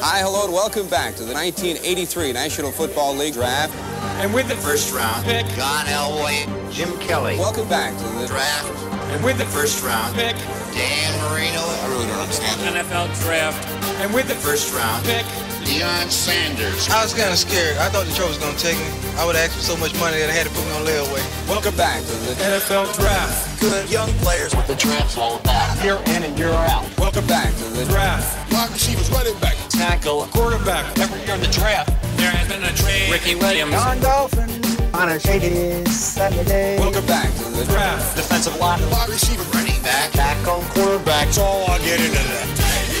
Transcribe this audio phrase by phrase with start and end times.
[0.00, 3.74] Hi, hello, and welcome back to the 1983 National Football League Draft.
[4.22, 7.36] And with the first round pick, John Elway, Jim Kelly.
[7.36, 8.70] Welcome back to the Draft,
[9.10, 10.36] and with the first round pick,
[10.70, 11.58] Dan Marino.
[11.58, 12.62] I really don't understand.
[12.62, 13.58] NFL draft,
[13.98, 15.26] and with the first round pick,
[15.66, 16.88] Deion Sanders.
[16.88, 17.76] I was kind of scared.
[17.76, 18.88] I thought Detroit was going to take me.
[19.18, 20.86] I would have asked for so much money that I had to put me on
[20.86, 21.20] layaway.
[21.50, 24.54] welcome back to the NFL draft, Good young players.
[24.54, 25.82] What the draft's all about.
[25.84, 26.86] Year in and year out.
[26.98, 30.26] welcome back to the draft, Wide receivers, running back, tackle.
[30.32, 30.98] quarterback.
[30.98, 31.90] Every year in the draft.
[32.18, 33.10] There has been a trade.
[33.12, 34.50] Ricky Williams, John Dolphin
[34.92, 36.78] on a shady Saturday.
[36.78, 38.80] welcome back to the draft, Defensive line.
[38.90, 41.26] Wide receiver, running back, tackle, quarterback.
[41.26, 42.97] That's all I get into that.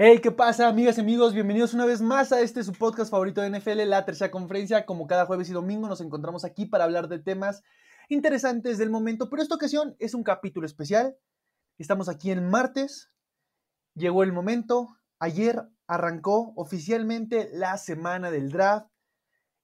[0.00, 1.34] Hey, ¿qué pasa, amigas y amigos?
[1.34, 4.86] Bienvenidos una vez más a este su podcast favorito de NFL, la tercera conferencia.
[4.86, 7.64] Como cada jueves y domingo nos encontramos aquí para hablar de temas
[8.08, 11.16] interesantes del momento, pero esta ocasión es un capítulo especial.
[11.78, 13.10] Estamos aquí en martes.
[13.96, 14.86] Llegó el momento.
[15.18, 18.86] Ayer arrancó oficialmente la semana del draft.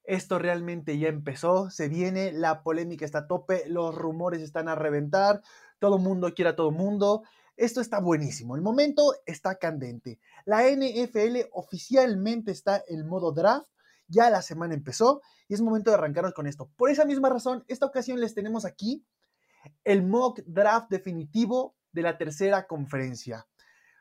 [0.02, 4.74] Esto realmente ya empezó, se viene, la polémica está a tope, los rumores están a
[4.74, 5.42] reventar,
[5.78, 7.22] todo mundo quiere a todo mundo.
[7.56, 10.18] Esto está buenísimo, el momento está candente.
[10.44, 13.68] La NFL oficialmente está en modo draft,
[14.08, 16.70] ya la semana empezó y es momento de arrancarnos con esto.
[16.76, 19.04] Por esa misma razón, esta ocasión les tenemos aquí
[19.84, 23.46] el mock draft definitivo de la tercera conferencia,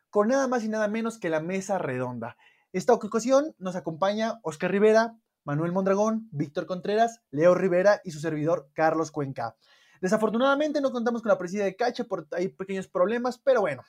[0.10, 2.38] con nada más y nada menos que la mesa redonda.
[2.72, 8.70] Esta ocasión nos acompaña Oscar Rivera, Manuel Mondragón, Víctor Contreras, Leo Rivera y su servidor
[8.74, 9.56] Carlos Cuenca.
[10.04, 13.84] Desafortunadamente no contamos con la presencia de Cacha por hay pequeños problemas, pero bueno,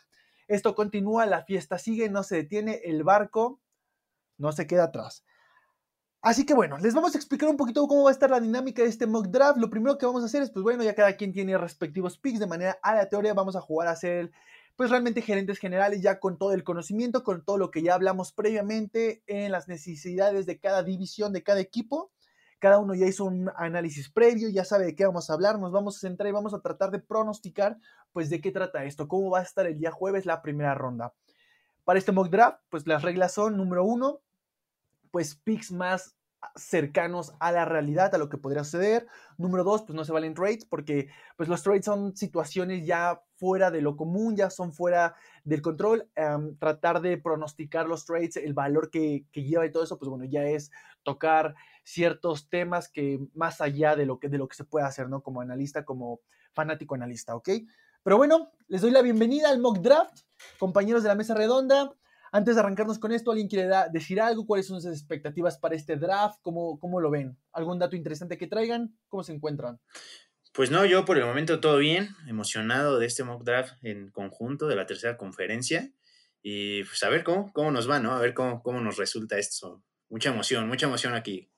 [0.47, 3.61] esto continúa, la fiesta sigue, no se detiene, el barco
[4.39, 5.25] no se queda atrás.
[6.23, 8.85] Así que bueno, les vamos a explicar un poquito cómo va a estar la dinámica
[8.85, 9.59] de este mock draft.
[9.59, 12.39] Lo primero que vamos a hacer es, pues bueno, ya cada quien tiene respectivos picks
[12.39, 14.31] de manera aleatoria, vamos a jugar a ser,
[14.77, 18.31] pues realmente gerentes generales ya con todo el conocimiento, con todo lo que ya hablamos
[18.31, 22.13] previamente en las necesidades de cada división, de cada equipo.
[22.65, 25.71] Cada uno ya hizo un análisis previo, ya sabe de qué vamos a hablar, nos
[25.71, 27.77] vamos a centrar y vamos a tratar de pronosticar,
[28.11, 31.13] pues de qué trata esto, cómo va a estar el día jueves la primera ronda.
[31.85, 34.23] Para este mock draft, pues las reglas son, número uno,
[35.11, 36.17] pues picks más
[36.57, 39.07] cercanos a la realidad, a lo que podría suceder.
[39.37, 43.71] Número dos, pues no se valen trades porque pues los trades son situaciones ya fuera
[43.71, 45.15] de lo común, ya son fuera
[45.45, 46.09] del control.
[46.17, 50.09] Um, tratar de pronosticar los trades, el valor que, que, lleva y todo eso, pues
[50.09, 50.71] bueno, ya es
[51.03, 51.55] tocar
[51.85, 55.23] ciertos temas que más allá de lo que, de lo que se puede hacer, ¿no?
[55.23, 56.21] Como analista, como
[56.53, 57.51] fanático analista, ¿ok?
[58.03, 60.21] Pero bueno, les doy la bienvenida al mock draft,
[60.59, 61.95] compañeros de la mesa redonda.
[62.33, 64.45] Antes de arrancarnos con esto, ¿alguien quiere decir algo?
[64.45, 66.41] ¿Cuáles son sus expectativas para este draft?
[66.43, 67.39] ¿Cómo, ¿Cómo, lo ven?
[67.53, 68.99] ¿Algún dato interesante que traigan?
[69.09, 69.79] ¿Cómo se encuentran?
[70.53, 74.67] Pues no, yo por el momento todo bien, emocionado de este mock draft en conjunto
[74.67, 75.93] de la tercera conferencia.
[76.43, 78.13] Y pues a ver cómo, cómo nos va, ¿no?
[78.13, 79.83] A ver cómo, cómo nos resulta esto.
[80.11, 81.51] Mucha emoción, mucha emoción aquí.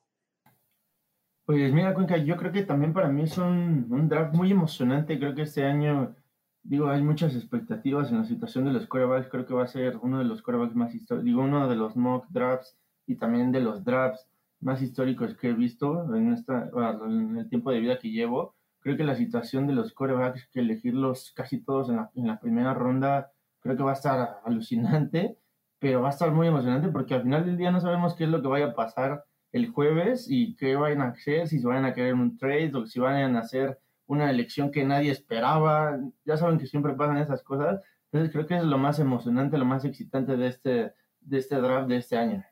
[1.47, 5.17] Pues mira, Cuenca, yo creo que también para mí es un, un draft muy emocionante.
[5.17, 6.13] Creo que este año
[6.61, 9.29] digo, hay muchas expectativas en la situación de los quarterbacks.
[9.29, 11.95] Creo que va a ser uno de los quarterbacks más históricos, digo, uno de los
[11.95, 14.27] mock drafts y también de los drafts
[14.59, 16.69] más históricos que he visto en, esta,
[17.05, 18.55] en el tiempo de vida que llevo.
[18.81, 22.41] Creo que la situación de los quarterbacks, que elegirlos casi todos en la, en la
[22.41, 23.31] primera ronda,
[23.61, 25.37] creo que va a estar alucinante,
[25.79, 28.29] pero va a estar muy emocionante porque al final del día no sabemos qué es
[28.29, 31.85] lo que vaya a pasar el jueves y qué vayan a hacer, si se vayan
[31.85, 35.99] a querer un trade o si vayan a hacer una elección que nadie esperaba.
[36.25, 37.81] Ya saben que siempre pasan esas cosas.
[38.11, 41.89] Entonces creo que es lo más emocionante, lo más excitante de este, de este draft
[41.89, 42.45] de este año.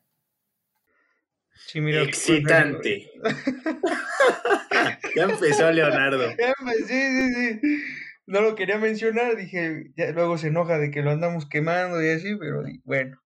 [1.54, 3.10] Sí, mira, Excitante.
[5.16, 6.26] ya empezó Leonardo.
[6.86, 7.82] Sí, sí, sí.
[8.26, 12.08] No lo quería mencionar, dije, ya luego se enoja de que lo andamos quemando y
[12.10, 13.18] así, pero bueno.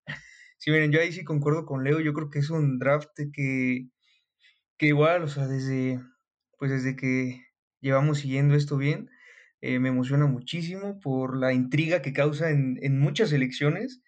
[0.60, 3.88] Sí, miren, yo ahí sí concuerdo con Leo, yo creo que es un draft que,
[4.78, 6.00] que igual, o sea, desde,
[6.58, 7.42] pues desde que
[7.80, 9.10] llevamos siguiendo esto bien.
[9.62, 14.02] Eh, me emociona muchísimo por la intriga que causa en, en, muchas elecciones.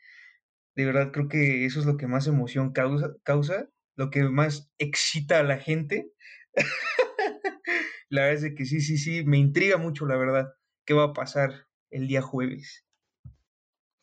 [0.76, 4.70] De verdad creo que eso es lo que más emoción causa, causa lo que más
[4.78, 6.12] excita a la gente.
[8.10, 10.48] la verdad es que sí, sí, sí, me intriga mucho, la verdad,
[10.86, 12.84] qué va a pasar el día jueves.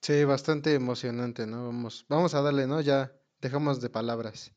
[0.01, 1.65] Sí, bastante emocionante, ¿no?
[1.65, 2.81] Vamos, vamos a darle, ¿no?
[2.81, 3.11] Ya
[3.41, 4.53] dejamos de palabras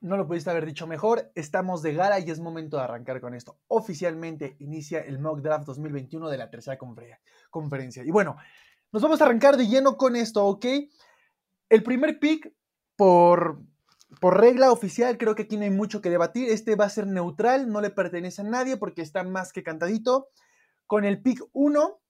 [0.00, 3.34] no lo pudiste haber dicho mejor, estamos de gala y es momento de arrancar con
[3.34, 3.58] esto.
[3.66, 6.78] Oficialmente inicia el Mock Draft 2021 de la tercera
[7.50, 8.04] conferencia.
[8.04, 8.36] Y bueno,
[8.92, 10.66] nos vamos a arrancar de lleno con esto, ¿ok?
[11.68, 12.52] El primer pick,
[12.96, 13.60] por,
[14.20, 16.48] por regla oficial, creo que aquí no hay mucho que debatir.
[16.48, 20.28] Este va a ser neutral, no le pertenece a nadie porque está más que cantadito.
[20.86, 22.00] Con el pick 1,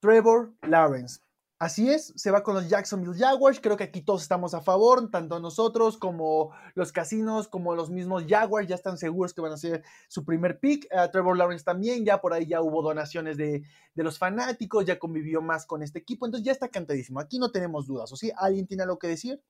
[0.00, 1.20] Trevor Lawrence.
[1.58, 3.60] Así es, se va con los Jacksonville Jaguars.
[3.60, 8.24] Creo que aquí todos estamos a favor, tanto nosotros como los casinos, como los mismos
[8.28, 10.86] Jaguars, ya están seguros que van a ser su primer pick.
[10.92, 13.62] Uh, Trevor Lawrence también, ya por ahí ya hubo donaciones de,
[13.94, 17.20] de, los fanáticos, ya convivió más con este equipo, entonces ya está cantadísimo.
[17.20, 18.30] Aquí no tenemos dudas, ¿o sí?
[18.36, 19.40] ¿Alguien tiene algo que decir?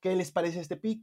[0.00, 1.00] ¿Qué les parece este pick?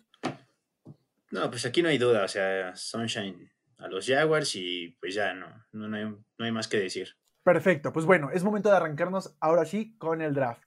[1.31, 5.33] No, pues aquí no hay duda, o sea, Sunshine a los Jaguars y pues ya
[5.33, 7.17] no, no, no, no hay más que decir.
[7.43, 10.63] Perfecto, pues bueno, es momento de arrancarnos ahora sí con el draft.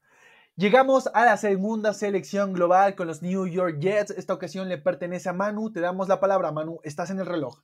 [0.56, 4.10] Llegamos a la segunda selección global con los New York Jets.
[4.10, 5.70] Esta ocasión le pertenece a Manu.
[5.70, 6.80] Te damos la palabra, Manu.
[6.82, 7.62] Estás en el reloj.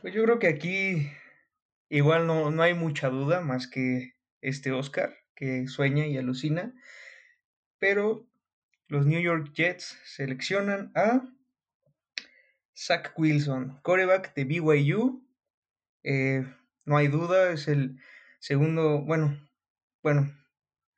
[0.00, 1.10] Pues yo creo que aquí
[1.88, 6.72] igual no, no hay mucha duda más que este Oscar que sueña y alucina.
[7.78, 8.26] Pero
[8.86, 11.22] los New York Jets seleccionan a
[12.76, 15.26] Zach Wilson, coreback de BYU.
[16.04, 16.44] Eh,
[16.84, 17.98] no hay duda, es el
[18.38, 19.38] segundo, bueno,
[20.02, 20.30] bueno,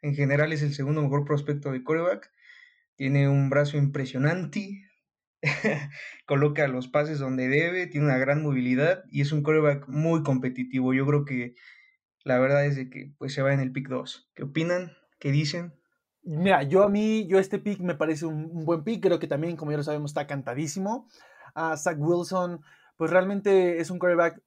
[0.02, 2.30] en general es el segundo mejor prospecto de coreback.
[2.96, 4.88] Tiene un brazo impresionante,
[6.26, 10.94] coloca los pases donde debe, tiene una gran movilidad y es un coreback muy competitivo.
[10.94, 11.54] Yo creo que
[12.24, 14.32] la verdad es que pues se va en el pick 2.
[14.34, 14.92] ¿Qué opinan?
[15.18, 15.74] ¿Qué dicen?
[16.22, 19.56] Mira, yo a mí, yo este pick me parece un, buen pick, creo que también,
[19.56, 21.06] como ya lo sabemos, está cantadísimo.
[21.54, 22.60] Uh, Zach Wilson,
[22.96, 24.42] pues realmente es un coreback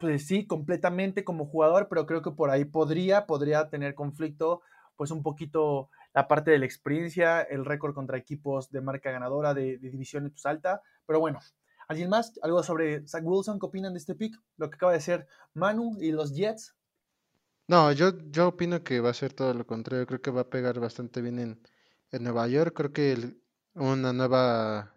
[0.00, 4.62] pues sí, completamente como jugador, pero creo que por ahí podría, podría tener conflicto,
[4.96, 9.54] pues un poquito la parte de la experiencia, el récord contra equipos de marca ganadora
[9.54, 11.38] de, de divisiones pues, alta, pero bueno.
[11.86, 12.38] ¿Alguien más?
[12.42, 13.58] ¿Algo sobre Zach Wilson?
[13.58, 14.40] ¿Qué opinan de este pick?
[14.56, 16.76] Lo que acaba de hacer Manu y los Jets.
[17.66, 20.06] No, yo, yo opino que va a ser todo lo contrario.
[20.06, 21.60] Creo que va a pegar bastante bien en,
[22.12, 22.74] en Nueva York.
[22.76, 23.42] Creo que el,
[23.74, 24.94] una nueva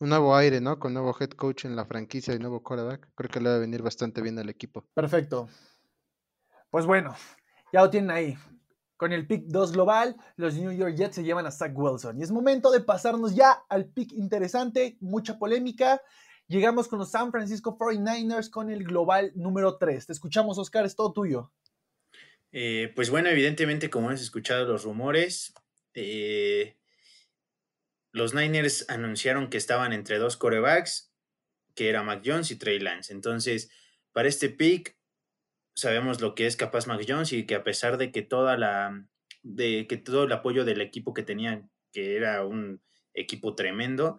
[0.00, 0.78] un nuevo aire, ¿no?
[0.78, 3.08] Con nuevo head coach en la franquicia y nuevo quarterback.
[3.14, 4.86] Creo que le va a venir bastante bien al equipo.
[4.94, 5.48] Perfecto.
[6.70, 7.14] Pues bueno,
[7.72, 8.36] ya lo tienen ahí.
[8.96, 12.18] Con el pick 2 global, los New York Jets se llevan a Zach Wilson.
[12.18, 16.00] Y es momento de pasarnos ya al pick interesante, mucha polémica.
[16.48, 20.06] Llegamos con los San Francisco 49ers con el global número 3.
[20.06, 21.52] Te escuchamos, Oscar, es todo tuyo.
[22.52, 25.52] Eh, pues bueno, evidentemente, como has escuchado los rumores,
[25.94, 26.79] eh,
[28.12, 31.12] los Niners anunciaron que estaban entre dos corebacks,
[31.74, 33.12] que era Mac Jones y Trey Lance.
[33.12, 33.70] Entonces,
[34.12, 34.96] para este pick,
[35.74, 39.06] sabemos lo que es capaz Mac Jones y que a pesar de que toda la
[39.42, 42.82] de que todo el apoyo del equipo que tenían, que era un
[43.14, 44.18] equipo tremendo,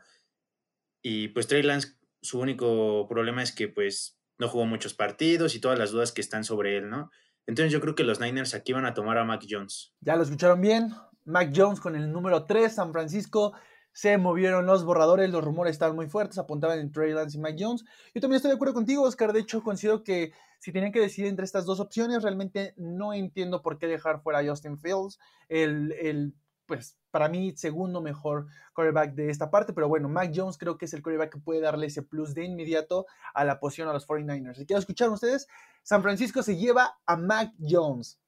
[1.04, 5.62] y pues Trey Lance, su único problema es que pues no jugó muchos partidos y
[5.62, 7.12] todas las dudas que están sobre él, ¿no?
[7.46, 9.94] Entonces yo creo que los Niners aquí van a tomar a Mac Jones.
[10.00, 10.94] Ya lo escucharon bien.
[11.26, 13.54] Mac Jones con el número 3, San Francisco
[13.94, 17.64] se movieron los borradores, los rumores estaban muy fuertes, apuntaban en Trey Lance y Mike
[17.64, 17.84] Jones.
[18.14, 19.34] Yo también estoy de acuerdo contigo, Oscar.
[19.34, 23.62] De hecho, considero que si tenían que decidir entre estas dos opciones, realmente no entiendo
[23.62, 26.34] por qué dejar fuera a Justin Fields, el, el
[26.66, 30.86] pues para mí segundo mejor quarterback de esta parte, pero bueno, Mac Jones creo que
[30.86, 34.08] es el quarterback que puede darle ese plus de inmediato a la posición a los
[34.08, 34.56] 49ers.
[34.56, 35.48] Si quiero escuchar ustedes,
[35.84, 38.22] San Francisco se lleva a Mac Jones.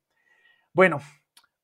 [0.74, 1.00] Bueno,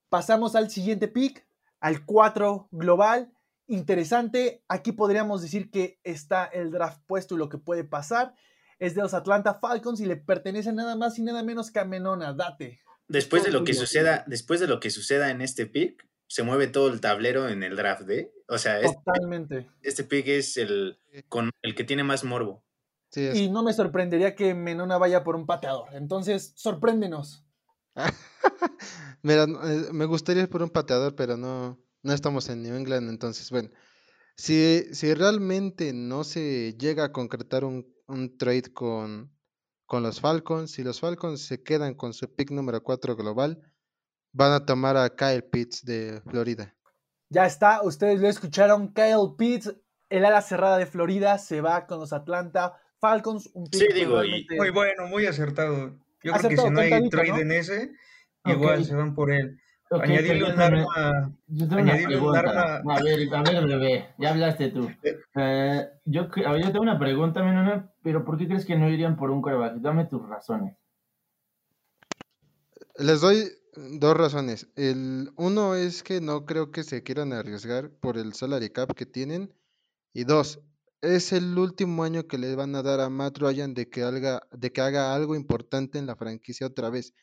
[0.08, 1.46] pasamos al siguiente pick,
[1.82, 3.34] al 4 global
[3.69, 4.63] interesante.
[4.67, 8.35] Aquí podríamos decir que está el draft puesto y lo que puede pasar.
[8.79, 11.85] Es de los Atlanta Falcons y le pertenece nada más y nada menos que a
[11.85, 12.33] Menona.
[12.33, 12.79] Date.
[13.07, 16.67] Después de lo que suceda, después de lo que suceda en este pick, se mueve
[16.67, 18.31] todo el tablero en el draft, ¿eh?
[18.47, 19.67] O sea, Totalmente.
[19.81, 22.63] Este, este pick es el con el que tiene más morbo.
[23.09, 23.35] Sí, es...
[23.35, 25.89] Y no me sorprendería que Menona vaya por un pateador.
[25.93, 27.43] Entonces, sorpréndenos.
[29.23, 33.10] Mira, eh, me gustaría ir por un pateador, pero no, no estamos en New England,
[33.10, 33.70] entonces, bueno,
[34.36, 39.32] si, si realmente no se llega a concretar un, un trade con,
[39.86, 43.62] con los Falcons, si los Falcons se quedan con su pick número 4 global,
[44.32, 46.75] van a tomar a Kyle Pitts de Florida.
[47.29, 49.75] Ya está, ustedes lo escucharon, Kyle Pitts,
[50.10, 53.50] el ala cerrada de Florida, se va con los Atlanta Falcons.
[53.53, 54.56] Un pick sí, digo, realmente...
[54.56, 56.00] Muy bueno, muy acertado.
[56.24, 57.38] Yo acertado, creo que si no hay trade ¿no?
[57.39, 57.91] en ese,
[58.46, 58.86] igual okay.
[58.86, 59.60] se van por él.
[59.91, 61.34] Okay, añadirle un arma.
[61.72, 62.75] Añadirle un arma.
[62.75, 64.88] A ver, a ver, bebé, ya hablaste tú.
[65.36, 68.88] Eh, yo, a ver, yo tengo una pregunta, Menona, pero ¿por qué crees que no
[68.88, 69.77] irían por un coreback?
[69.77, 70.77] Dame tus razones.
[72.98, 74.67] Les doy dos razones.
[74.75, 79.08] El uno es que no creo que se quieran arriesgar por el salary cap que
[79.08, 79.53] tienen.
[80.13, 80.60] Y dos,
[81.01, 84.41] es el último año que le van a dar a Matt Ryan de que haga,
[84.51, 87.13] de que haga algo importante en la franquicia otra vez.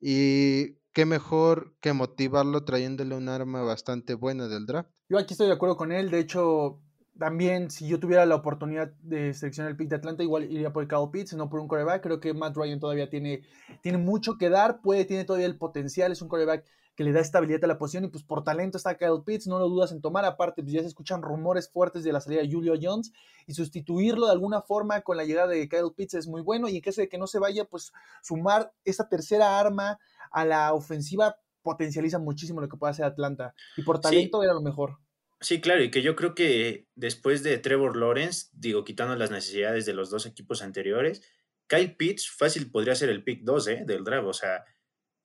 [0.00, 4.90] Y qué mejor que motivarlo trayéndole un arma bastante buena del draft.
[5.08, 6.10] Yo aquí estoy de acuerdo con él.
[6.10, 6.80] De hecho,
[7.18, 10.82] también si yo tuviera la oportunidad de seleccionar el pick de Atlanta, igual iría por
[10.82, 12.02] el Kyle Pitts, no por un coreback.
[12.02, 13.42] Creo que Matt Ryan todavía tiene,
[13.82, 16.64] tiene mucho que dar, puede, tiene todavía el potencial, es un coreback
[17.00, 19.58] que le da estabilidad a la posición y pues por talento está Kyle Pitts, no
[19.58, 20.26] lo dudas en tomar.
[20.26, 23.10] Aparte, pues ya se escuchan rumores fuertes de la salida de Julio Jones
[23.46, 26.76] y sustituirlo de alguna forma con la llegada de Kyle Pitts es muy bueno y
[26.76, 27.90] en caso de que no se vaya, pues
[28.22, 29.98] sumar esa tercera arma
[30.30, 34.60] a la ofensiva potencializa muchísimo lo que puede hacer Atlanta y por talento era lo
[34.60, 34.98] mejor.
[35.40, 39.86] Sí, claro, y que yo creo que después de Trevor Lawrence, digo, quitando las necesidades
[39.86, 41.22] de los dos equipos anteriores,
[41.66, 43.84] Kyle Pitts fácil podría ser el pick 2 ¿eh?
[43.86, 44.66] del draft, o sea,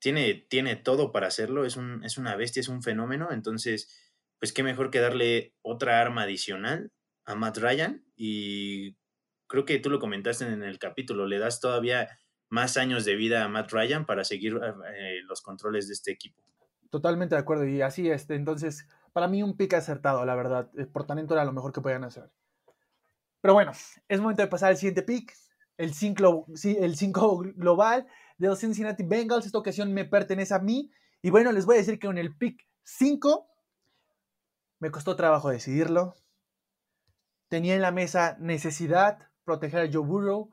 [0.06, 3.90] tiene, tiene todo para hacerlo, es, un, es una bestia, es un fenómeno, entonces,
[4.38, 6.92] pues qué mejor que darle otra arma adicional
[7.26, 8.98] a Matt Ryan y
[9.48, 12.08] creo que tú lo comentaste en el capítulo, le das todavía
[12.50, 14.60] más años de vida a Matt Ryan para seguir
[14.96, 16.44] eh, los controles de este equipo.
[16.92, 20.70] Totalmente de acuerdo, y así este, entonces para mí un pick acertado, la verdad.
[20.78, 22.30] Eh, por talento era lo mejor que podían hacer.
[23.42, 23.72] Pero bueno,
[24.08, 25.34] es momento de pasar al siguiente pick.
[25.78, 26.96] El 5 el
[27.56, 28.06] global
[28.38, 29.46] de los Cincinnati Bengals.
[29.46, 30.92] Esta ocasión me pertenece a mí.
[31.22, 33.48] Y bueno, les voy a decir que en el pick 5
[34.80, 36.16] me costó trabajo decidirlo.
[37.48, 40.50] Tenía en la mesa necesidad, proteger a Joe Burrow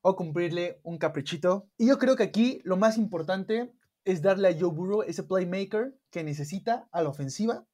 [0.00, 1.68] o cumplirle un caprichito.
[1.76, 3.72] Y yo creo que aquí lo más importante
[4.04, 7.66] es darle a Joe Burrow ese playmaker que necesita a la ofensiva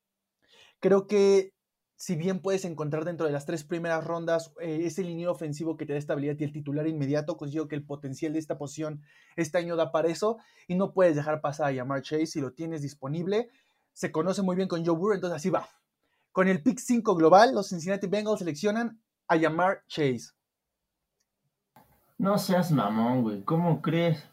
[0.85, 1.55] Creo que
[1.97, 5.87] si bien puedes encontrar dentro de las tres primeras rondas eh, ese línea ofensivo que
[5.87, 9.03] te da estabilidad y el titular inmediato, considero que el potencial de esta posición
[9.37, 12.53] este año da para eso y no puedes dejar pasar a Yamar Chase si lo
[12.53, 13.51] tienes disponible.
[13.93, 15.69] Se conoce muy bien con Joe Burrow, entonces así va.
[16.33, 20.33] Con el pick 5 global, los Cincinnati Bengals seleccionan a Yamar Chase.
[22.19, 23.43] No seas mamón, güey.
[23.45, 24.25] ¿Cómo crees?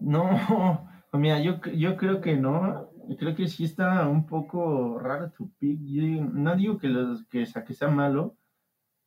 [0.00, 5.50] No, mira, yo, yo creo que no creo que sí está un poco raro tu
[5.58, 5.80] pick.
[5.80, 8.36] no digo que, los, que, que sea malo,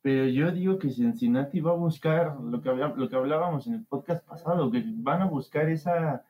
[0.02, 3.86] pero yo digo que Cincinnati va a buscar lo que, lo que hablábamos en el
[3.86, 6.24] podcast pasado, que van a buscar esa,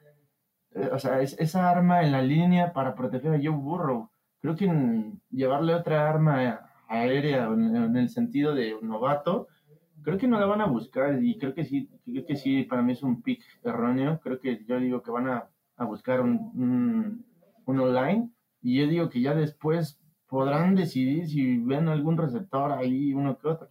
[0.74, 4.10] eh, o sea, esa arma en la línea para proteger a Joe Burrow.
[4.40, 9.48] Creo que llevarle otra arma aérea en, el sentido de novato,
[10.02, 12.82] creo que no la van a buscar y creo que sí, creo que sí, para
[12.82, 14.20] mí es un pick erróneo.
[14.22, 17.24] Creo que yo digo que van a, a buscar un un
[17.66, 18.30] online,
[18.60, 23.48] y yo digo que ya después podrán decidir si ven algún receptor ahí, uno que
[23.48, 23.70] otro.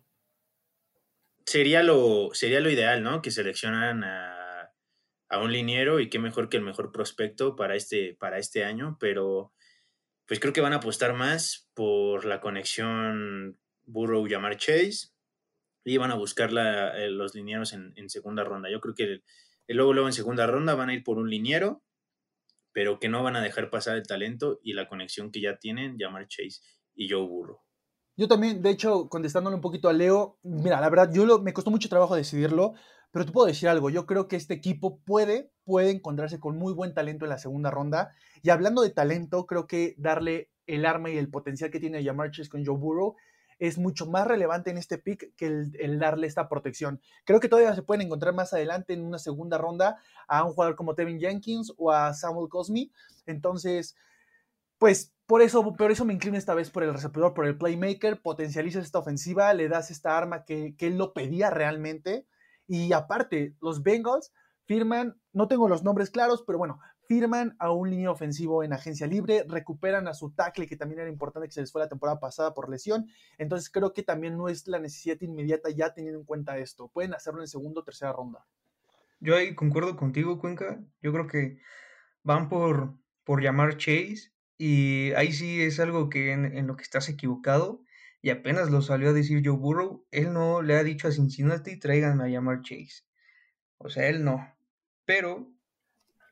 [1.46, 3.22] Sería lo, sería lo ideal, ¿no?
[3.22, 4.72] Que seleccionaran a,
[5.34, 8.98] a un liniero y qué mejor que el mejor prospecto para este, para este año,
[9.00, 9.52] pero
[10.28, 15.10] pues creo que van a apostar más por la conexión Burrow-Yamar Chase
[15.84, 18.70] y van a buscar eh, los linieros en, segunda ronda.
[18.70, 19.24] Yo creo que el,
[19.68, 21.84] luego, luego en segunda ronda van a ir por un liniero
[22.74, 25.98] pero que no van a dejar pasar el talento y la conexión que ya tienen
[25.98, 26.62] Jamar Chase
[26.96, 27.60] y Joe Burrow.
[28.16, 31.54] Yo también, de hecho, contestándole un poquito a Leo, mira, la verdad, yo lo, me
[31.54, 32.74] costó mucho trabajo decidirlo,
[33.12, 36.74] pero te puedo decir algo, yo creo que este equipo puede, puede encontrarse con muy
[36.74, 38.14] buen talento en la segunda ronda,
[38.44, 42.32] y hablando de talento, creo que darle el arma y el potencial que tiene Jamar
[42.32, 43.16] Chase con Joe Burrow
[43.68, 47.00] es mucho más relevante en este pick que el, darle esta protección.
[47.24, 50.76] Creo que todavía se pueden encontrar más adelante en una segunda ronda a un jugador
[50.76, 52.92] como Tevin Jenkins o a Samuel Cosme.
[53.26, 53.96] Entonces,
[54.78, 58.22] pues por eso, por eso me inclino esta vez por el receptor, por el playmaker,
[58.22, 62.28] potencializas esta ofensiva, le das esta arma que, que él lo pedía realmente.
[62.68, 64.34] Y aparte, los Bengals
[64.66, 66.82] firman, no tengo los nombres claros, pero bueno,
[67.14, 71.10] firman a un línea ofensivo en agencia libre, recuperan a su tackle, que también era
[71.12, 73.08] importante que se les fue la temporada pasada por lesión.
[73.38, 76.88] Entonces creo que también no es la necesidad inmediata ya teniendo en cuenta esto.
[76.88, 78.48] Pueden hacerlo en segunda o tercera ronda.
[79.20, 80.84] Yo ahí concuerdo contigo, Cuenca.
[81.04, 81.60] Yo creo que
[82.24, 87.10] van por, por llamar Chase y ahí sí es algo que en, lo que estás
[87.10, 87.84] equivocado
[88.24, 91.78] y apenas lo salió a decir Joe Burrow, él no le ha dicho a Cincinnati
[91.78, 93.04] tráiganme a llamar Chase.
[93.78, 94.52] O sea, él no.
[95.06, 95.53] Pero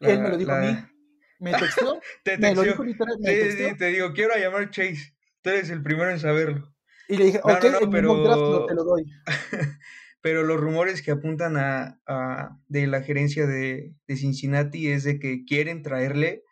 [0.02, 0.78] él me lo dijo a mí.
[1.40, 2.00] ¿Me textó?
[2.24, 3.52] te me lo dijo literalmente.
[3.52, 5.16] Sí, sí, te digo, quiero llamar Chase.
[5.42, 6.72] Tú eres el primero en saberlo.
[7.08, 8.24] Y le dije, ok, no, pero...
[8.24, 9.06] draft te lo doy.
[10.22, 15.20] pero los rumores que apuntan a, a de la gerencia de, de, Cincinnati es de
[15.20, 16.44] que quieren traerle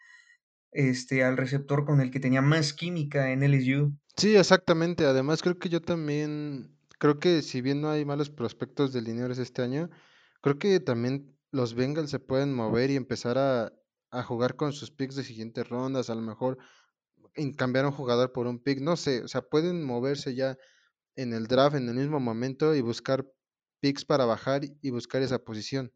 [0.71, 3.95] este al receptor con el que tenía más química en LSU.
[4.17, 5.05] Sí, exactamente.
[5.05, 9.37] Además, creo que yo también, creo que si bien no hay malos prospectos de lineares
[9.37, 9.89] este año,
[10.41, 13.71] creo que también los Bengals se pueden mover y empezar a,
[14.23, 16.57] jugar con sus picks de siguientes rondas, a lo mejor
[17.57, 20.57] cambiar un jugador por un pick, no sé, o sea, pueden moverse ya
[21.15, 23.25] en el draft en el mismo momento y buscar
[23.81, 25.93] picks para bajar y buscar esa posición.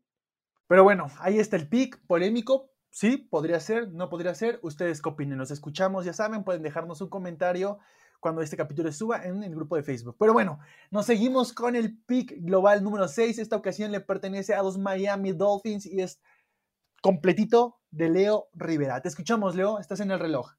[0.67, 4.59] Pero bueno, ahí está el pick polémico, Sí, podría ser, no podría ser.
[4.61, 7.79] Ustedes qué opinen, nos escuchamos, ya saben, pueden dejarnos un comentario
[8.23, 10.15] cuando este capítulo suba en el grupo de Facebook.
[10.17, 13.37] Pero bueno, nos seguimos con el pick global número 6.
[13.37, 16.21] Esta ocasión le pertenece a los Miami Dolphins y es
[17.01, 19.01] completito de Leo Rivera.
[19.01, 20.53] Te escuchamos, Leo, estás en el reloj.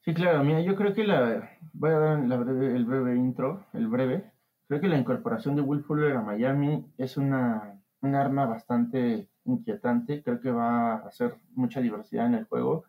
[0.00, 4.32] Sí, claro, mira, yo creo que la, voy a dar el breve intro, el breve.
[4.66, 10.22] Creo que la incorporación de Will Fuller a Miami es una, un arma bastante inquietante.
[10.24, 12.84] Creo que va a hacer mucha diversidad en el juego,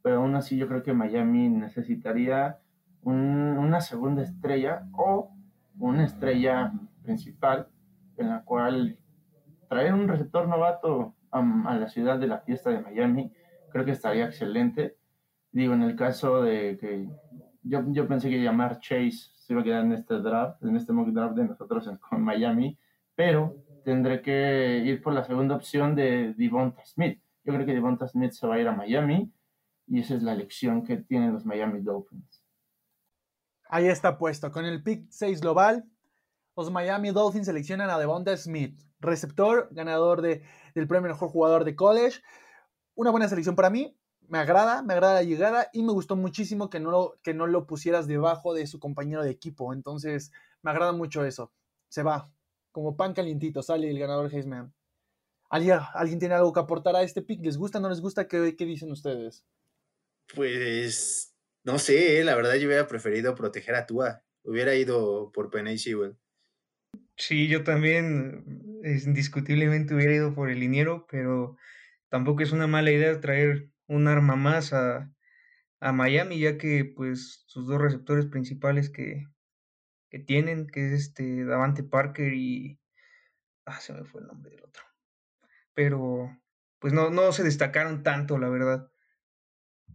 [0.00, 2.58] pero aún así yo creo que Miami necesitaría
[3.02, 5.32] un- una segunda estrella o
[5.78, 7.68] una estrella principal
[8.16, 8.98] en la cual
[9.68, 13.32] traer un receptor novato a la ciudad de la fiesta de Miami
[13.70, 14.96] creo que estaría excelente.
[15.52, 17.08] Digo, en el caso de que
[17.62, 20.92] yo, yo pensé que llamar Chase se iba a quedar en este draft, en este
[20.92, 22.76] mock draft de nosotros en, con Miami,
[23.14, 27.20] pero tendré que ir por la segunda opción de Devonta Smith.
[27.44, 29.32] Yo creo que Devonta Smith se va a ir a Miami
[29.86, 32.29] y esa es la elección que tienen los Miami Dolphins.
[33.72, 34.50] Ahí está puesto.
[34.50, 35.88] Con el pick 6 global,
[36.56, 40.42] los Miami Dolphins seleccionan a Devonta Smith, receptor, ganador de,
[40.74, 42.20] del premio mejor jugador de college.
[42.96, 43.96] Una buena selección para mí.
[44.26, 47.46] Me agrada, me agrada la llegada y me gustó muchísimo que no, lo, que no
[47.46, 49.72] lo pusieras debajo de su compañero de equipo.
[49.72, 51.52] Entonces, me agrada mucho eso.
[51.88, 52.28] Se va.
[52.72, 54.74] Como pan calientito, sale el ganador Heisman.
[55.48, 57.40] ¿Alguien, ¿Alguien tiene algo que aportar a este pick?
[57.44, 58.26] ¿Les gusta, no les gusta?
[58.26, 59.44] ¿Qué, qué dicen ustedes?
[60.34, 61.29] Pues
[61.64, 64.22] no sé, eh, la verdad yo hubiera preferido proteger a Tua.
[64.42, 66.16] Hubiera ido por Penny Sewell.
[67.16, 71.56] Sí, yo también indiscutiblemente hubiera ido por el liniero, pero
[72.08, 75.12] tampoco es una mala idea traer un arma más a,
[75.80, 79.26] a Miami, ya que pues sus dos receptores principales que,
[80.10, 82.80] que tienen, que es este Davante Parker y
[83.66, 84.82] ah, se me fue el nombre del otro.
[85.74, 86.36] Pero
[86.78, 88.89] pues no, no se destacaron tanto, la verdad.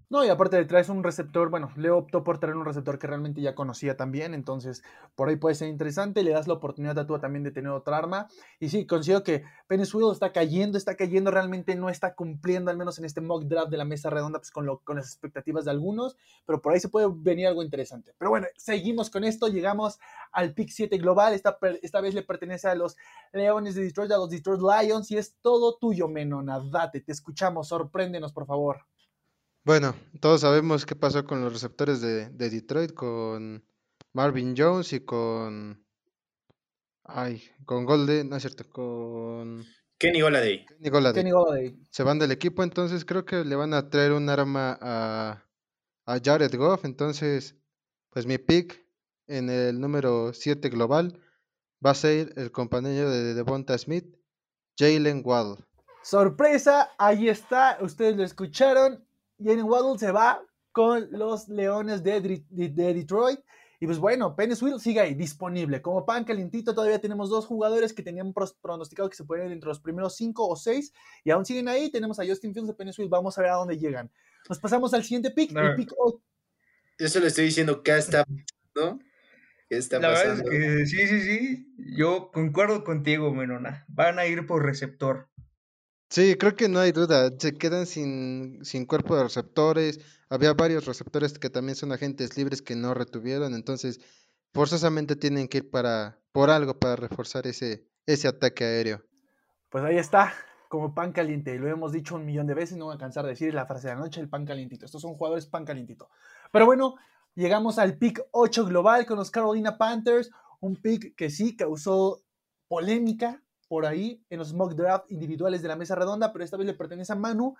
[0.07, 3.07] No, y aparte de traes un receptor, bueno, Leo optó por traer un receptor que
[3.07, 4.83] realmente ya conocía también, entonces
[5.15, 7.97] por ahí puede ser interesante, le das la oportunidad a Tua también de tener otra
[7.97, 8.27] arma,
[8.59, 12.99] y sí, considero que Penezuela está cayendo, está cayendo, realmente no está cumpliendo, al menos
[12.99, 15.71] en este mock draft de la mesa redonda, pues con, lo, con las expectativas de
[15.71, 18.13] algunos, pero por ahí se puede venir algo interesante.
[18.19, 19.99] Pero bueno, seguimos con esto, llegamos
[20.31, 22.95] al pick 7 global, esta, esta vez le pertenece a los
[23.33, 27.69] Leones de Detroit, a los Detroit Lions, y es todo tuyo, Menona, date, te escuchamos,
[27.69, 28.85] sorpréndenos, por favor.
[29.65, 33.65] Bueno, todos sabemos qué pasó con los receptores de, de Detroit, con
[34.13, 35.83] Marvin Jones y con.
[37.03, 39.65] Ay, con Golden, no es cierto, con.
[39.97, 40.65] Kenny Goladay.
[40.67, 41.23] Kenny Golladay.
[41.23, 41.79] Kenny Golladay.
[41.89, 45.43] Se van del equipo, entonces creo que le van a traer un arma a,
[46.05, 46.85] a Jared Goff.
[46.85, 47.55] Entonces,
[48.11, 48.85] pues mi pick
[49.25, 51.19] en el número 7 global
[51.83, 54.15] va a ser el compañero de Devonta Smith,
[54.77, 55.65] Jalen Waddle.
[56.03, 59.04] Sorpresa, ahí está, ustedes lo escucharon.
[59.43, 63.39] Jalen Waddle se va con los Leones de, de, de Detroit.
[63.79, 65.81] Y pues bueno, Peniswill sigue ahí, disponible.
[65.81, 69.67] Como pan calientito, todavía tenemos dos jugadores que tenían pronosticado que se pueden ir entre
[69.67, 70.93] los primeros cinco o seis.
[71.23, 71.91] Y aún siguen ahí.
[71.91, 73.09] Tenemos a Justin Fields de Peniswill.
[73.09, 74.11] Vamos a ver a dónde llegan.
[74.47, 75.51] Nos pasamos al siguiente pick.
[75.51, 75.61] No.
[75.61, 75.93] El pick
[76.97, 79.03] Yo se lo estoy diciendo, ¿qué está pasando?
[79.67, 80.51] ¿Qué está La verdad pasando?
[80.51, 81.75] es que sí, sí, sí.
[81.97, 83.85] Yo concuerdo contigo, Menona.
[83.87, 85.27] Van a ir por receptor.
[86.15, 87.29] Sí, creo que no hay duda.
[87.37, 89.99] Se quedan sin, sin cuerpo de receptores.
[90.29, 93.53] Había varios receptores que también son agentes libres que no retuvieron.
[93.53, 93.99] Entonces,
[94.53, 99.03] forzosamente tienen que ir para, por algo para reforzar ese, ese ataque aéreo.
[99.67, 100.33] Pues ahí está,
[100.69, 101.59] como pan caliente.
[101.59, 103.89] Lo hemos dicho un millón de veces, no voy a cansar de decir la frase
[103.89, 104.85] de la noche, el pan calientito.
[104.85, 106.07] Estos son jugadores pan calientito.
[106.49, 106.95] Pero bueno,
[107.33, 110.31] llegamos al pick 8 global con los Carolina Panthers.
[110.61, 112.23] Un pick que sí causó
[112.69, 116.67] polémica por ahí en los mock draft individuales de la mesa redonda, pero esta vez
[116.67, 117.55] le pertenece a Manu.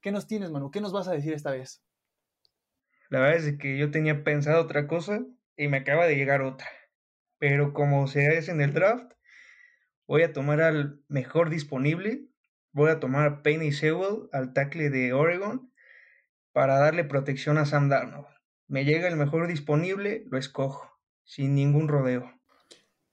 [0.00, 0.70] ¿Qué nos tienes, Manu?
[0.70, 1.84] ¿Qué nos vas a decir esta vez?
[3.08, 5.24] La verdad es que yo tenía pensado otra cosa
[5.56, 6.66] y me acaba de llegar otra.
[7.38, 9.12] Pero como se hace en el draft,
[10.06, 12.28] voy a tomar al mejor disponible.
[12.72, 15.72] Voy a tomar a Penny Sewell, al tackle de Oregon,
[16.52, 18.26] para darle protección a Sam Darnold.
[18.68, 22.32] Me llega el mejor disponible, lo escojo, sin ningún rodeo.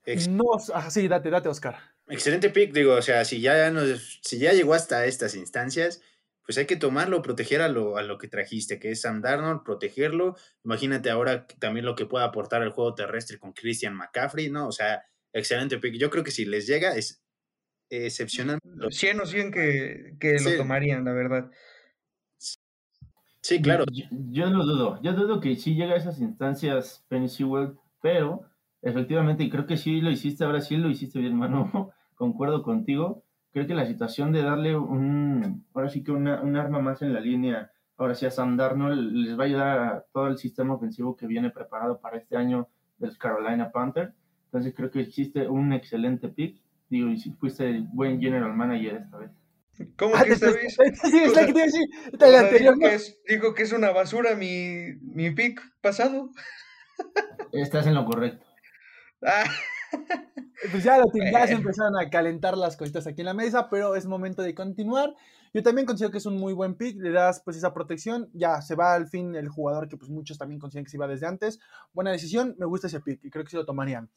[0.04, 1.93] Ex- No, ah, sí, date, date, Oscar.
[2.06, 6.02] Excelente pick, digo, o sea, si ya, nos, si ya llegó hasta estas instancias,
[6.44, 9.62] pues hay que tomarlo, proteger a lo, a lo que trajiste, que es Sam Darnold,
[9.64, 10.36] protegerlo.
[10.64, 14.68] Imagínate ahora también lo que pueda aportar al juego terrestre con Christian McCaffrey, ¿no?
[14.68, 15.94] O sea, excelente pick.
[15.96, 17.22] Yo creo que si les llega es
[17.88, 18.58] excepcional.
[18.62, 20.50] Lo- 100 o 100 que, que Sí.
[20.50, 21.50] lo tomarían, la verdad.
[23.40, 23.84] Sí, claro.
[23.92, 25.00] Yo, yo lo dudo.
[25.02, 28.50] Yo dudo que sí llega a esas instancias Penny Sewell, pero
[28.84, 31.90] efectivamente, y creo que sí lo hiciste, ahora sí lo hiciste bien, mano.
[32.14, 33.24] Concuerdo contigo.
[33.52, 37.12] Creo que la situación de darle un, ahora sí que una, un arma más en
[37.12, 37.70] la línea.
[37.96, 41.26] Ahora sí a Sam Darnold les va a ayudar a todo el sistema ofensivo que
[41.28, 42.68] viene preparado para este año
[42.98, 44.12] del Carolina Panther.
[44.46, 46.60] Entonces creo que existe un excelente pick.
[46.88, 49.30] Digo, y si fuiste buen general manager esta vez.
[49.96, 50.76] ¿Cómo Ah, que esta te- vez?
[51.02, 51.88] Sí, es la sea, que te iba a decir.
[52.12, 52.88] O El sea, anterior, dijo, ¿no?
[52.88, 56.30] que es, dijo que es una basura mi, mi pick pasado.
[57.52, 58.44] Estás en lo correcto.
[59.24, 59.44] Ah,
[60.70, 63.96] Pues ya, lo ya se empezaron a calentar las cositas aquí en la mesa, pero
[63.96, 65.14] es momento de continuar.
[65.52, 68.60] Yo también considero que es un muy buen pick, le das pues esa protección, ya
[68.62, 71.26] se va al fin el jugador que pues muchos también consideran que se iba desde
[71.26, 71.60] antes.
[71.92, 74.10] Buena decisión, me gusta ese pick y creo que sí lo tomarían.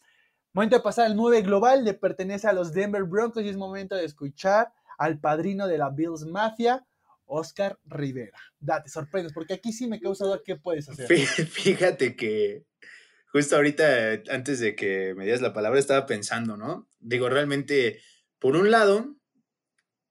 [0.54, 3.96] Momento de pasar al 9 global, le pertenece a los Denver Broncos y es momento
[3.96, 6.86] de escuchar al padrino de la Bills Mafia,
[7.26, 8.38] Oscar Rivera.
[8.60, 11.08] Date, sorprendes, porque aquí sí me causa duda qué puedes hacer.
[11.08, 12.64] Fí- Fíjate que
[13.28, 16.90] justo ahorita, antes de que me dieras la palabra, estaba pensando, ¿no?
[17.00, 18.02] Digo, realmente,
[18.40, 19.16] por un lado,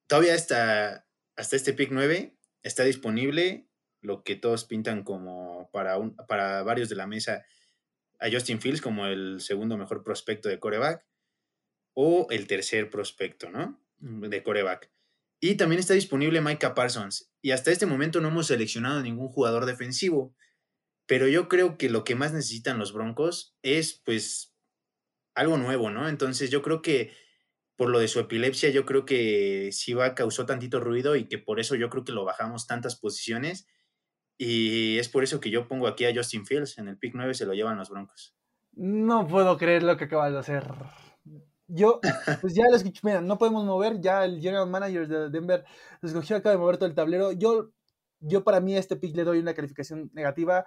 [0.06, 3.68] todavía hasta, hasta este pick 9 está disponible
[4.00, 7.44] lo que todos pintan como para, un, para varios de la mesa
[8.18, 11.04] a Justin Fields como el segundo mejor prospecto de coreback
[11.94, 13.80] o el tercer prospecto, ¿no?
[13.98, 14.90] De coreback.
[15.40, 17.30] Y también está disponible Micah Parsons.
[17.42, 20.34] Y hasta este momento no hemos seleccionado ningún jugador defensivo.
[21.06, 24.56] Pero yo creo que lo que más necesitan los Broncos es, pues,
[25.34, 26.08] algo nuevo, ¿no?
[26.08, 27.12] Entonces yo creo que
[27.76, 31.38] por lo de su epilepsia, yo creo que sí va causó tantito ruido y que
[31.38, 33.68] por eso yo creo que lo bajamos tantas posiciones.
[34.38, 36.78] Y es por eso que yo pongo aquí a Justin Fields.
[36.78, 38.34] En el pick 9 se lo llevan los Broncos.
[38.72, 40.64] No puedo creer lo que acabas de hacer.
[41.68, 42.00] Yo,
[42.40, 45.64] pues ya lo escuché, mira, no podemos mover, ya el general manager de Denver
[46.00, 47.32] lo escogió, acaba de mover todo el tablero.
[47.32, 47.72] Yo,
[48.20, 50.64] yo para mí a este pick le doy una calificación negativa.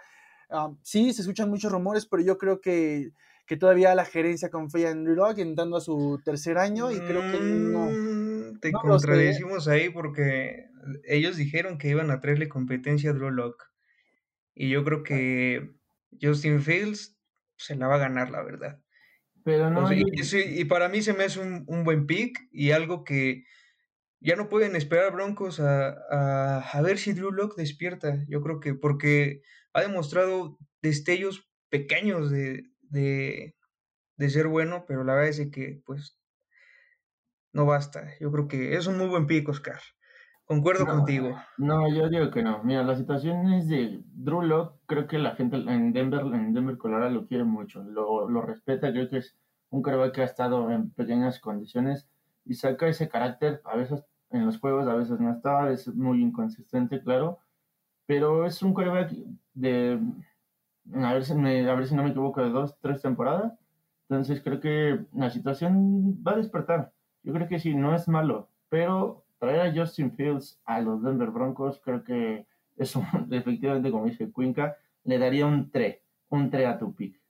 [0.49, 3.11] Ah, sí, se escuchan muchos rumores, pero yo creo que,
[3.45, 7.21] que todavía la gerencia confía en Drew Lock, entrando a su tercer año, y creo
[7.21, 7.89] que no.
[7.91, 10.65] Mm, Te No contradecimos ahí porque
[11.05, 13.69] ellos dijeron que iban a traerle competencia a Drew Lock.
[14.55, 15.71] Y yo creo que
[16.21, 17.17] Justin Fields
[17.57, 18.81] se la va a ganar, la verdad.
[19.43, 22.39] Pero no, O sea, yo- y, para mí se me hace un, un buen pick
[22.51, 23.45] y algo que
[24.19, 28.25] ya no pueden esperar Broncos a, a, a ver si Drew Lock despierta.
[28.27, 29.41] Yo creo que porque
[29.73, 33.55] ha demostrado destellos pequeños de, de,
[34.17, 36.19] de ser bueno, pero la verdad es que pues
[37.53, 38.07] no basta.
[38.19, 39.79] Yo creo que es un muy buen pick, Oscar.
[40.45, 40.95] Concuerdo No.
[40.95, 41.37] contigo.
[41.57, 42.63] No, yo digo que no.
[42.63, 47.11] Mira, la situación es de Drew creo que la gente en Denver, en Denver, Colorado
[47.11, 49.37] lo quiere mucho, lo, lo respeta, creo que es
[49.69, 52.09] un quarterback que ha estado en pequeñas condiciones
[52.45, 56.21] y saca ese carácter, a veces en los juegos, a veces no está, es muy
[56.21, 57.39] inconsistente, claro,
[58.09, 59.13] pero es un quarterback
[59.53, 59.99] de,
[60.93, 63.53] a ver si, me, a ver si no me equivoco, de dos, tres temporadas,
[64.09, 66.91] entonces creo que la situación va a despertar.
[67.23, 71.29] Yo creo que sí, no es malo, pero traer a Justin Fields a los Denver
[71.29, 76.67] Broncos, creo que es un, efectivamente, como dice Cuenca, le daría un 3, un 3
[76.67, 77.21] a tu pick.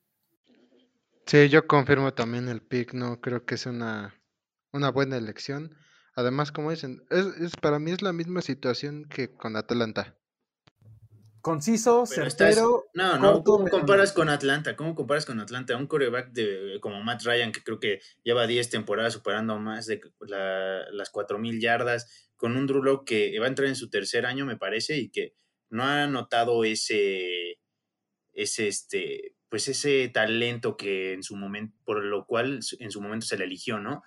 [1.26, 4.16] Sí, yo confirmo también el pick, no creo que es una,
[4.74, 5.76] una buena elección.
[6.16, 10.19] Además, como dicen, es, es- para mí es la misma situación que con Atlanta.
[11.42, 12.86] Conciso, Pero estás- certero.
[12.94, 14.76] No, no, corto, ¿cómo comparas con Atlanta?
[14.76, 15.78] ¿Cómo comparas con Atlanta?
[15.78, 20.02] Un coreback de, como Matt Ryan, que creo que lleva 10 temporadas superando más de
[20.22, 24.26] la- las 4.000 yardas, con un Drew Lock que va a entrar en su tercer
[24.26, 25.34] año, me parece, y que
[25.70, 27.60] no ha notado ese,
[28.34, 33.26] ese, este, pues ese talento que en su momento, por lo cual en su momento
[33.26, 34.04] se le eligió, ¿no?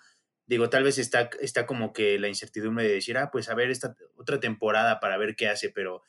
[0.46, 3.70] Digo, tal vez está, está como que la incertidumbre de decir, ah, pues a ver
[3.70, 6.02] esta otra temporada para ver qué hace, pero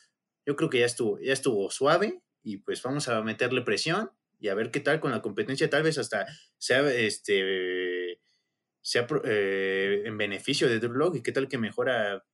[0.45, 4.49] yo creo que ya estuvo, ya estuvo suave y pues vamos a meterle presión y
[4.49, 6.25] a ver qué tal con la competencia, tal vez hasta
[6.57, 8.19] sea este
[8.81, 12.25] sea eh, en beneficio de Drew y qué tal que mejora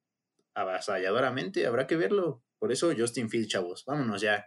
[0.56, 2.44] avasalladoramente, habrá que verlo.
[2.58, 4.46] Por eso Justin Field, chavos, vámonos ya.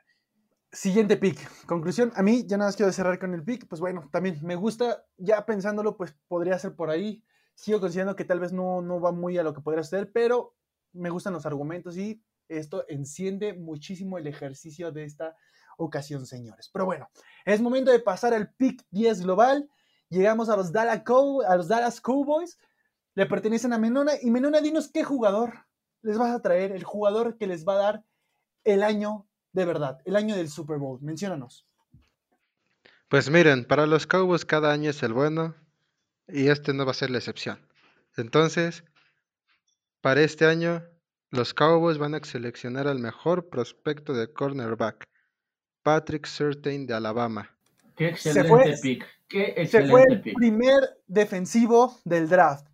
[0.70, 1.38] Siguiente pick.
[1.66, 3.66] Conclusión, a mí ya nada más quiero cerrar con el pick.
[3.68, 7.22] Pues bueno, también me gusta, ya pensándolo, pues podría ser por ahí.
[7.54, 10.56] Sigo considerando que tal vez no, no va muy a lo que podría ser, pero
[10.92, 12.22] me gustan los argumentos y
[12.58, 15.36] esto enciende muchísimo el ejercicio de esta
[15.76, 16.70] ocasión, señores.
[16.72, 17.08] Pero bueno,
[17.44, 19.70] es momento de pasar al pick 10 global.
[20.08, 22.58] Llegamos a los Dallas, Cowboys.
[23.14, 24.12] Le pertenecen a Menona.
[24.20, 25.66] Y Menona, dinos qué jugador
[26.02, 28.04] les vas a traer, el jugador que les va a dar
[28.64, 31.00] el año de verdad, el año del Super Bowl.
[31.00, 31.66] Menciónanos.
[33.08, 35.54] Pues miren, para los Cowboys cada año es el bueno
[36.26, 37.68] y este no va a ser la excepción.
[38.16, 38.84] Entonces,
[40.00, 40.82] para este año,
[41.32, 45.04] los Cowboys van a seleccionar al mejor prospecto de cornerback,
[45.82, 47.50] Patrick Surtain de Alabama.
[47.96, 49.04] Qué Se excelente fue- pick.
[49.28, 50.34] Qué Se fue excelente el pick.
[50.36, 52.66] primer defensivo del draft.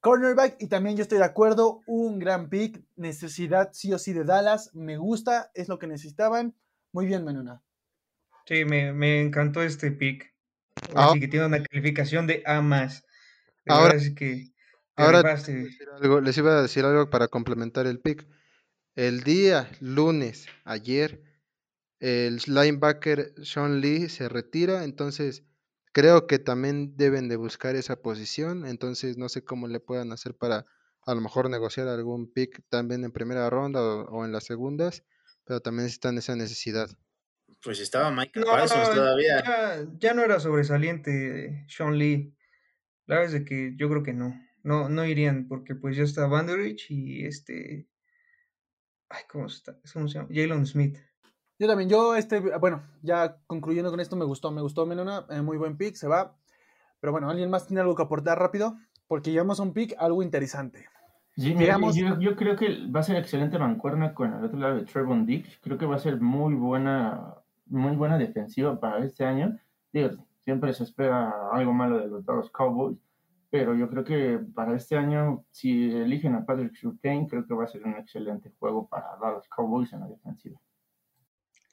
[0.00, 4.22] Cornerback, y también yo estoy de acuerdo, un gran pick, necesidad sí o sí de
[4.24, 6.54] Dallas, me gusta, es lo que necesitaban.
[6.92, 7.62] Muy bien, Menuna.
[8.46, 10.32] Sí, me, me encantó este pick.
[10.94, 11.08] Ah.
[11.08, 13.04] Así que tiene una calificación de A más.
[13.66, 14.52] Ahora- así que
[15.04, 15.54] ahora- rifaste.
[15.54, 18.26] decir algo- les iba a decir algo para complementar el pick.
[18.94, 21.22] El día lunes, ayer,
[22.00, 25.44] el linebacker Sean Lee se retira, entonces
[25.92, 30.34] creo que también deben de buscar esa posición, entonces no sé cómo le puedan hacer
[30.34, 30.66] para
[31.06, 35.04] a lo mejor negociar algún pick también en primera ronda o, o en las segundas,
[35.44, 36.90] pero también están esa necesidad.
[37.62, 39.42] Pues estaba Mike No, Parsons todavía.
[39.42, 42.36] Ya, ya no era sobresaliente Sean Lee.
[43.06, 44.34] La verdad es de que yo creo que no.
[44.62, 47.86] No, no irían porque pues ya está Vanderich y este...
[49.08, 49.76] Ay, ¿cómo, está?
[49.92, 50.28] ¿cómo se llama?
[50.30, 50.98] Jalen Smith.
[51.58, 55.42] Yo también, yo este, bueno, ya concluyendo con esto, me gustó, me gustó Menuna, eh,
[55.42, 56.36] muy buen pick, se va.
[57.00, 58.76] Pero bueno, ¿alguien más tiene algo que aportar rápido?
[59.06, 60.86] Porque llevamos a un pick algo interesante.
[61.36, 64.58] Sí, mira, Llegamos- yo, yo creo que va a ser excelente mancuerna con el otro
[64.58, 65.58] lado de Trevon Dix.
[65.62, 67.34] Creo que va a ser muy buena,
[67.66, 69.58] muy buena defensiva para este año.
[69.92, 70.10] Digo,
[70.44, 72.98] siempre se espera algo malo de los Dallas Cowboys,
[73.50, 77.64] pero yo creo que para este año, si eligen a Patrick Surtain, creo que va
[77.64, 80.60] a ser un excelente juego para Dallas Cowboys en la defensiva.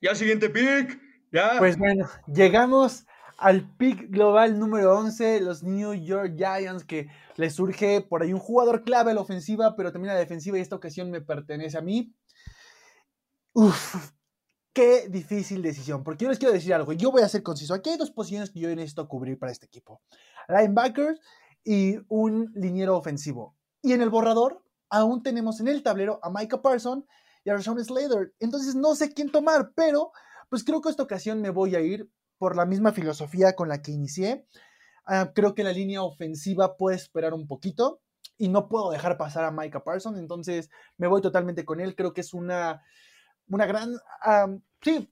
[0.01, 0.99] Ya siguiente pick.
[1.31, 1.55] Ya.
[1.57, 3.05] Pues bueno, llegamos
[3.37, 8.39] al pick global número 11, los New York Giants, que les surge por ahí un
[8.39, 11.77] jugador clave a la ofensiva, pero también a la defensiva, y esta ocasión me pertenece
[11.77, 12.15] a mí.
[13.53, 14.11] Uf,
[14.73, 17.73] qué difícil decisión, porque yo les quiero decir algo, yo voy a ser conciso.
[17.73, 20.01] Aquí hay dos posiciones que yo necesito cubrir para este equipo:
[20.47, 21.19] linebackers
[21.65, 23.57] y un liniero ofensivo.
[23.81, 27.05] Y en el borrador, aún tenemos en el tablero a Micah Parson
[27.43, 28.33] y a Rashawn Slater.
[28.39, 30.11] Entonces no sé quién tomar, pero
[30.49, 33.81] pues creo que esta ocasión me voy a ir por la misma filosofía con la
[33.81, 34.47] que inicié.
[35.05, 38.01] Ah, creo que la línea ofensiva puede esperar un poquito
[38.37, 41.95] y no puedo dejar pasar a Micah Parsons, entonces me voy totalmente con él.
[41.95, 42.83] Creo que es una,
[43.47, 43.95] una gran...
[44.21, 44.47] ah,
[44.81, 45.11] sí,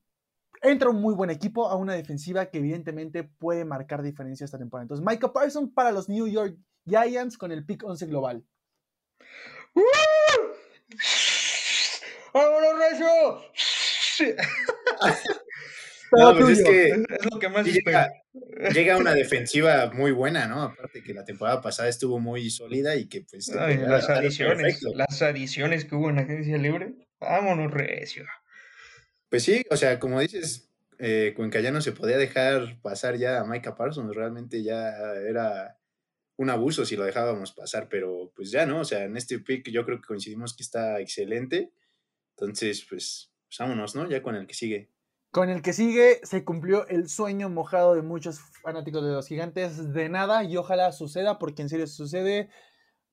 [0.64, 4.86] entra un muy buen equipo a una defensiva que evidentemente puede marcar diferencia esta temporada.
[4.86, 8.44] Entonces, Micah Parsons para los New York Giants con el pick 11 global.
[12.34, 13.08] ¡Vámonos, Recio!
[16.16, 18.12] No, pues es que Es lo que más llega,
[18.72, 20.62] llega una defensiva muy buena, ¿no?
[20.62, 23.50] Aparte que la temporada pasada estuvo muy sólida y que pues...
[23.56, 24.92] Ay, las adiciones, perfecto.
[24.96, 26.94] las adiciones que hubo en la agencia libre.
[27.20, 28.26] Vámonos, Recio.
[29.34, 30.70] Pues sí, o sea, como dices,
[31.00, 34.90] eh, Cuenca ya no se podía dejar pasar ya a Micah Parsons, realmente ya
[35.28, 35.80] era
[36.38, 39.72] un abuso si lo dejábamos pasar, pero pues ya no, o sea, en este pick
[39.72, 41.74] yo creo que coincidimos que está excelente,
[42.38, 44.08] entonces pues, pues vámonos, ¿no?
[44.08, 44.92] Ya con el que sigue.
[45.32, 49.94] Con el que sigue se cumplió el sueño mojado de muchos fanáticos de los gigantes
[49.94, 52.52] de nada y ojalá suceda porque en serio sucede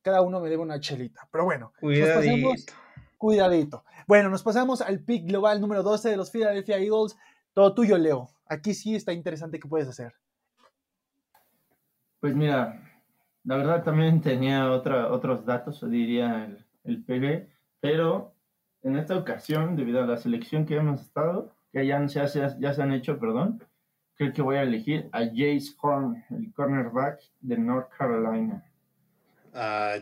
[0.02, 1.26] cada uno me debe una chelita.
[1.32, 2.66] Pero bueno, nos pasamos,
[3.20, 3.84] Cuidadito.
[4.10, 7.16] Bueno, nos pasamos al pick global número 12 de los Philadelphia Eagles.
[7.54, 8.28] Todo tuyo, Leo.
[8.48, 10.14] Aquí sí está interesante qué puedes hacer.
[12.18, 12.82] Pues mira,
[13.44, 18.34] la verdad también tenía otra, otros datos, diría el, el PG, pero
[18.82, 22.74] en esta ocasión, debido a la selección que hemos estado, que ya se, hace- ya
[22.74, 23.62] se han hecho, perdón,
[24.16, 28.64] creo que voy a elegir a Jace Horn, el cornerback de North Carolina.
[29.54, 29.98] A,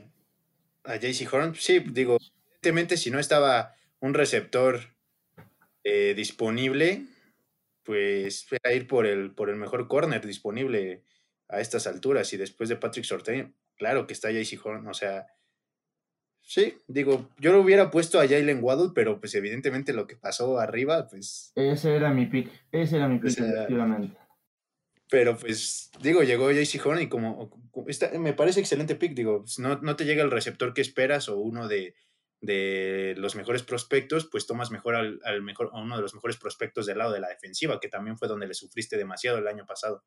[0.84, 2.16] a JC Horn, sí, digo,
[2.54, 4.80] evidentemente si no estaba un receptor
[5.84, 7.04] eh, disponible,
[7.82, 11.02] pues era ir por el, por el mejor corner disponible
[11.48, 15.26] a estas alturas y después de Patrick Sortain, claro que está JC Horn, o sea,
[16.42, 20.58] sí, digo, yo lo hubiera puesto a Jalen Waddle, pero pues evidentemente lo que pasó
[20.58, 24.16] arriba, pues, Ese era mi pick, ese era mi pick, era- efectivamente.
[25.10, 27.50] pero pues, digo, llegó JC Horn y como,
[27.86, 31.30] está- me parece excelente pick, digo, pues, no, no te llega el receptor que esperas
[31.30, 31.94] o uno de,
[32.40, 36.36] de los mejores prospectos, pues tomas mejor al, al mejor, a uno de los mejores
[36.36, 39.66] prospectos del lado de la defensiva, que también fue donde le sufriste demasiado el año
[39.66, 40.04] pasado.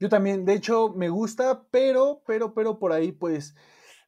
[0.00, 3.54] Yo también, de hecho, me gusta, pero, pero, pero por ahí, pues,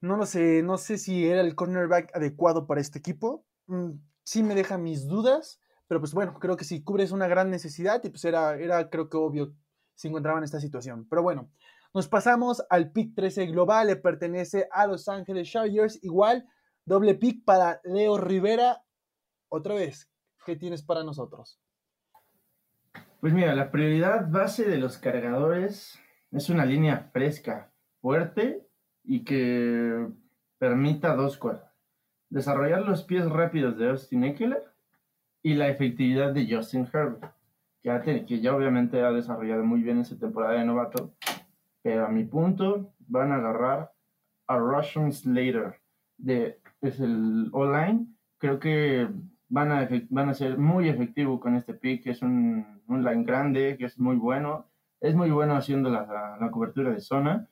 [0.01, 3.47] no lo sé, no sé si era el cornerback adecuado para este equipo.
[3.67, 3.93] Mm,
[4.25, 8.03] sí me deja mis dudas, pero pues bueno, creo que si cubres una gran necesidad
[8.05, 9.55] y pues era, era creo que obvio
[9.95, 11.07] si encontraban esta situación.
[11.09, 11.51] Pero bueno,
[11.95, 16.47] nos pasamos al pick 13 global, le pertenece a Los Ángeles Chargers, igual,
[16.87, 18.83] doble pick para Leo Rivera.
[19.49, 20.11] Otra vez,
[20.47, 21.61] ¿qué tienes para nosotros?
[23.21, 25.99] Pues mira, la prioridad base de los cargadores
[26.31, 28.67] es una línea fresca, fuerte
[29.05, 30.09] y que
[30.59, 31.71] permita dos cosas.
[32.31, 34.65] Desarrollar los pies rápidos de Austin Eckler
[35.43, 37.33] y la efectividad de Justin Herbert,
[37.83, 41.15] que, ha te- que ya obviamente ha desarrollado muy bien esa temporada de novato,
[41.83, 43.93] pero a mi punto van a agarrar
[44.49, 45.81] a Russian Slater,
[46.17, 48.07] de, es el online.
[48.39, 49.09] Creo que
[49.49, 53.77] van a, van a ser muy efectivos con este pick, es un, un line grande,
[53.79, 54.67] que es muy bueno.
[55.01, 57.49] Es muy bueno haciendo la, la, cobertura de zona.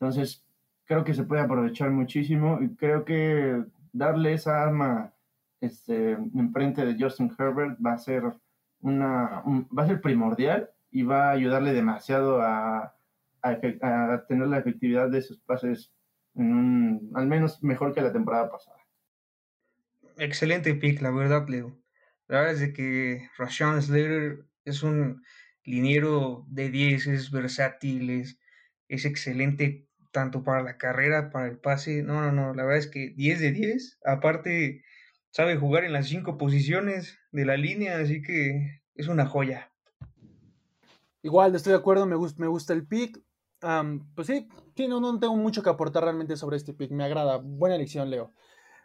[0.00, 0.44] Entonces,
[0.84, 5.12] creo que se puede aprovechar muchísimo y creo que darle esa arma
[5.60, 8.24] este, enfrente de Justin Herbert va a ser
[8.80, 9.42] una
[9.76, 12.94] va a ser primordial y va a ayudarle demasiado a,
[13.42, 15.92] a, tener la efectividad de sus pases
[16.36, 18.77] al menos mejor que la temporada pasada.
[20.20, 21.78] Excelente pick, la verdad, Leo.
[22.26, 25.22] La verdad es de que Rashawn Slater es un
[25.62, 28.40] liniero de 10, es versátil, es,
[28.88, 32.02] es excelente tanto para la carrera, para el pase.
[32.02, 34.00] No, no, no, la verdad es que 10 de 10.
[34.04, 34.82] Aparte,
[35.30, 39.72] sabe jugar en las cinco posiciones de la línea, así que es una joya.
[41.22, 43.22] Igual, estoy de acuerdo, me, gusta, me gusta el pick.
[44.16, 47.36] pues sí, sí no, no tengo mucho que aportar realmente sobre este pick, me agrada.
[47.36, 48.32] Buena elección, Leo.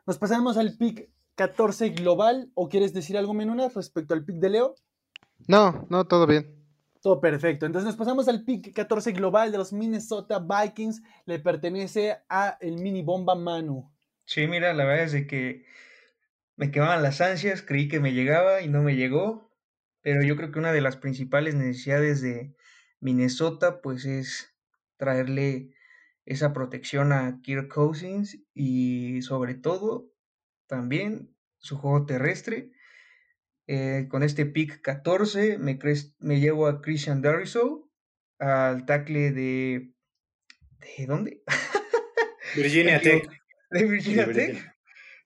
[0.05, 4.49] Nos pasamos al pick 14 global, ¿o quieres decir algo, Menuna, respecto al pick de
[4.49, 4.75] Leo?
[5.47, 6.63] No, no, todo bien.
[7.01, 7.65] Todo perfecto.
[7.65, 11.01] Entonces nos pasamos al pick 14 global de los Minnesota Vikings.
[11.25, 13.91] Le pertenece a el mini bomba Manu.
[14.25, 15.65] Sí, mira, la verdad es de que
[16.55, 19.51] me quemaban las ansias, creí que me llegaba y no me llegó,
[20.01, 22.55] pero yo creo que una de las principales necesidades de
[23.01, 24.55] Minnesota pues es
[24.95, 25.73] traerle
[26.25, 30.12] esa protección a Kirk Cousins y sobre todo
[30.67, 32.71] también su juego terrestre.
[33.67, 35.79] Eh, con este pick 14 me,
[36.19, 37.89] me llevo a Christian Dariso
[38.39, 39.93] al tackle de...
[40.97, 41.41] ¿De dónde?
[42.55, 43.27] Virginia Tech.
[43.71, 44.73] De Virginia Tech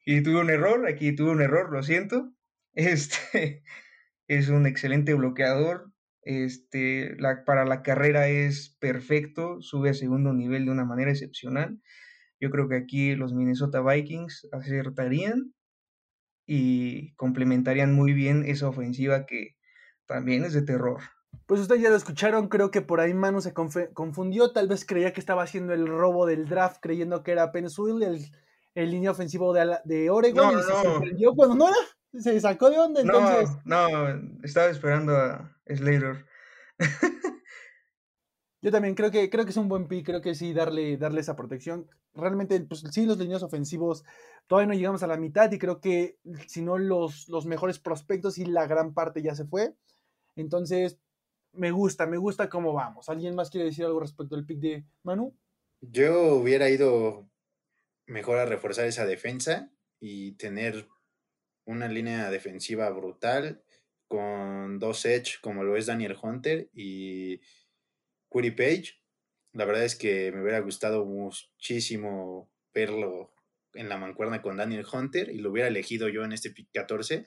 [0.10, 2.34] y tuve un error, aquí tuve un error, lo siento.
[2.74, 3.64] Este
[4.28, 5.92] es un excelente bloqueador.
[6.22, 11.82] Este, la, para la carrera es perfecto, sube a segundo nivel de una manera excepcional.
[12.40, 15.54] Yo creo que aquí los Minnesota Vikings acertarían
[16.46, 19.56] y complementarían muy bien esa ofensiva que
[20.06, 21.02] también es de terror.
[21.46, 25.14] Pues ustedes ya lo escucharon, creo que por ahí Manu se confundió, tal vez creía
[25.14, 28.32] que estaba haciendo el robo del draft creyendo que era Pensuil, el
[28.78, 32.78] el línea ofensivo de, de Oregon y se sorprendió cuando no era, se sacó de
[32.78, 33.50] onda entonces.
[33.66, 36.28] No, no, estaba esperando a Slater.
[38.68, 41.22] Yo también creo que, creo que es un buen pick, creo que sí, darle, darle
[41.22, 41.90] esa protección.
[42.14, 44.04] Realmente, pues sí, los líneas ofensivos
[44.46, 48.38] todavía no llegamos a la mitad y creo que si no los, los mejores prospectos
[48.38, 49.74] y la gran parte ya se fue.
[50.36, 51.00] Entonces,
[51.54, 53.08] me gusta, me gusta cómo vamos.
[53.08, 55.34] ¿Alguien más quiere decir algo respecto al pick de Manu?
[55.80, 57.30] Yo hubiera ido
[58.06, 60.90] mejor a reforzar esa defensa y tener
[61.64, 63.64] una línea defensiva brutal
[64.10, 67.40] con dos edge como lo es Daniel Hunter y
[68.56, 68.96] Page.
[69.54, 73.34] La verdad es que me hubiera gustado muchísimo verlo
[73.74, 77.26] en la mancuerna con Daniel Hunter y lo hubiera elegido yo en este pick 14.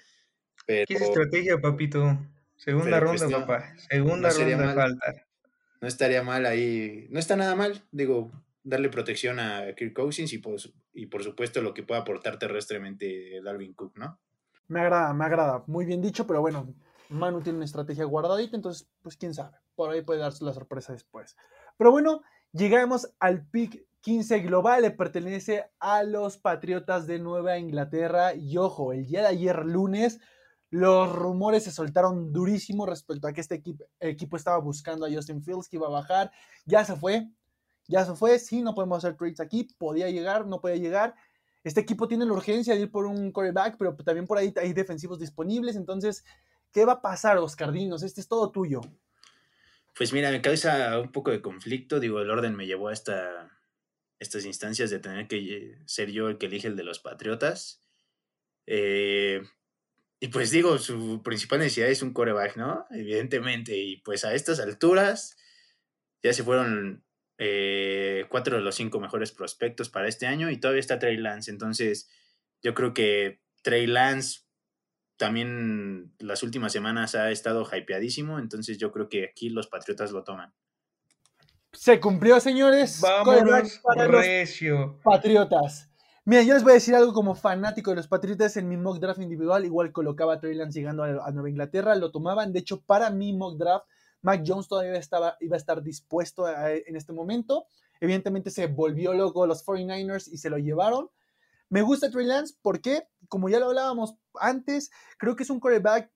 [0.67, 2.19] Pero, ¿Qué es estrategia, papito?
[2.57, 3.75] Segunda pues, ronda, papá.
[3.89, 5.27] Segunda ronda falta.
[5.81, 7.07] No estaría mal ahí.
[7.11, 7.83] No está nada mal.
[7.91, 8.31] Digo,
[8.63, 13.41] darle protección a Kirk Cousins y, pues, y por supuesto lo que pueda aportar terrestremente
[13.43, 14.21] Dalvin Cook, ¿no?
[14.69, 15.65] Me agrada, me agrada.
[15.67, 16.75] Muy bien dicho, pero bueno,
[17.09, 19.57] Manu tiene una estrategia guardadita, entonces, pues quién sabe.
[19.81, 21.39] Por ahí puede darse la sorpresa después.
[21.79, 22.21] Pero bueno,
[22.53, 28.35] llegamos al pick 15 global, le pertenece a los Patriotas de Nueva Inglaterra.
[28.35, 30.21] Y ojo, el día de ayer lunes,
[30.69, 35.43] los rumores se soltaron durísimo respecto a que este equipo, equipo estaba buscando a Justin
[35.43, 36.31] Fields, que iba a bajar.
[36.67, 37.31] Ya se fue,
[37.89, 41.15] ya se fue, sí, no podemos hacer trades aquí, podía llegar, no podía llegar.
[41.65, 44.75] Este equipo tiene la urgencia de ir por un quarterback, pero también por ahí hay
[44.75, 45.75] defensivos disponibles.
[45.75, 46.23] Entonces,
[46.71, 48.03] ¿qué va a pasar, Oscar Dinos?
[48.03, 48.83] Este es todo tuyo.
[49.97, 52.01] Pues mira, me causa un poco de conflicto.
[52.01, 53.51] Digo, el orden me llevó a esta,
[54.19, 57.83] estas instancias de tener que ser yo el que elige el de los Patriotas.
[58.67, 59.43] Eh,
[60.21, 62.87] y pues digo, su principal necesidad es un coreback, ¿no?
[62.91, 63.77] Evidentemente.
[63.77, 65.37] Y pues a estas alturas
[66.23, 67.05] ya se fueron
[67.39, 71.51] eh, cuatro de los cinco mejores prospectos para este año y todavía está Trey Lance.
[71.51, 72.11] Entonces,
[72.63, 74.41] yo creo que Trey Lance
[75.21, 78.39] también las últimas semanas ha estado hypeadísimo.
[78.39, 80.55] Entonces, yo creo que aquí los Patriotas lo toman.
[81.75, 83.03] Se cumplió, señores.
[83.03, 84.99] Para recio.
[85.05, 85.91] Patriotas.
[86.25, 88.99] Mira, yo les voy a decir algo como fanático de los Patriotas en mi mock
[88.99, 89.63] draft individual.
[89.67, 91.95] Igual colocaba a Trey Lance llegando a Nueva Inglaterra.
[91.97, 92.55] Lo tomaban.
[92.55, 93.85] De hecho, para mi mock draft
[94.23, 97.67] Mac Jones todavía estaba, iba a estar dispuesto en este momento.
[98.01, 101.11] Evidentemente se volvió loco los 49ers y se lo llevaron.
[101.71, 106.11] Me gusta Trey Lance porque, como ya lo hablábamos antes, creo que es un quarterback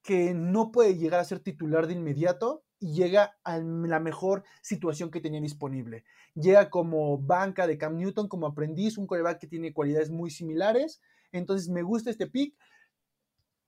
[0.00, 5.10] que no puede llegar a ser titular de inmediato y llega a la mejor situación
[5.10, 6.04] que tenía disponible.
[6.34, 11.00] Llega como banca de Cam Newton, como aprendiz, un coreback que tiene cualidades muy similares.
[11.32, 12.56] Entonces me gusta este pick.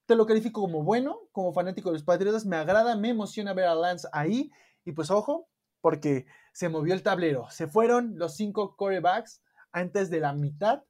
[0.07, 2.47] Te lo califico como bueno, como fanático de los Patriotas.
[2.47, 4.53] Me agrada, me emociona ver a Lance ahí.
[4.85, 5.49] Y pues ojo,
[5.81, 7.51] porque se movió el tablero.
[7.51, 10.85] Se fueron los cinco corebacks antes de la mitad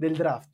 [0.00, 0.50] del draft.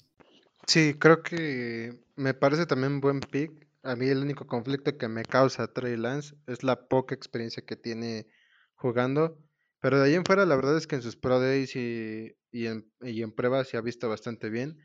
[0.67, 3.67] Sí, creo que me parece también buen pick.
[3.83, 7.77] A mí el único conflicto que me causa Trey Lance es la poca experiencia que
[7.77, 8.27] tiene
[8.75, 9.39] jugando.
[9.81, 12.67] Pero de ahí en fuera, la verdad es que en sus Pro Days y, y
[12.67, 14.79] en, y en pruebas se ha visto bastante bien.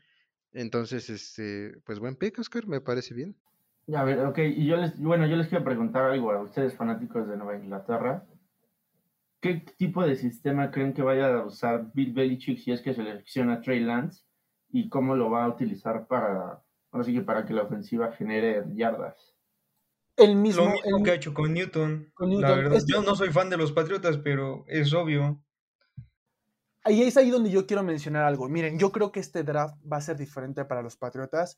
[0.52, 3.34] Entonces, este, pues buen pick, Oscar, me parece bien.
[3.88, 6.76] Ya, a ver, ok, y yo les, bueno, yo les quiero preguntar algo a ustedes
[6.76, 8.24] fanáticos de Nueva Inglaterra.
[9.40, 13.54] ¿Qué tipo de sistema creen que vaya a usar Bill Belichick si es que selecciona
[13.54, 14.22] a Trey Lance?
[14.72, 18.64] ¿Y cómo lo va a utilizar para, ahora sí que para que la ofensiva genere
[18.74, 19.36] yardas?
[20.16, 22.10] El mismo, Lo mismo el- que ha hecho con Newton.
[22.14, 25.42] con La verdad, Este- yo no soy fan de los Patriotas, pero es obvio.
[26.84, 28.48] Ahí es ahí donde yo quiero mencionar algo.
[28.48, 31.56] Miren, yo creo que este draft va a ser diferente para los Patriotas.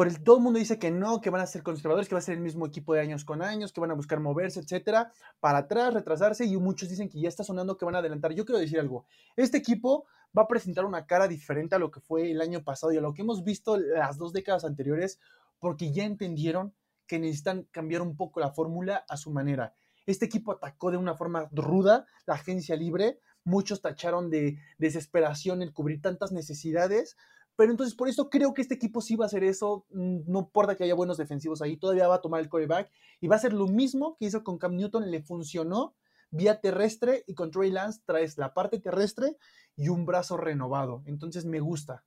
[0.00, 2.20] Por el, todo el mundo dice que no, que van a ser conservadores, que va
[2.20, 5.12] a ser el mismo equipo de años con años, que van a buscar moverse, etcétera,
[5.40, 8.32] para atrás, retrasarse, y muchos dicen que ya está sonando que van a adelantar.
[8.32, 9.04] Yo quiero decir algo.
[9.36, 12.94] Este equipo va a presentar una cara diferente a lo que fue el año pasado
[12.94, 15.20] y a lo que hemos visto las dos décadas anteriores,
[15.58, 16.72] porque ya entendieron
[17.06, 19.74] que necesitan cambiar un poco la fórmula a su manera.
[20.06, 25.72] Este equipo atacó de una forma ruda la agencia libre, muchos tacharon de desesperación en
[25.72, 27.18] cubrir tantas necesidades,
[27.60, 30.38] pero entonces por eso creo que este equipo sí va a hacer eso, mm, no
[30.38, 32.90] importa que haya buenos defensivos ahí, todavía va a tomar el coreback
[33.20, 35.94] y va a hacer lo mismo que hizo con Cam Newton, le funcionó
[36.30, 39.36] vía terrestre y con Trey Lance traes la parte terrestre
[39.76, 42.02] y un brazo renovado, entonces me gusta.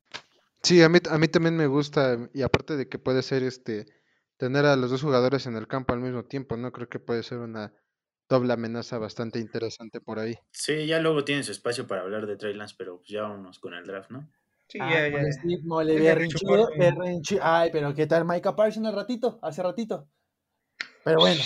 [0.63, 3.85] Sí, a mí, a mí también me gusta, y aparte de que puede ser este,
[4.37, 6.71] tener a los dos jugadores en el campo al mismo tiempo, ¿no?
[6.71, 7.75] Creo que puede ser una
[8.27, 10.35] doble amenaza bastante interesante por ahí.
[10.49, 13.75] Sí, ya luego tienes espacio para hablar de Trey Lance, pero pues ya vámonos con
[13.75, 14.27] el draft, ¿no?
[14.73, 15.59] Sí, Ah, ya, ya.
[15.65, 16.67] mole, berrinchudo,
[17.43, 19.37] Ay, pero ¿qué tal Micah Parsons al ratito?
[19.43, 20.07] Hace ratito.
[21.03, 21.43] Pero bueno,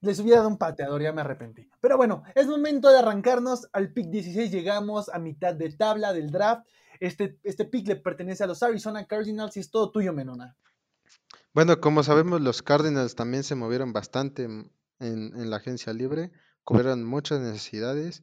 [0.00, 1.68] les hubiera dado un pateador, ya me arrepentí.
[1.80, 4.52] Pero bueno, es momento de arrancarnos al pick 16.
[4.52, 6.64] Llegamos a mitad de tabla del draft.
[7.00, 10.56] Este, este pick le pertenece a los Arizona Cardinals y es todo tuyo, Menona.
[11.52, 16.30] Bueno, como sabemos, los Cardinals también se movieron bastante en, en- en la agencia libre,
[16.62, 18.22] cubrieron muchas necesidades,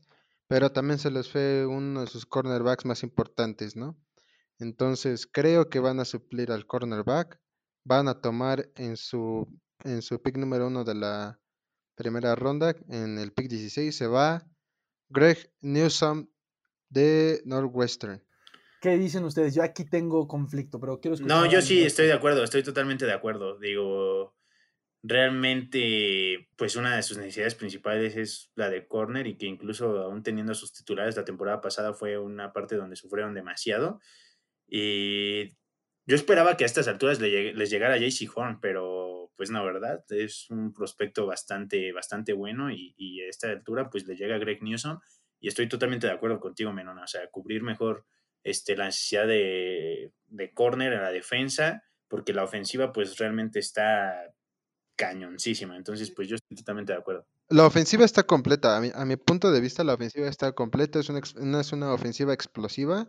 [0.51, 3.97] pero también se les fue uno de sus cornerbacks más importantes, ¿no?
[4.59, 7.39] Entonces, creo que van a suplir al cornerback,
[7.85, 9.47] van a tomar en su,
[9.85, 11.39] en su pick número uno de la
[11.95, 14.45] primera ronda, en el pick 16, se va
[15.07, 16.27] Greg Newsom
[16.89, 18.21] de Northwestern.
[18.81, 19.55] ¿Qué dicen ustedes?
[19.55, 21.37] Yo aquí tengo conflicto, pero quiero escuchar.
[21.37, 23.57] No, yo sí estoy de acuerdo, estoy totalmente de acuerdo.
[23.57, 24.35] Digo,
[25.03, 30.23] realmente, pues una de sus necesidades principales es la de corner y que incluso aún
[30.23, 33.99] teniendo a sus titulares la temporada pasada fue una parte donde sufrieron demasiado.
[34.67, 35.49] Y
[36.05, 40.03] yo esperaba que a estas alturas les llegara JC Horn, pero pues no, ¿verdad?
[40.09, 44.61] Es un prospecto bastante, bastante bueno y, y a esta altura pues le llega Greg
[44.61, 44.99] Newsom
[45.39, 47.03] y estoy totalmente de acuerdo contigo, Menona.
[47.03, 48.05] O sea, cubrir mejor
[48.43, 54.31] este, la necesidad de, de corner a la defensa, porque la ofensiva pues realmente está
[54.95, 55.75] cañoncísima.
[55.75, 57.25] Entonces, pues yo estoy totalmente de acuerdo.
[57.49, 58.77] La ofensiva está completa.
[58.77, 60.99] A mi, a mi punto de vista, la ofensiva está completa.
[60.99, 63.07] Es una, es una ofensiva explosiva.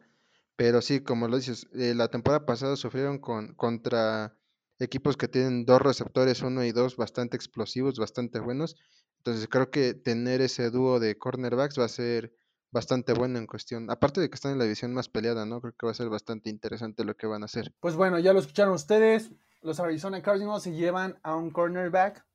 [0.56, 4.36] Pero sí, como lo dices, eh, la temporada pasada sufrieron con, contra
[4.78, 8.76] equipos que tienen dos receptores, uno y dos, bastante explosivos, bastante buenos.
[9.18, 12.34] Entonces creo que tener ese dúo de cornerbacks va a ser
[12.72, 13.90] bastante bueno en cuestión.
[13.90, 15.60] Aparte de que están en la división más peleada, ¿no?
[15.60, 17.72] Creo que va a ser bastante interesante lo que van a hacer.
[17.80, 19.30] Pues bueno, ya lo escucharon ustedes.
[19.62, 22.26] Los Arizona Cardinals se llevan a un cornerback.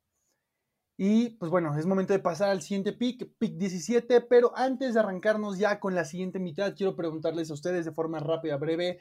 [0.98, 4.22] Y pues bueno, es momento de pasar al siguiente pick, pick 17.
[4.22, 8.20] Pero antes de arrancarnos ya con la siguiente mitad, quiero preguntarles a ustedes de forma
[8.20, 9.00] rápida, breve,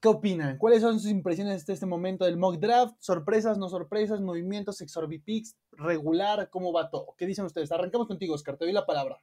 [0.00, 0.58] ¿qué opinan?
[0.58, 2.96] ¿Cuáles son sus impresiones de este momento del mock draft?
[2.98, 6.48] ¿Sorpresas, no sorpresas, movimientos, exorbipicks, regular?
[6.50, 7.14] ¿Cómo va todo?
[7.16, 7.70] ¿Qué dicen ustedes?
[7.70, 9.22] Arrancamos contigo, Oscar, te doy la palabra.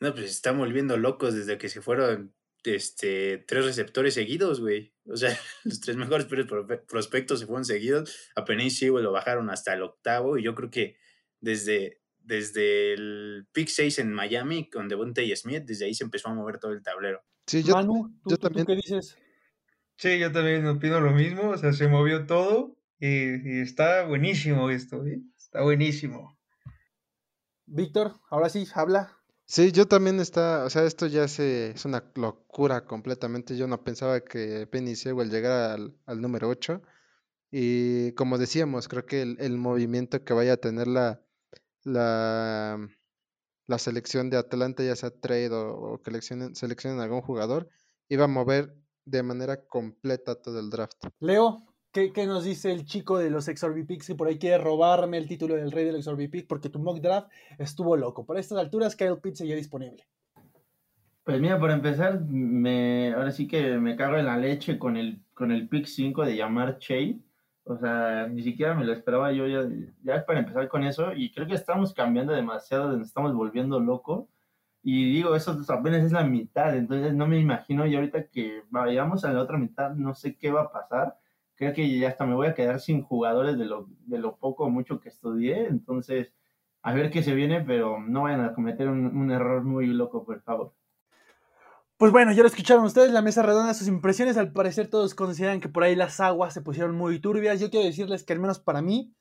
[0.00, 2.34] No, pues se están volviendo locos desde que se fueron
[2.64, 4.94] este, tres receptores seguidos, güey.
[5.06, 6.46] O sea, los tres mejores pros-
[6.88, 8.30] prospectos se fueron seguidos.
[8.36, 10.38] A Penny Sewell lo bajaron hasta el octavo.
[10.38, 10.96] Y yo creo que
[11.40, 16.34] desde, desde el pick 6 en Miami con Devontae Smith, desde ahí se empezó a
[16.34, 17.22] mover todo el tablero.
[17.46, 19.18] Sí, yo, Manu, ¿tú, yo tú- tú también- qué dices?
[19.96, 21.50] Sí, yo también opino lo mismo.
[21.50, 25.20] O sea, se movió todo y, y está buenísimo esto, ¿eh?
[25.36, 26.36] Está buenísimo.
[27.66, 29.18] Víctor, ahora sí, habla.
[29.46, 33.56] Sí, yo también está, o sea, esto ya se, es una locura completamente.
[33.56, 36.80] Yo no pensaba que Penny Sewell llegara al, al número 8.
[37.50, 41.22] Y como decíamos, creo que el, el movimiento que vaya a tener la,
[41.84, 42.88] la,
[43.66, 47.68] la selección de Atlanta, ya sea trade o, o que seleccionen, seleccionen algún jugador,
[48.08, 48.74] iba a mover
[49.04, 50.96] de manera completa todo el draft.
[51.20, 51.62] Leo,
[51.94, 53.46] ¿qué, nos dice el chico de los
[53.86, 57.00] Picks que por ahí quiere robarme el título del rey del Pick porque tu mock
[57.00, 58.26] draft estuvo loco?
[58.26, 60.04] Por estas alturas, Kyle Pitts ya disponible.
[61.22, 65.22] Pues mira, por empezar, me, ahora sí que me cago en la leche con el,
[65.32, 67.18] con el pick 5 de llamar Chase.
[67.62, 69.46] O sea, ni siquiera me lo esperaba yo
[70.02, 71.12] ya, para empezar con eso.
[71.14, 74.26] Y creo que estamos cambiando demasiado, nos estamos volviendo locos.
[74.82, 79.24] Y digo, eso apenas es la mitad, entonces no me imagino y ahorita que vayamos
[79.24, 81.16] a la otra mitad, no sé qué va a pasar.
[81.56, 84.64] Creo que ya hasta me voy a quedar sin jugadores de lo, de lo poco
[84.64, 85.66] o mucho que estudié.
[85.66, 86.32] Entonces,
[86.84, 90.42] a ver qué se viene, pero no vayan a cometer un, error muy loco, por
[90.42, 90.74] favor.
[91.96, 94.36] Pues bueno, ya lo escucharon ustedes, la mesa redonda, sus impresiones.
[94.36, 97.58] Al parecer todos consideran que por ahí las aguas se pusieron muy turbias.
[97.58, 99.14] Yo quiero decirles que al menos para mí,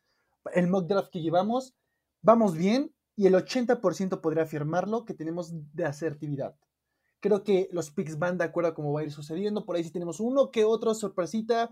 [0.54, 1.74] el mock draft que llevamos,
[2.22, 6.56] vamos bien y el 80% podría afirmarlo que tenemos de asertividad.
[7.22, 9.66] Creo que los picks van de acuerdo a cómo va a ir sucediendo.
[9.66, 11.72] Por ahí sí tenemos uno que otro sorpresita.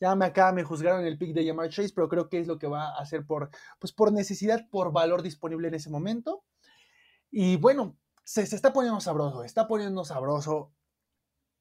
[0.00, 2.58] Ya me acá me juzgaron el pick de Yamar Chase, pero creo que es lo
[2.58, 6.44] que va a hacer por, pues por necesidad, por valor disponible en ese momento.
[7.30, 10.72] Y bueno, se, está poniendo sabroso, está poniendo sabroso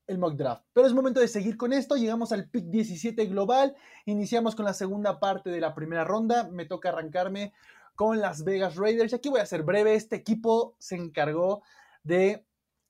[0.06, 0.66] el mock draft.
[0.74, 1.96] Pero es momento de seguir con esto.
[1.96, 3.76] Llegamos al pick 17 global.
[4.06, 6.48] Iniciamos con la segunda parte de la primera ronda.
[6.50, 7.54] Me toca arrancarme
[7.96, 9.12] con las Vegas Raiders.
[9.12, 9.96] Y aquí voy a ser breve.
[9.96, 11.64] Este equipo se encargó
[12.04, 12.46] de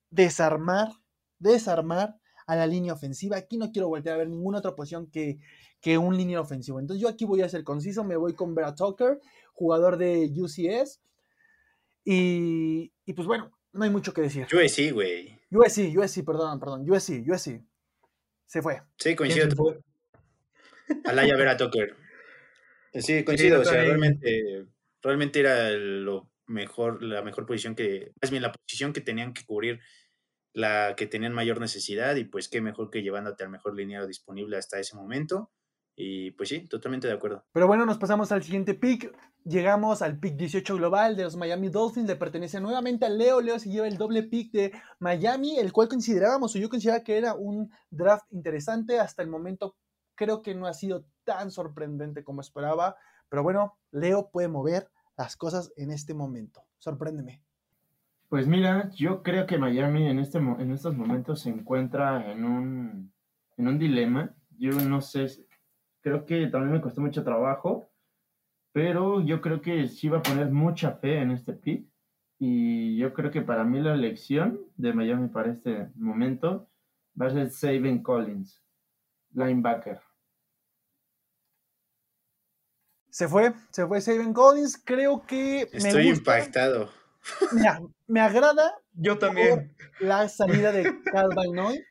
[0.09, 0.91] desarmar,
[1.39, 3.37] desarmar a la línea ofensiva.
[3.37, 5.37] Aquí no quiero voltear a ver ninguna otra posición que,
[5.81, 6.79] que un línea ofensivo.
[6.79, 8.03] Entonces yo aquí voy a ser conciso.
[8.03, 9.19] Me voy con Brad Tucker,
[9.53, 11.01] jugador de UCS.
[12.05, 14.47] Y, y pues bueno, no hay mucho que decir.
[14.51, 15.39] USC, güey.
[15.51, 16.89] USC, USC, perdón, perdón.
[16.89, 17.61] USC, USC.
[18.45, 18.81] Se fue.
[18.97, 19.47] Sí, coincido.
[21.03, 21.95] Alaya Vera Tucker.
[22.93, 23.59] Sí, coincido.
[23.59, 24.65] o sea, realmente,
[25.01, 29.45] realmente era lo mejor, la mejor posición que, más bien la posición que tenían que
[29.45, 29.81] cubrir,
[30.57, 34.57] la que tenían mayor necesidad, y pues qué mejor que llevándote al mejor lineal disponible
[34.57, 35.51] hasta ese momento.
[35.95, 37.45] Y pues sí, totalmente de acuerdo.
[37.51, 39.15] Pero bueno, nos pasamos al siguiente pick.
[39.45, 42.07] Llegamos al pick 18 global de los Miami Dolphins.
[42.07, 43.39] Le pertenece nuevamente a Leo.
[43.39, 47.19] Leo se lleva el doble pick de Miami, el cual considerábamos, o yo consideraba que
[47.19, 48.99] era un draft interesante.
[48.99, 49.75] Hasta el momento
[50.15, 52.95] creo que no ha sido tan sorprendente como esperaba.
[53.29, 56.63] Pero bueno, Leo puede mover las cosas en este momento.
[56.79, 57.43] Sorpréndeme.
[58.29, 63.13] Pues mira, yo creo que Miami en, este, en estos momentos se encuentra en un,
[63.55, 64.35] en un dilema.
[64.57, 65.47] Yo no sé
[66.07, 67.91] Creo que también me costó mucho trabajo,
[68.71, 71.85] pero yo creo que sí va a poner mucha fe en este pick.
[72.39, 76.69] Y yo creo que para mí la elección de Miami para este momento
[77.19, 78.63] va a ser Saban Collins,
[79.33, 79.99] linebacker.
[83.09, 84.81] Se fue, se fue Saban Collins.
[84.85, 85.67] Creo que.
[85.73, 86.89] Estoy impactado.
[87.51, 88.73] Mira, me agrada.
[88.93, 89.75] Yo también.
[89.99, 91.83] La salida de Calvin Noy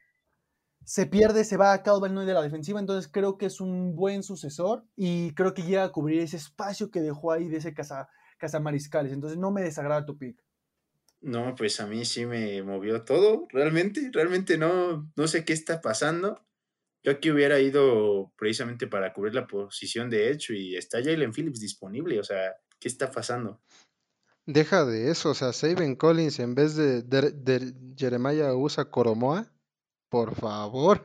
[0.87, 4.23] se pierde, se va a Calvin de la defensiva, entonces creo que es un buen
[4.23, 8.09] sucesor y creo que llega a cubrir ese espacio que dejó ahí de ese casa,
[8.39, 10.41] casa mariscales, entonces no me desagrada tu pick.
[11.21, 15.81] No, pues a mí sí me movió todo, realmente, realmente no, no sé qué está
[15.81, 16.47] pasando.
[17.03, 21.61] Yo aquí hubiera ido precisamente para cubrir la posición de hecho y está Jalen Phillips
[21.61, 23.61] disponible, o sea, ¿qué está pasando?
[24.47, 29.51] Deja de eso, o sea, Saben Collins en vez de, de, de Jeremiah usa Coromoa.
[30.09, 31.05] Por favor.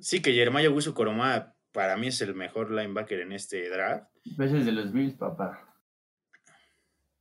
[0.00, 4.06] Sí, que Jeremiah Wusu Coroma para mí es el mejor linebacker en este draft.
[4.36, 5.68] Veces de los Bills, papá.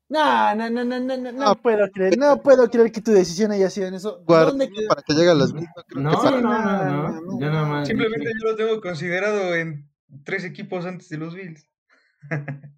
[0.09, 3.51] No, no, no, no, no, no, no puedo creer, no puedo creer que tu decisión
[3.51, 4.21] haya sido en eso.
[4.27, 5.69] ¿Dónde para que llegue a los Bills.
[5.95, 9.89] No, no, no, no, Yo nada más Simplemente yo lo tengo considerado en
[10.25, 11.65] tres equipos antes de los Bills.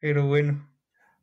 [0.00, 0.71] pero bueno.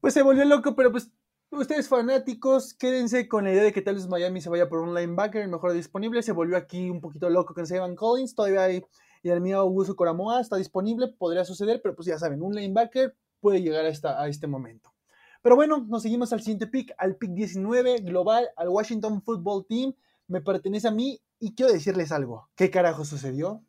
[0.01, 1.11] Pues se volvió loco, pero pues
[1.51, 4.93] Ustedes fanáticos, quédense con la idea de que tal vez Miami se vaya por un
[4.93, 6.21] linebacker, mejor disponible.
[6.21, 8.35] Se volvió aquí un poquito loco con Sevan Collins.
[8.35, 8.83] Todavía hay
[9.23, 13.15] y el mío Augusto Coramoa está disponible, podría suceder, pero pues ya saben, un linebacker
[13.41, 14.93] puede llegar a, esta, a este momento.
[15.41, 19.93] Pero bueno, nos seguimos al siguiente pick, al pick 19 global, al Washington Football Team.
[20.27, 22.49] Me pertenece a mí y quiero decirles algo.
[22.55, 23.63] ¿Qué carajo sucedió?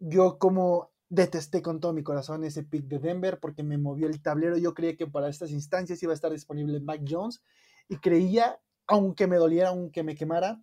[0.00, 4.22] Yo como detesté con todo mi corazón ese pick de Denver porque me movió el
[4.22, 4.56] tablero.
[4.56, 7.42] Yo creía que para estas instancias iba a estar disponible Mac Jones
[7.86, 10.62] y creía, aunque me doliera, aunque me quemara,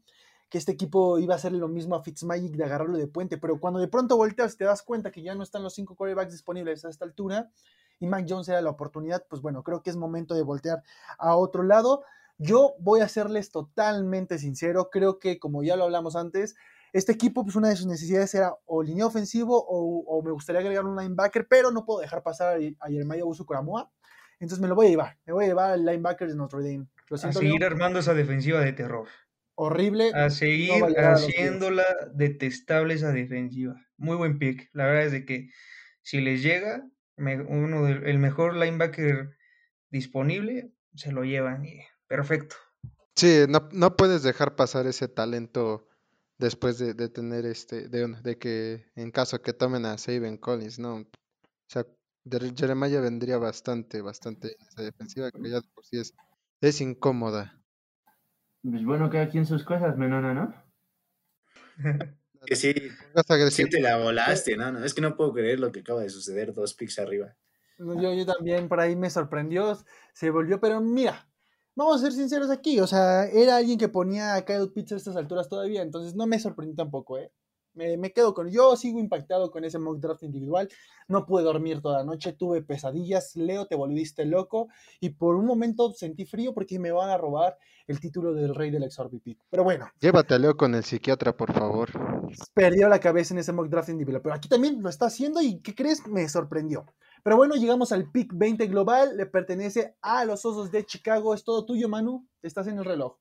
[0.49, 3.37] que este equipo iba a hacer lo mismo a Fitzmagic de agarrarlo de puente.
[3.37, 6.31] Pero cuando de pronto volteas, te das cuenta que ya no están los cinco quarterbacks
[6.31, 7.51] disponibles a esta altura
[7.99, 10.81] y Mac Jones era la oportunidad, pues bueno, creo que es momento de voltear
[11.19, 12.01] a otro lado.
[12.39, 16.55] Yo voy a serles totalmente sincero, creo que como ya lo hablamos antes,
[16.93, 20.61] Este equipo, pues una de sus necesidades era o línea ofensivo o, o me gustaría
[20.61, 23.91] agregar un linebacker, pero no puedo dejar pasar a, a Jeremiah Usu Coramoa.
[24.39, 25.17] Entonces me lo voy a llevar.
[25.25, 26.87] Me voy a llevar al linebacker de Notre Dame.
[27.09, 29.07] Lo A seguir Leo, armando esa defensiva de terror.
[29.55, 30.11] horrible.
[30.13, 31.83] A seguir a haciéndola
[32.13, 33.75] detestable esa defensiva.
[33.97, 34.69] Muy buen pick.
[34.71, 35.49] La verdad es de que
[36.01, 36.87] si les llega
[37.17, 39.35] me- uno del- el mejor linebacker
[39.89, 42.55] disponible, se lo llevan y perfecto.
[43.17, 45.88] Sí, no, no puedes dejar pasar ese talento
[46.39, 50.79] después de, de tener este, de, de que en caso que tomen a Saben Collins,
[50.79, 50.95] ¿no?
[50.97, 51.05] O
[51.69, 51.85] sea,
[52.25, 56.15] Jer- Jeremiah vendría bastante, bastante en esa defensiva que ya de por sí es,
[56.61, 57.61] es incómoda.
[58.63, 60.53] Pues bueno, cada quien sus cosas, Menona, ¿no?
[62.45, 62.73] Que sí,
[63.49, 64.71] sí te la volaste, ¿no?
[64.71, 67.35] no, Es que no puedo creer lo que acaba de suceder, dos picks arriba.
[67.77, 69.77] No, Yo, yo también por ahí me sorprendió,
[70.13, 71.28] se volvió, pero mira,
[71.85, 74.95] vamos a ser sinceros aquí, o sea, era alguien que ponía a Kyle Pitts a
[74.97, 77.31] estas alturas todavía, entonces no me sorprendió tampoco, ¿eh?
[77.79, 80.67] Me, me quedo con, yo sigo impactado con ese mock draft individual,
[81.07, 84.67] no pude dormir toda la noche, tuve pesadillas, Leo, te volviste loco,
[84.99, 87.57] y por un momento sentí frío porque me van a robar
[87.87, 91.53] el título del rey del XRP Pero bueno, Llévate a Leo con el psiquiatra, por
[91.53, 91.89] favor.
[92.53, 94.21] perdió la cabeza en ese mock draft individual.
[94.21, 96.05] Pero aquí también lo está haciendo y ¿qué crees?
[96.05, 96.85] Me sorprendió.
[97.23, 101.33] Pero bueno, llegamos al pick 20 global, le pertenece a los Osos de Chicago.
[101.33, 102.27] Es todo tuyo, Manu.
[102.41, 103.17] Estás en el reloj.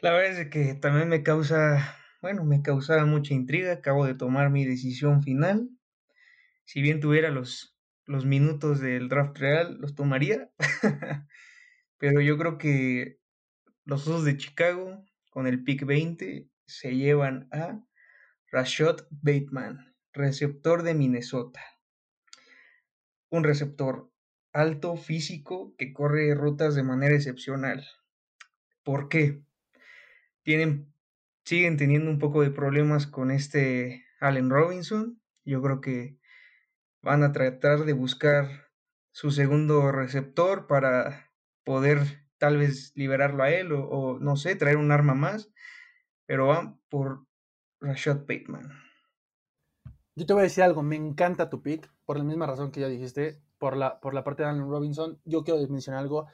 [0.00, 3.70] La verdad es que también me causa, bueno, me causaba mucha intriga.
[3.70, 5.68] Acabo de tomar mi decisión final.
[6.64, 10.50] Si bien tuviera los, los minutos del draft real, los tomaría.
[11.98, 13.20] Pero yo creo que
[13.84, 17.84] los Osos de Chicago, con el pick 20, se llevan a
[18.50, 21.60] Rashad Bateman, receptor de Minnesota.
[23.28, 24.10] Un receptor
[24.54, 27.86] alto, físico, que corre rutas de manera excepcional.
[28.82, 29.42] ¿Por qué?
[30.42, 30.93] Tienen,
[31.44, 35.20] siguen teniendo un poco de problemas con este Allen Robinson.
[35.44, 36.18] Yo creo que
[37.02, 38.70] van a tratar de buscar
[39.12, 41.30] su segundo receptor para
[41.64, 45.50] poder tal vez liberarlo a él o, no sé, traer un arma más.
[46.26, 47.26] Pero van por
[47.80, 48.70] Rashad Bateman.
[50.16, 52.80] Yo te voy a decir algo, me encanta tu pick, por la misma razón que
[52.80, 55.20] ya dijiste, por la, por la parte de Allen Robinson.
[55.24, 56.26] Yo quiero mencionar algo.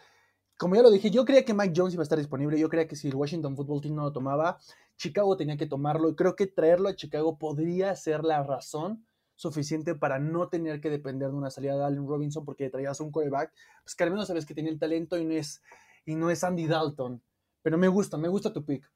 [0.61, 2.58] Como ya lo dije, yo creía que Mike Jones iba a estar disponible.
[2.58, 4.58] Yo creía que si el Washington Football Team no lo tomaba,
[4.98, 6.11] Chicago tenía que tomarlo.
[6.11, 9.06] Y creo que traerlo a Chicago podría ser la razón
[9.36, 13.11] suficiente para no tener que depender de una salida de Allen Robinson porque traías un
[13.11, 13.54] quarterback,
[13.84, 15.62] pues que al menos sabes que tiene el talento y no es,
[16.04, 17.22] y no es Andy Dalton.
[17.62, 18.86] Pero me gusta, me gusta tu pick.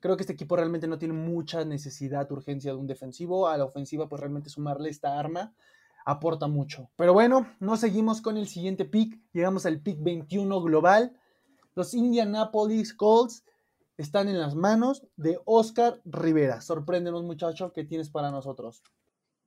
[0.00, 3.48] Creo que este equipo realmente no tiene mucha necesidad, urgencia de un defensivo.
[3.48, 5.54] A la ofensiva, pues realmente sumarle esta arma
[6.06, 6.88] aporta mucho.
[6.96, 9.20] Pero bueno, no seguimos con el siguiente pick.
[9.32, 11.12] Llegamos al pick 21 global.
[11.74, 13.44] Los Indianapolis Colts
[13.98, 16.60] están en las manos de Oscar Rivera.
[16.60, 18.82] Sorpréndenos, muchachos, ¿qué tienes para nosotros?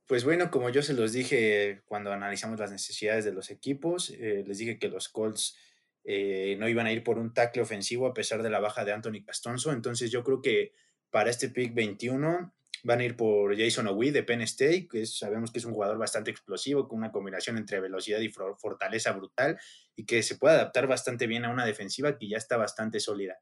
[0.06, 4.44] Pues bueno, como yo se los dije cuando analizamos las necesidades de los equipos, eh,
[4.46, 5.56] les dije que los Colts
[6.04, 8.92] eh, no iban a ir por un tackle ofensivo a pesar de la baja de
[8.92, 9.72] Anthony Castonzo.
[9.72, 10.72] Entonces yo creo que
[11.10, 12.52] para este pick 21
[12.84, 15.72] van a ir por Jason Owi de Penn State, que es, sabemos que es un
[15.72, 19.58] jugador bastante explosivo, con una combinación entre velocidad y fortaleza brutal
[19.96, 23.38] y que se puede adaptar bastante bien a una defensiva que ya está bastante sólida.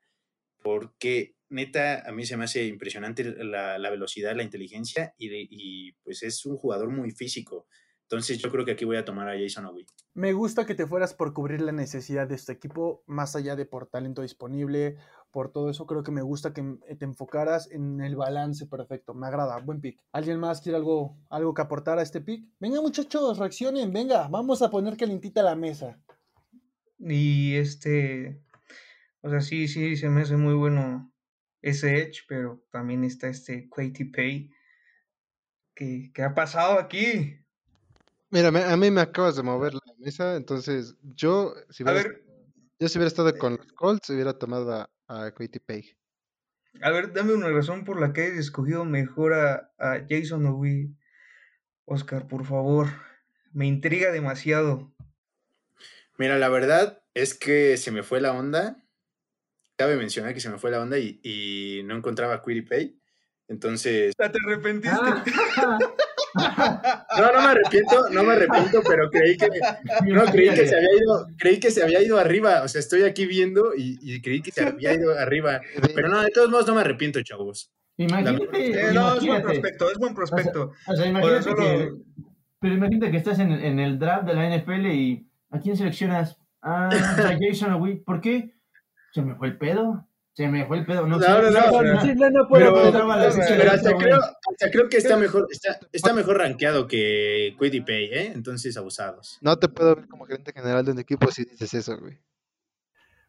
[0.62, 5.93] Porque neta, a mí se me hace impresionante la, la velocidad, la inteligencia y, y,
[6.03, 7.66] pues es un jugador muy físico.
[8.03, 9.86] Entonces yo creo que aquí voy a tomar a Jason Owi.
[10.14, 13.66] Me gusta que te fueras por cubrir la necesidad de este equipo, más allá de
[13.66, 14.97] por talento disponible,
[15.30, 16.62] por todo eso, creo que me gusta que
[16.98, 19.14] te enfocaras en el balance perfecto.
[19.14, 20.00] Me agrada, buen pick.
[20.12, 22.46] ¿Alguien más quiere algo, algo que aportar a este pick?
[22.58, 25.98] Venga muchachos, reaccionen, venga, vamos a poner calentita la mesa.
[26.98, 28.42] Y este,
[29.20, 31.12] o sea, sí, sí, se me hace muy bueno
[31.60, 34.50] ese Edge, pero también está este Quaity Pay.
[35.74, 37.38] ¿Qué, ¿Qué ha pasado aquí?
[38.30, 42.24] Mira, a mí me acabas de mover la mesa, entonces yo, si hubiera, a ver,
[42.78, 45.96] yo si hubiera estado con los Colts, hubiera tomado a, a Quaity Pay.
[46.82, 50.94] A ver, dame una razón por la que hayas escogido mejor a, a Jason Owi.
[51.86, 52.88] Oscar, por favor.
[53.52, 54.92] Me intriga demasiado.
[56.18, 58.84] Mira, la verdad es que se me fue la onda.
[59.76, 63.00] Cabe mencionar que se me fue la onda y, y no encontraba a Query Pay.
[63.48, 64.12] Entonces.
[64.18, 64.98] ¿Ya te arrepentiste?
[65.00, 65.78] Ah.
[66.34, 69.48] No, no me arrepiento, no me arrepiento, pero creí que,
[70.06, 72.62] no, creí que se había ido, creí que se había ido arriba.
[72.62, 75.60] O sea, estoy aquí viendo y, y creí que se había ido arriba.
[75.94, 77.72] Pero no, de todos modos no me arrepiento, chavos.
[77.96, 78.44] Imagínate.
[78.52, 80.62] Eh, no, es buen prospecto, es buen prospecto.
[80.62, 81.56] O sea, o sea imagínate solo...
[81.56, 81.92] que,
[82.60, 86.38] pero imagínate que estás en, en, el draft de la NFL y ¿a quién seleccionas?
[86.62, 87.96] Ah, a Jason Owi.
[87.96, 88.54] ¿Por qué?
[89.12, 90.07] Se me fue el pedo.
[90.39, 93.72] Se me fue el pedo, no, No, no, no, No, sí, no, no puedo, pero-
[93.72, 98.32] hasta creo, hasta creo que está mejor, está, está mejor rankeado que Pay, ¿eh?
[98.36, 99.39] Entonces abusados.
[99.41, 102.20] No te puedo ver como gerente general de un equipo si dices eso, güey.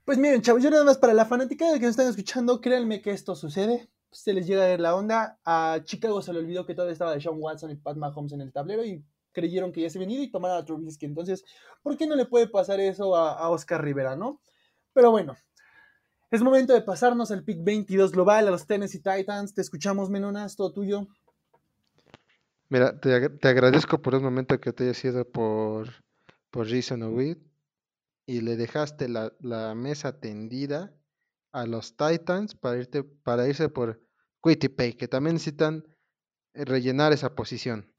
[0.06, 3.02] Pues miren, chavos, yo nada más para la fanática de que nos están escuchando, créanme
[3.02, 3.90] que esto sucede.
[4.12, 5.40] Se les llega a ir la onda.
[5.44, 8.42] A Chicago se le olvidó que todavía estaba de Sean Watson y Pat Mahomes en
[8.42, 11.08] el tablero y creyeron que ya se habían ido y tomaron a Trubisky.
[11.08, 11.44] Entonces,
[11.82, 14.44] ¿por qué no le puede pasar eso a, a Oscar Rivera, no?
[14.94, 15.36] Pero bueno,
[16.32, 19.54] es momento de pasarnos al pick 22 global, a los Tennessee Titans.
[19.54, 21.08] Te escuchamos, Menonas, todo tuyo.
[22.70, 25.88] Mira, te, ag- te agradezco por un momento que te hayas ido por,
[26.52, 27.38] por Reason With
[28.28, 30.94] y le dejaste la, la mesa tendida
[31.52, 34.00] a los Titans para, irte, para irse por
[34.42, 35.84] Pay, que también necesitan
[36.54, 37.92] rellenar esa posición.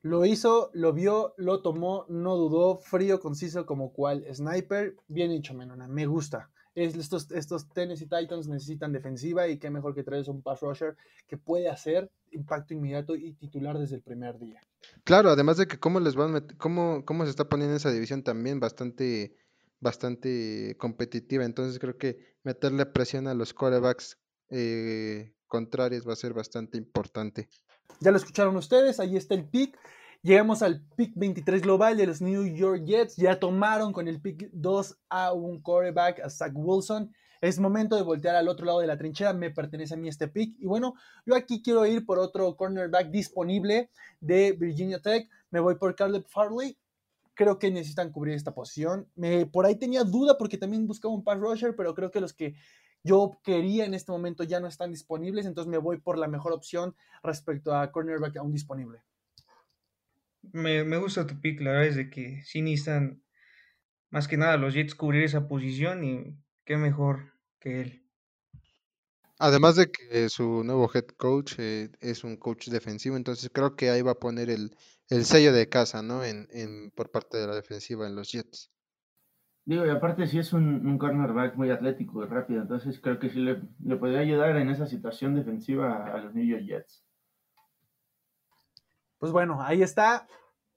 [0.00, 4.96] Lo hizo, lo vio, lo tomó, no dudó, frío, conciso como cual sniper.
[5.08, 6.50] Bien hecho, Menona, me gusta.
[6.74, 10.96] Es- estos, estos Tennessee Titans necesitan defensiva y qué mejor que traerse un pass rusher
[11.28, 14.60] que puede hacer impacto inmediato y titular desde el primer día.
[15.04, 18.58] Claro, además de que cómo les van cómo, cómo se está poniendo esa división también
[18.58, 19.36] bastante,
[19.80, 21.44] bastante competitiva.
[21.44, 24.18] Entonces creo que meterle presión a los quarterbacks
[24.50, 27.48] eh, contrarios va a ser bastante importante.
[28.00, 29.78] Ya lo escucharon ustedes, ahí está el pick.
[30.24, 33.16] Llegamos al pick 23 global de los New York Jets.
[33.16, 37.12] Ya tomaron con el pick 2 a un quarterback, a Zach Wilson.
[37.42, 39.34] Es momento de voltear al otro lado de la trinchera.
[39.34, 40.56] Me pertenece a mí este pick.
[40.58, 40.94] Y bueno,
[41.26, 45.28] yo aquí quiero ir por otro cornerback disponible de Virginia Tech.
[45.50, 46.78] Me voy por Caleb Farley.
[47.34, 49.06] Creo que necesitan cubrir esta posición.
[49.16, 52.32] Me, por ahí tenía duda porque también buscaba un pass rusher, pero creo que los
[52.32, 52.54] que
[53.02, 55.44] yo quería en este momento ya no están disponibles.
[55.44, 59.02] Entonces me voy por la mejor opción respecto a cornerback aún disponible.
[60.52, 63.22] Me, me gusta tu pick, la verdad es de que sí necesitan
[64.10, 68.06] más que nada los Jets cubrir esa posición y qué mejor que él.
[69.38, 73.90] Además de que su nuevo head coach eh, es un coach defensivo, entonces creo que
[73.90, 74.76] ahí va a poner el,
[75.08, 76.24] el sello de casa, ¿no?
[76.24, 78.72] En, en, por parte de la defensiva en los Jets.
[79.66, 83.28] Digo, y aparte sí es un, un cornerback muy atlético y rápido, entonces creo que
[83.30, 87.03] sí le, le podría ayudar en esa situación defensiva a, a los New York Jets.
[89.18, 90.26] Pues bueno, ahí está.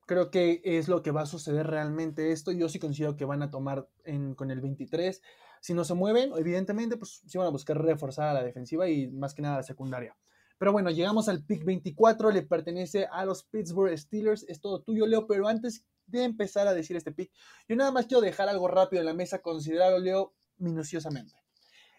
[0.05, 2.51] Creo que es lo que va a suceder realmente esto.
[2.51, 3.89] Yo sí considero que van a tomar
[4.35, 5.21] con el 23.
[5.59, 9.07] Si no se mueven, evidentemente, pues sí van a buscar reforzar a la defensiva y
[9.07, 10.15] más que nada a la secundaria.
[10.57, 14.43] Pero bueno, llegamos al pick 24, le pertenece a los Pittsburgh Steelers.
[14.47, 17.31] Es todo tuyo, Leo, pero antes de empezar a decir este pick,
[17.67, 21.35] yo nada más quiero dejar algo rápido en la mesa, considerarlo, Leo, minuciosamente.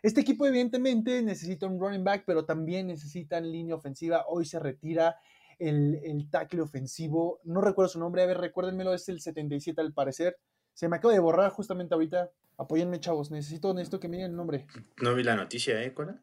[0.03, 4.25] Este equipo evidentemente necesita un running back, pero también necesitan línea ofensiva.
[4.29, 5.17] Hoy se retira
[5.59, 7.41] el, el tackle ofensivo.
[7.45, 10.37] No recuerdo su nombre, a ver, recuérdenmelo, es el 77 al parecer.
[10.75, 12.31] Se me acaba de borrar justamente ahorita.
[12.57, 13.31] Apóyenme, chavos.
[13.31, 14.67] Necesito, necesito que me digan el nombre.
[15.03, 16.21] No vi la noticia, ¿eh, Cora?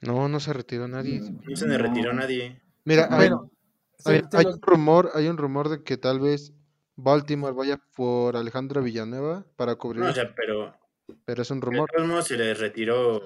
[0.00, 1.20] No, no se retiró nadie.
[1.20, 2.60] No se me retiró nadie.
[2.84, 3.50] Mira, hay, Bueno,
[4.04, 6.52] hay- hay los- un rumor, hay un rumor de que tal vez
[6.96, 10.76] Baltimore vaya por Alejandro Villanueva para cubrir, No, o eso, sea, pero
[11.24, 11.90] pero es un de rumor.
[11.94, 13.20] todos modos se le retiró.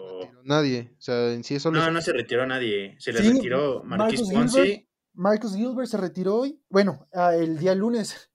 [0.45, 2.97] Nadie, o sea, en sí solo No, es- no se retiró nadie.
[2.99, 4.88] Se le Sí, retiró Marquis Marcus Ponce.
[5.19, 6.63] Marcus Gilbert se retiró hoy.
[6.71, 8.31] Bueno, ah, el día lunes.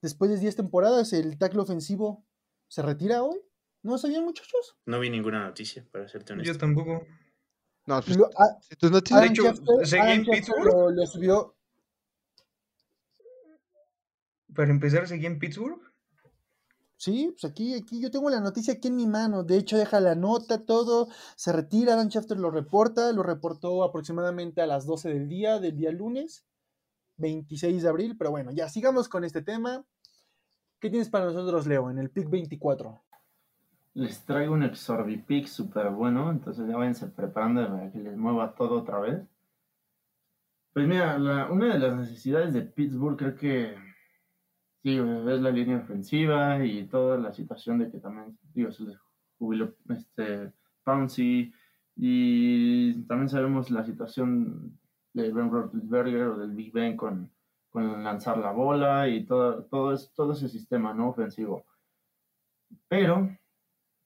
[0.00, 2.24] Después de 10 temporadas, el tackle ofensivo
[2.68, 3.40] se retira hoy.
[3.82, 4.76] ¿No sabían, muchachos?
[4.86, 6.52] No vi ninguna noticia, para serte honesto.
[6.52, 7.04] Yo tampoco.
[7.86, 10.64] No, pues, Lo- a- si tus noticias Adam hecho, seguí en Pittsburgh.
[10.66, 11.56] lo, lo subió.
[14.54, 15.80] Para empezar, seguí en Pittsburgh.
[16.98, 19.44] Sí, pues aquí, aquí yo tengo la noticia aquí en mi mano.
[19.44, 21.06] De hecho, deja la nota, todo.
[21.36, 23.12] Se retira, Adam Schefter lo reporta.
[23.12, 26.44] Lo reportó aproximadamente a las 12 del día, del día lunes,
[27.18, 28.16] 26 de abril.
[28.18, 29.84] Pero bueno, ya sigamos con este tema.
[30.80, 33.00] ¿Qué tienes para nosotros, Leo, en el pick 24?
[33.94, 38.80] Les traigo un Exorbipick súper bueno, entonces ya váyanse preparando para que les mueva todo
[38.80, 39.22] otra vez.
[40.72, 43.76] Pues mira, la- una de las necesidades de Pittsburgh creo que
[44.82, 48.84] sí, es la línea ofensiva y toda la situación de que también, digo, se
[49.38, 50.52] jubiló este
[50.84, 51.52] Pouncy
[51.96, 54.78] y también sabemos la situación
[55.12, 57.30] de Ben Roethlisberger o del Big Ben con,
[57.70, 61.64] con lanzar la bola y todo, todo, es, todo ese sistema no ofensivo.
[62.88, 63.36] Pero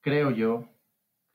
[0.00, 0.68] creo yo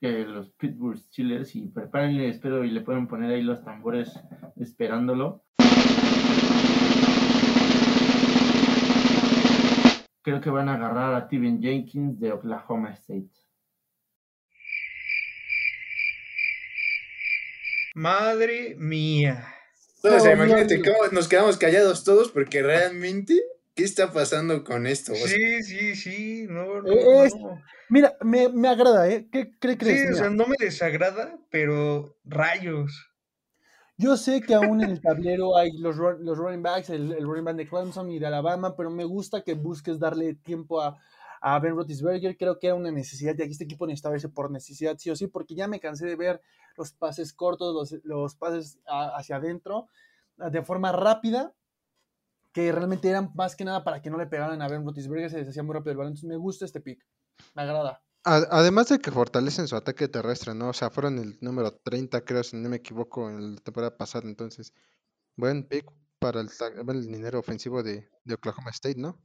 [0.00, 4.18] que los Pittsburgh Steelers, y prepárenle, espero y le pueden poner ahí los tambores
[4.56, 5.44] esperándolo.
[10.28, 13.30] Creo que van a agarrar a Steven Jenkins de Oklahoma State.
[17.94, 19.48] Madre mía.
[20.04, 23.40] No, o sea, imagínate cómo nos quedamos callados todos porque realmente
[23.74, 25.12] ¿Qué está pasando con esto?
[25.12, 27.62] O sea, Sí, sí, sí, no, no, Eh, es- no.
[27.88, 29.28] Mira, me, me agrada, ¿eh?
[29.32, 30.02] ¿Qué, qué crees?
[30.02, 33.07] Sí, o sea, no me desagrada, pero rayos.
[34.00, 37.56] Yo sé que aún en el tablero hay los, los running backs, el, running back
[37.56, 40.96] de Clemson y de Alabama, pero me gusta que busques darle tiempo a,
[41.40, 42.36] a Ben Roethlisberger.
[42.36, 45.16] Creo que era una necesidad y aquí este equipo necesitaba irse por necesidad, sí o
[45.16, 46.40] sí, porque ya me cansé de ver
[46.76, 49.88] los pases cortos, los, los pases hacia adentro
[50.38, 51.52] ah, de forma rápida,
[52.52, 55.38] que realmente eran más que nada para que no le pegaran a Ben Roethlisberger, se
[55.38, 56.12] deshacía muy rápido el balón.
[56.12, 57.04] Entonces me gusta este pick,
[57.52, 58.00] me agrada.
[58.28, 60.68] Además de que fortalecen su ataque terrestre, ¿no?
[60.68, 64.28] O sea, fueron el número 30, creo, si no me equivoco, en la temporada pasada.
[64.28, 64.74] Entonces,
[65.34, 66.48] buen pick para el,
[67.06, 69.18] dinero ofensivo de, de Oklahoma State, ¿no?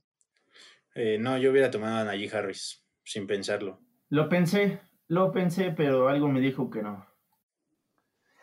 [0.95, 3.81] eh, no, yo hubiera tomado a Najee Harris, sin pensarlo.
[4.09, 7.05] Lo pensé, lo pensé, pero algo me dijo que no.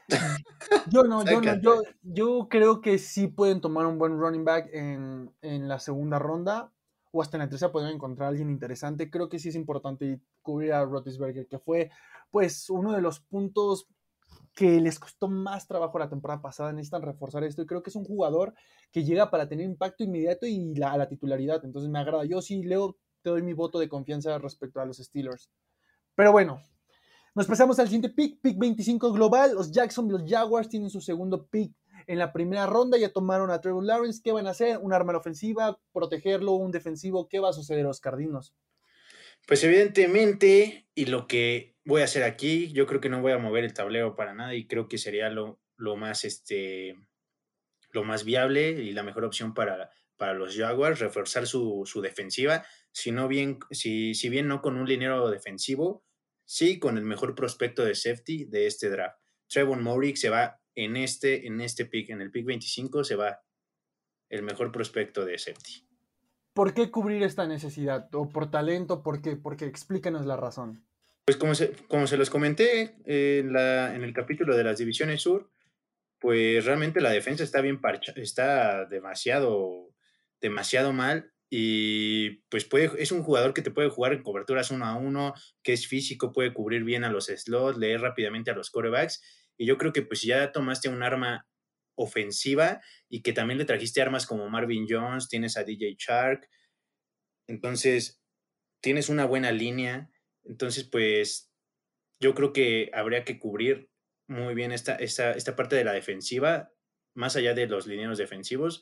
[0.91, 4.69] Yo no, yo no, yo, yo creo que sí pueden tomar un buen running back
[4.73, 6.73] en, en la segunda ronda
[7.13, 9.11] o hasta en la tercera podrían encontrar a alguien interesante.
[9.11, 11.91] Creo que sí es importante cubrir a Roethlisberger, que fue
[12.31, 13.89] pues uno de los puntos
[14.55, 16.73] que les costó más trabajo la temporada pasada.
[16.73, 18.55] Necesitan reforzar esto y creo que es un jugador
[18.93, 21.65] que llega para tener impacto inmediato y la, a la titularidad.
[21.65, 22.25] Entonces me agrada.
[22.25, 25.51] Yo sí, Leo, te doy mi voto de confianza respecto a los Steelers.
[26.15, 26.61] Pero bueno,
[27.35, 29.55] nos pasamos al siguiente pick, pick 25 global.
[29.55, 31.75] Los Jacksonville Jaguars tienen su segundo pick
[32.07, 32.99] en la primera ronda.
[32.99, 34.21] Ya tomaron a Trevor Lawrence.
[34.23, 34.79] ¿Qué van a hacer?
[34.79, 35.79] ¿Un arma ofensiva?
[35.93, 36.53] ¿Protegerlo?
[36.53, 37.29] ¿Un defensivo?
[37.29, 38.55] ¿Qué va a suceder a los Cardinos?
[39.47, 43.39] Pues evidentemente, y lo que voy a hacer aquí, yo creo que no voy a
[43.39, 46.97] mover el tablero para nada y creo que sería lo, lo más este
[47.93, 52.65] lo más viable y la mejor opción para, para los Jaguars, reforzar su, su defensiva,
[52.93, 56.05] si, no bien, si, si bien no con un linero defensivo,
[56.45, 59.19] sí con el mejor prospecto de safety de este draft.
[59.49, 63.43] Trevon Morick se va en este, en este pick, en el pick 25 se va
[64.29, 65.87] el mejor prospecto de safety.
[66.55, 68.09] ¿Por qué cubrir esta necesidad?
[68.15, 69.03] ¿O por talento?
[69.03, 69.37] ¿Por qué?
[69.37, 70.85] Porque explícanos la razón.
[71.25, 75.23] Pues como se, como se los comenté en, la, en el capítulo de las divisiones
[75.23, 75.51] sur,
[76.19, 79.95] pues realmente la defensa está bien parcha, está demasiado,
[80.41, 84.87] demasiado mal y pues puede, es un jugador que te puede jugar en coberturas uno
[84.87, 88.71] a uno, que es físico, puede cubrir bien a los slots, leer rápidamente a los
[88.71, 89.23] corebacks
[89.61, 91.47] y yo creo que pues si ya tomaste un arma
[91.95, 92.81] ofensiva
[93.11, 96.49] y que también le trajiste armas como Marvin Jones, tienes a DJ Shark,
[97.47, 98.23] entonces
[98.81, 100.11] tienes una buena línea,
[100.45, 101.53] entonces pues
[102.21, 103.91] yo creo que habría que cubrir
[104.27, 106.73] muy bien esta, esta, esta parte de la defensiva,
[107.15, 108.81] más allá de los lineos defensivos.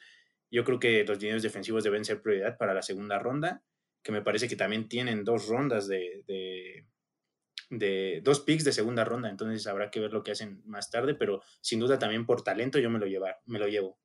[0.48, 3.64] Yo creo que los lineos defensivos deben ser prioridad para la segunda ronda,
[4.04, 6.86] que me parece que también tienen dos rondas de,
[7.70, 11.14] de dos picks de segunda ronda, entonces habrá que ver lo que hacen más tarde,
[11.14, 13.98] pero sin duda también por talento yo me lo, llevar, me lo llevo.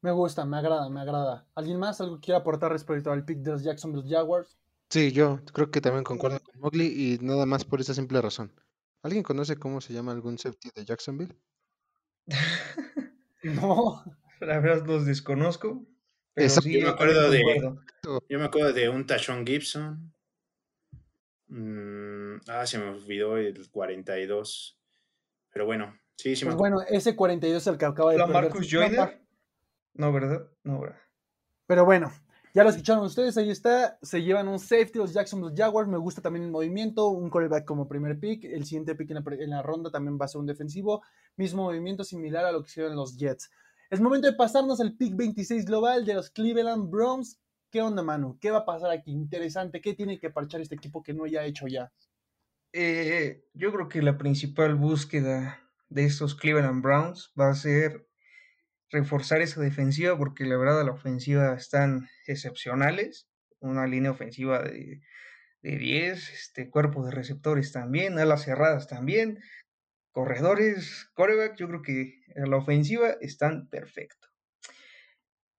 [0.00, 1.46] Me gusta, me agrada, me agrada.
[1.54, 2.00] ¿Alguien más?
[2.00, 4.58] ¿Algo que quiera aportar respecto al pick de los Jacksonville Jaguars?
[4.90, 8.52] Sí, yo creo que también concuerdo con Mowgli y nada más por esa simple razón.
[9.02, 11.36] ¿Alguien conoce cómo se llama algún safety de Jacksonville?
[13.44, 14.02] No.
[14.40, 15.84] La verdad los desconozco.
[16.32, 16.68] Pero Exacto.
[16.68, 17.78] sí, Yo me acuerdo de-.
[18.02, 20.13] Yo me acuerdo de un Tashon Gibson.
[21.48, 24.78] Mm, ah, se me olvidó el 42.
[25.52, 26.76] Pero bueno, sí, sí me Pues acuerdo.
[26.76, 28.66] bueno, ese 42 es el que acaba de ¿La Marcus.
[28.70, 29.22] Joyner?
[29.94, 30.48] No, ¿verdad?
[30.64, 30.98] No, ¿verdad?
[31.66, 32.12] Pero bueno,
[32.52, 33.98] ya lo escucharon ustedes, ahí está.
[34.02, 35.88] Se llevan un safety los Jacksonville Jaguars.
[35.88, 38.44] Me gusta también el movimiento, un quarterback como primer pick.
[38.44, 41.02] El siguiente pick en la, en la ronda también va a ser un defensivo.
[41.36, 43.50] Mismo movimiento similar a lo que hicieron los Jets.
[43.90, 47.38] Es momento de pasarnos al pick 26 global de los Cleveland Browns.
[47.74, 48.38] ¿Qué onda, Manu?
[48.38, 49.10] ¿Qué va a pasar aquí?
[49.10, 49.80] Interesante.
[49.80, 51.92] ¿Qué tiene que parchar este equipo que no haya hecho ya?
[52.72, 58.06] Eh, yo creo que la principal búsqueda de estos Cleveland Browns va a ser
[58.90, 63.28] reforzar esa defensiva porque la verdad la ofensiva están excepcionales.
[63.58, 65.00] Una línea ofensiva de,
[65.62, 69.40] de 10, este, cuerpo de receptores también, alas cerradas también,
[70.12, 74.28] corredores, coreback, yo creo que la ofensiva están perfecto.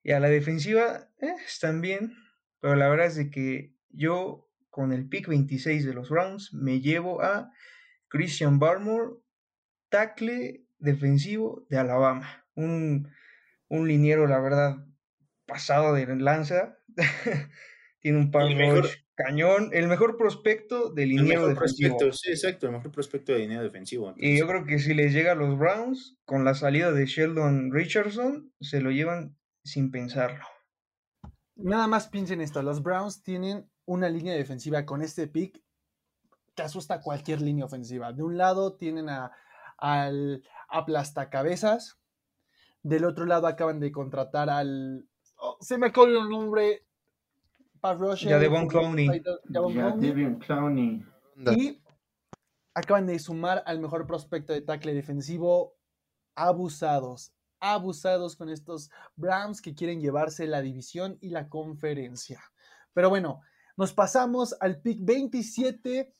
[0.05, 2.13] Y a la defensiva eh, están bien,
[2.59, 6.79] pero la verdad es de que yo con el pick 26 de los Browns me
[6.79, 7.49] llevo a
[8.07, 9.15] Christian Barmore,
[9.89, 12.45] tackle defensivo de Alabama.
[12.53, 13.09] Un,
[13.67, 14.75] un liniero, la verdad,
[15.47, 16.77] pasado de lanza.
[17.99, 19.69] Tiene un mejor- rush cañón.
[19.73, 21.97] El mejor prospecto de El liniero mejor defensivo.
[21.97, 24.13] prospecto, sí, exacto, el mejor prospecto de dinero defensivo.
[24.17, 27.71] Y yo creo que si les llega a los Browns, con la salida de Sheldon
[27.71, 29.35] Richardson, se lo llevan
[29.65, 30.45] sin pensarlo.
[31.55, 35.61] Nada más piensen esto, los Browns tienen una línea defensiva con este pick
[36.55, 38.13] que asusta cualquier línea ofensiva.
[38.13, 39.31] De un lado tienen a,
[39.77, 41.99] al aplastacabezas,
[42.83, 45.09] del otro lado acaban de contratar al...
[45.37, 46.85] oh, se me coló el nombre.
[47.81, 48.29] Pass rusher.
[48.29, 49.21] Ya Devon Clowney.
[49.43, 51.03] Devon Clowney.
[51.57, 51.81] Y
[52.73, 55.75] acaban de sumar al mejor prospecto de tackle defensivo.
[56.35, 57.34] Abusados.
[57.73, 62.41] Abusados con estos Browns que quieren llevarse la división y la conferencia.
[62.93, 63.41] Pero bueno,
[63.77, 66.11] nos pasamos al pick 27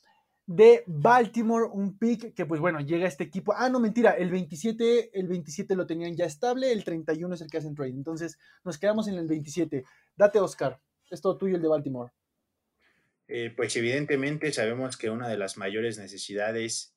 [0.47, 3.53] de Baltimore, un pick que pues bueno, llega a este equipo.
[3.55, 7.49] Ah, no, mentira, el 27, el 27 lo tenían ya estable, el 31 es el
[7.49, 7.91] que hacen trade.
[7.91, 9.83] Entonces, nos quedamos en el 27.
[10.15, 10.79] Date, Oscar.
[11.09, 12.11] Es todo tuyo el de Baltimore.
[13.27, 16.95] Eh, pues evidentemente sabemos que una de las mayores necesidades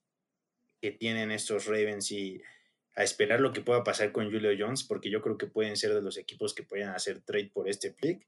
[0.81, 2.43] que tienen estos Ravens y
[2.99, 5.95] a esperar lo que pueda pasar con Julio Jones, porque yo creo que pueden ser
[5.95, 8.27] de los equipos que pueden hacer trade por este pick.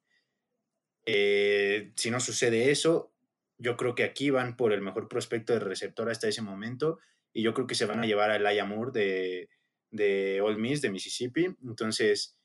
[1.04, 3.12] Eh, si no sucede eso,
[3.58, 7.00] yo creo que aquí van por el mejor prospecto de receptor hasta ese momento
[7.32, 9.48] y yo creo que se van a llevar a Elijah Moore de,
[9.90, 11.46] de Ole Miss, de Mississippi.
[11.64, 12.38] Entonces,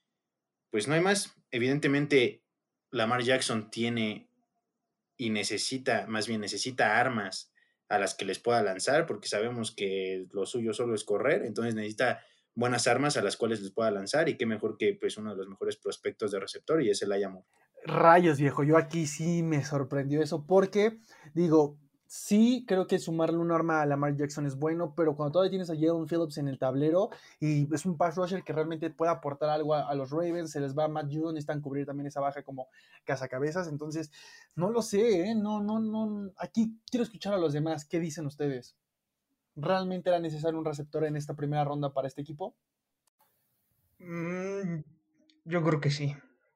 [0.72, 1.36] pues no hay más.
[1.52, 2.42] Evidentemente,
[2.90, 4.32] Lamar Jackson tiene
[5.16, 7.54] y necesita, más bien necesita armas
[7.90, 11.76] a las que les pueda lanzar, porque sabemos que lo suyo solo es correr, entonces
[11.76, 12.22] necesita
[12.56, 15.38] buenas armas a las cuales les pueda lanzar y qué mejor que pues uno de
[15.38, 17.46] los mejores prospectos de receptor y es el Moore.
[17.84, 20.98] Rayos, viejo, yo aquí sí me sorprendió eso porque,
[21.36, 21.78] digo,
[22.08, 25.70] sí creo que sumarle un arma a Lamar Jackson es bueno, pero cuando todavía tienes
[25.70, 29.50] a Jalen Phillips en el tablero y es un pass rusher que realmente puede aportar
[29.50, 32.44] algo a, los Ravens, se les va a Matt Judon, están cubrir también esa baja
[32.44, 32.68] como
[33.04, 34.12] cazacabezas, entonces
[34.56, 35.36] no lo sé, ¿eh?
[35.36, 38.76] no, no, no, aquí quiero escuchar a los demás, ¿qué dicen ustedes?
[39.56, 42.56] ¿Realmente era necesario un receptor en esta primera ronda para este equipo?
[44.00, 44.82] Mm,
[45.46, 46.16] yo creo que sí,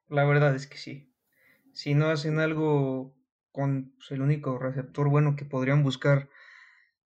[0.10, 1.10] la verdad es que sí.
[1.72, 3.14] Si no hacen algo
[3.52, 6.30] con pues, el único receptor bueno que podrían buscar,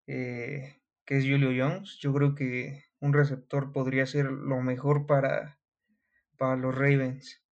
[0.08, 5.60] eh, que es Julio Jones, yo creo que un receptor podría ser lo mejor para,
[6.38, 7.44] para los Ravens.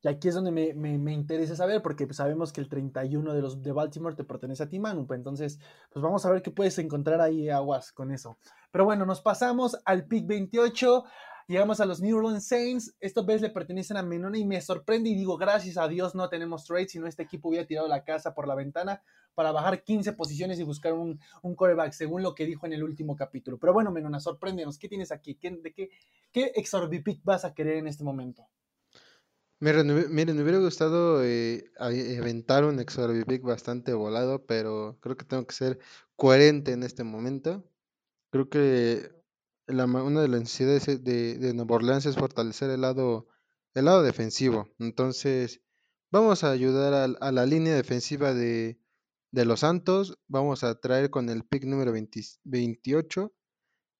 [0.00, 3.34] Y aquí es donde me, me, me interesa saber, porque pues, sabemos que el 31
[3.34, 5.06] de los de Baltimore te pertenece a ti, Manu.
[5.06, 5.58] Pues entonces,
[5.92, 8.38] pues vamos a ver qué puedes encontrar ahí, aguas, con eso.
[8.70, 11.04] Pero bueno, nos pasamos al pick 28.
[11.48, 12.94] Llegamos a los New Orleans Saints.
[13.00, 16.28] Esta vez le pertenecen a Menona y me sorprende y digo, gracias a Dios no
[16.28, 19.02] tenemos trade, sino este equipo hubiera tirado la casa por la ventana
[19.34, 22.84] para bajar 15 posiciones y buscar un, un coreback, según lo que dijo en el
[22.84, 23.56] último capítulo.
[23.58, 24.76] Pero bueno, Menona, sorpréndenos.
[24.76, 25.36] ¿Qué tienes aquí?
[25.36, 25.88] ¿Qué, ¿De qué,
[26.32, 28.46] qué exorbipick vas a querer en este momento?
[29.60, 35.46] Miren, miren, me hubiera gustado eh, aventar un Exorbipic bastante volado, pero creo que tengo
[35.46, 35.78] que ser
[36.14, 37.64] coherente en este momento.
[38.30, 39.17] Creo que
[39.68, 43.28] una de las necesidades es de, Nueva Orleans es fortalecer el lado,
[43.74, 44.68] el lado defensivo.
[44.78, 45.62] Entonces,
[46.10, 48.80] vamos a ayudar a, la línea defensiva de,
[49.30, 50.18] de los Santos.
[50.26, 53.32] Vamos a traer con el pick número 20 28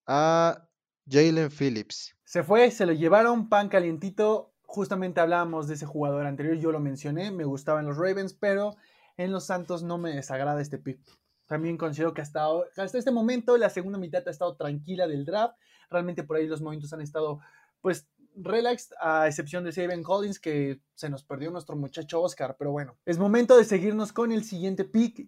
[0.07, 0.69] a
[1.07, 2.15] Jalen Phillips.
[2.25, 4.55] Se fue, se lo llevaron, pan calientito.
[4.63, 8.77] Justamente hablábamos de ese jugador anterior, yo lo mencioné, me gustaban los Ravens, pero
[9.17, 11.01] en los Santos no me desagrada este pick.
[11.49, 12.47] También considero que hasta,
[12.77, 15.57] hasta este momento la segunda mitad ha estado tranquila del draft.
[15.91, 17.41] Realmente por ahí los momentos han estado,
[17.81, 22.55] pues, relax, a excepción de Saban Collins, que se nos perdió nuestro muchacho Oscar.
[22.59, 25.27] Pero bueno, es momento de seguirnos con el siguiente pick.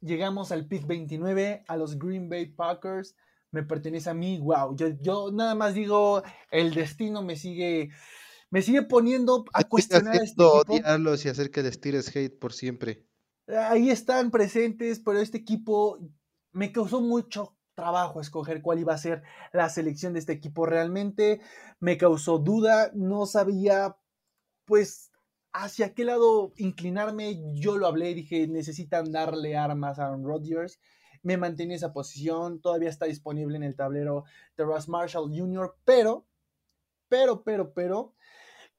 [0.00, 3.16] Llegamos al pick 29, a los Green Bay Packers.
[3.50, 4.76] Me pertenece a mí, wow.
[4.76, 7.90] Yo, yo nada más digo, el destino me sigue,
[8.50, 10.62] me sigue poniendo a cuestionar a este equipo.
[10.68, 13.04] odiarlos y hacer que les tires hate por siempre.
[13.48, 16.00] Ahí están presentes, pero este equipo
[16.52, 19.22] me causó mucho trabajo escoger cuál iba a ser
[19.52, 20.66] la selección de este equipo.
[20.66, 21.40] Realmente
[21.78, 23.96] me causó duda, no sabía
[24.64, 25.12] pues
[25.52, 27.40] hacia qué lado inclinarme.
[27.54, 30.80] Yo lo hablé, dije, necesitan darle armas a Aaron Rodgers.
[31.22, 34.24] Me mantiene esa posición, todavía está disponible en el tablero
[34.56, 36.26] de Ross Marshall Jr., pero,
[37.08, 38.14] pero, pero, pero,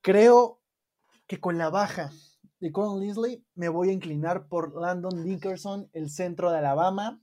[0.01, 0.61] creo
[1.27, 2.11] que con la baja
[2.59, 7.21] de Colin Linsley, me voy a inclinar por Landon Dickerson, el centro de Alabama.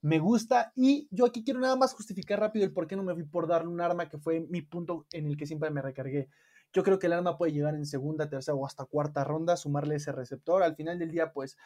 [0.00, 3.14] Me gusta y yo aquí quiero nada más justificar rápido el por qué no me
[3.14, 6.28] fui por darle un arma que fue mi punto en el que siempre me recargué.
[6.72, 9.96] Yo creo que el arma puede llegar en segunda, tercera o hasta cuarta ronda, sumarle
[9.96, 10.62] ese receptor.
[10.62, 11.56] Al final del día, pues,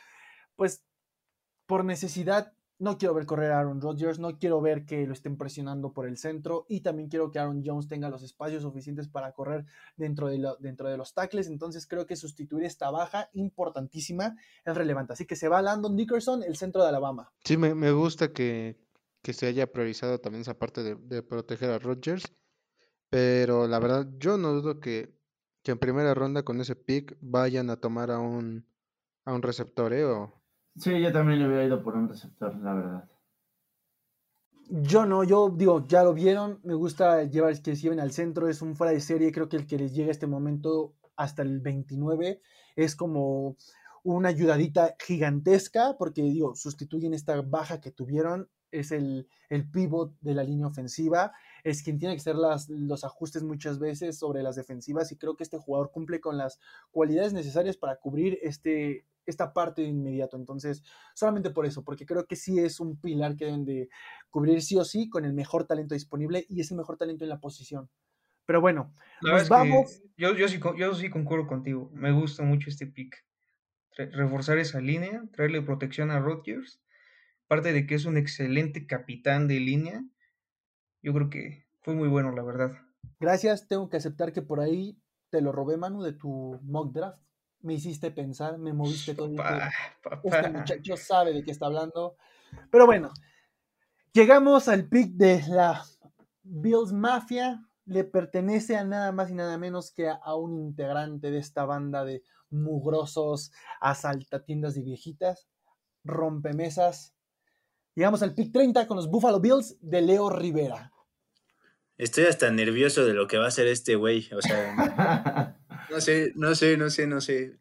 [0.57, 0.85] pues,
[1.67, 5.37] por necesidad, no quiero ver correr a Aaron Rodgers, no quiero ver que lo estén
[5.39, 9.33] presionando por el centro y también quiero que Aaron Jones tenga los espacios suficientes para
[9.33, 9.65] correr
[9.97, 11.47] dentro de, dentro de los tackles.
[11.49, 15.15] Entonces creo que sustituir esta baja importantísima es relevante.
[15.15, 17.33] Así que se va Landon Dickerson, el centro de Alabama.
[17.45, 18.77] Sí, me, me gusta que,
[19.23, 22.25] que se haya priorizado también esa parte de, de proteger a Rodgers,
[23.09, 25.17] pero la verdad yo no dudo que,
[25.63, 28.67] que en primera ronda con ese pick vayan a tomar a un,
[29.25, 30.05] a un receptor, ¿eh?
[30.05, 30.43] O-
[30.79, 33.09] Sí, yo también le hubiera ido por un receptor, la verdad.
[34.69, 38.63] Yo no, yo digo, ya lo vieron, me gusta llevar que lleven al centro, es
[38.63, 41.61] un fuera de serie, creo que el que les llega a este momento hasta el
[41.61, 42.41] 29
[42.75, 43.57] es como
[44.03, 50.35] una ayudadita gigantesca, porque digo, sustituyen esta baja que tuvieron, es el, el pivot de
[50.35, 51.33] la línea ofensiva,
[51.65, 55.37] es quien tiene que hacer las, los ajustes muchas veces sobre las defensivas y creo
[55.37, 56.59] que este jugador cumple con las
[56.91, 60.37] cualidades necesarias para cubrir este, esta parte de inmediato.
[60.37, 60.83] Entonces,
[61.15, 63.89] solamente por eso, porque creo que sí es un pilar que deben de
[64.31, 67.31] cubrir sí o sí con el mejor talento disponible y es el mejor talento en
[67.31, 67.91] la posición.
[68.47, 70.03] Pero bueno, nos vamos.
[70.17, 71.91] yo, yo, sí, yo sí concuerdo contigo.
[71.93, 73.25] Me gusta mucho este pick.
[73.97, 76.81] Re- Reforzar esa línea, traerle protección a Rodgers.
[77.47, 80.05] Aparte de que es un excelente capitán de línea,
[81.03, 82.73] yo creo que fue muy bueno, la verdad.
[83.21, 84.99] Gracias, tengo que aceptar que por ahí
[85.31, 87.23] te lo robé, Manu, de tu mock draft.
[87.67, 89.35] Me hiciste pensar, me moviste todo.
[89.35, 89.71] Papá,
[90.23, 90.49] Este papá.
[90.51, 92.17] muchacho sabe de qué está hablando.
[92.71, 93.11] Pero bueno,
[94.13, 95.85] llegamos al pick de la
[96.45, 97.67] Bills Mafia.
[97.87, 101.65] Le pertenece a nada más y nada menos que a, a un integrante de esta
[101.65, 103.51] banda de mugrosos
[103.81, 105.49] asaltatiendas de viejitas,
[106.05, 107.15] rompemesas.
[107.97, 110.93] Llegamos al pick 30 con los Buffalo Bills de Leo Rivera.
[111.99, 114.29] Estoy hasta nervioso de lo que va a hacer este güey.
[114.37, 115.56] O sea,
[115.97, 117.57] no sé, no sé, no sé, no sé.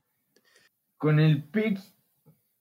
[0.97, 1.79] Con el pick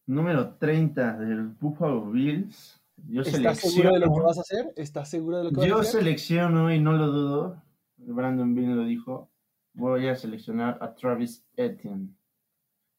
[0.07, 4.72] número 30 del Buffalo Bills, yo ¿Estás seguro de lo que vas a hacer?
[4.77, 6.01] ¿Estás seguro de lo que vas a Yo hacer?
[6.01, 7.62] selecciono, y no lo dudo,
[7.97, 9.31] Brandon Bean lo dijo,
[9.72, 12.14] voy a seleccionar a Travis Etienne.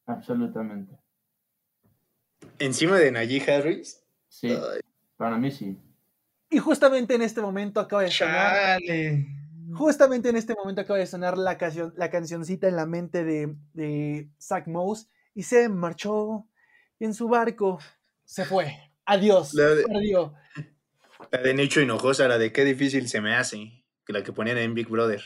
[0.05, 0.97] Absolutamente.
[2.59, 4.03] Encima de Najee Harris.
[4.27, 4.81] Sí, Ay.
[5.15, 5.77] para mí sí.
[6.49, 9.27] Y justamente en este momento acaba de sonar Chale.
[9.75, 13.55] Justamente en este momento acaba de sonar la, canción, la cancioncita en la mente de,
[13.73, 16.47] de Zach Mouse y se marchó
[16.99, 17.79] y en su barco
[18.23, 18.73] se fue.
[19.05, 19.53] Adiós.
[19.53, 20.33] La de- Perdió.
[21.31, 23.83] La de Nicho Hinojosa, la de qué difícil se me hace.
[24.05, 25.21] Que la que ponían en Big Brother.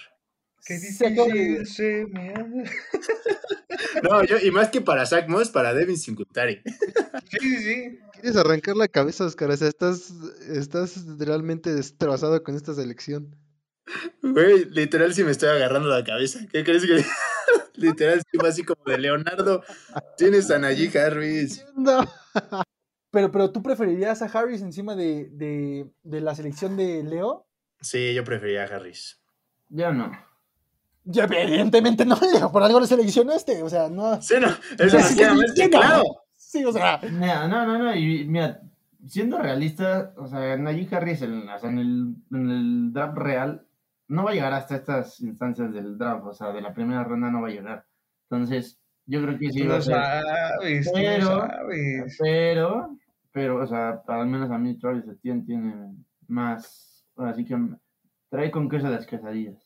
[0.66, 2.64] Qué difícil se me hace.
[4.04, 6.62] No, yo, y más que para Zach Moss, para Devin Singletary.
[7.30, 8.00] Sí, sí, sí.
[8.14, 9.50] ¿Quieres arrancar la cabeza, Oscar?
[9.52, 10.12] O sea, estás,
[10.50, 13.36] estás realmente destrozado con esta selección.
[14.22, 16.40] Güey, literal sí me estoy agarrando la cabeza.
[16.52, 17.04] ¿Qué crees que.?
[17.76, 19.64] literal sí así como de Leonardo.
[20.18, 21.66] Tienes a Najee Harris.
[21.76, 22.02] No.
[23.12, 27.48] Pero, pero tú preferirías a Harris encima de, de- de la selección de Leo?
[27.82, 29.20] Sí, yo prefería a Harris.
[29.70, 30.12] Yo no.
[31.06, 33.64] Ya, evidentemente no, Leo, por algo lo seleccionaste.
[33.64, 34.22] O sea, no.
[34.22, 35.70] Sí, no, eso Sí, no no.
[35.72, 36.04] claro.
[36.36, 37.00] Sí, o sea.
[37.02, 37.96] Mira, no, no, no.
[37.96, 38.62] Y mira,
[39.08, 43.66] siendo realista, o sea, Najee Harris en, o sea, en el, en el draft real
[44.10, 46.26] no va a llegar hasta estas instancias del draft.
[46.26, 47.86] O sea, de la primera ronda no va a llegar.
[48.30, 49.96] Entonces, yo creo que sí Tú va a lo ser.
[49.96, 52.18] sabes, tú lo Pero- sabes.
[52.20, 52.98] Pero,
[53.32, 55.96] pero, o sea, al menos a mí Travis Etienne tiene
[56.28, 57.58] más, así que
[58.30, 59.64] trae con queso las quesadillas.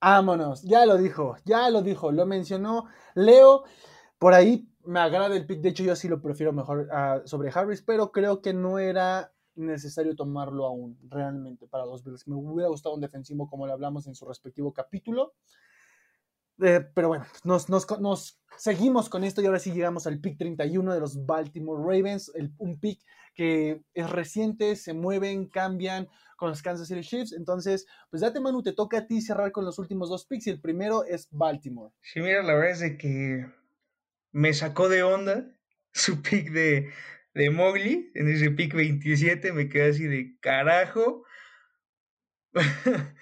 [0.00, 3.62] Vámonos, ya lo dijo, ya lo dijo, lo mencionó Leo.
[4.18, 7.50] Por ahí me agrada el pick, de hecho yo sí lo prefiero mejor ah, sobre
[7.54, 12.26] Harris, pero creo que no era necesario tomarlo aún realmente para los Bills.
[12.28, 15.34] Me hubiera gustado un defensivo como lo hablamos en su respectivo capítulo.
[16.60, 20.38] Eh, pero bueno, nos, nos, nos seguimos con esto y ahora sí llegamos al pick
[20.38, 23.00] 31 de los Baltimore Ravens, el- un pick
[23.34, 27.32] que es reciente, se mueven, cambian con los Kansas City Chiefs.
[27.32, 30.50] Entonces, pues date Manu, te toca a ti cerrar con los últimos dos picks y
[30.50, 31.92] el primero es Baltimore.
[32.00, 33.46] Sí, mira, la verdad es que
[34.32, 35.46] me sacó de onda
[35.92, 36.90] su pick de,
[37.34, 38.10] de Mowgli.
[38.14, 41.24] En ese pick 27 me quedé así de carajo.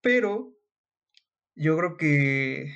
[0.00, 0.56] Pero
[1.54, 2.74] yo creo que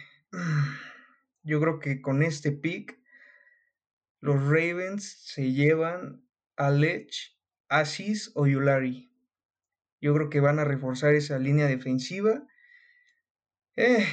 [1.42, 2.98] yo creo que con este pick
[4.20, 6.24] los Ravens se llevan
[6.56, 7.36] a Lech,
[7.68, 9.12] Asis o Yulari.
[10.00, 12.46] Yo creo que van a reforzar esa línea defensiva.
[13.76, 14.06] Eh,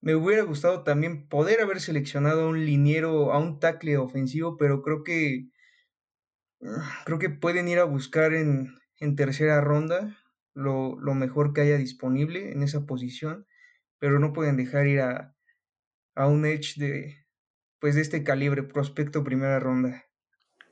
[0.00, 4.82] me hubiera gustado también poder haber seleccionado a un liniero, a un tackle ofensivo, pero
[4.82, 5.48] creo que
[6.62, 10.18] ah, creo que pueden ir a buscar en, en tercera ronda
[10.54, 13.46] lo, lo mejor que haya disponible en esa posición,
[13.98, 15.36] pero no pueden dejar ir a,
[16.16, 17.26] a un edge de
[17.80, 20.04] pues de este calibre, prospecto primera ronda.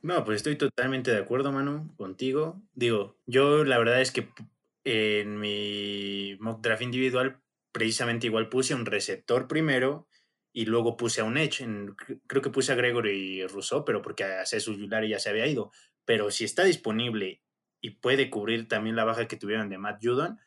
[0.01, 2.61] No, pues estoy totalmente de acuerdo, Manu, contigo.
[2.73, 4.43] Digo, yo la verdad es que p-
[4.85, 7.41] en mi mock draft individual
[7.79, 10.07] precisamente igual puse un receptor primero
[10.53, 11.61] y luego puse a un edge.
[11.63, 11.95] En-
[12.27, 15.71] creo que puse a Gregory Rousseau, pero porque a Cesu Yulari ya se había ido.
[16.05, 17.43] Pero si está disponible
[17.81, 20.39] y puede cubrir también la baja que tuvieron de Matt Judon,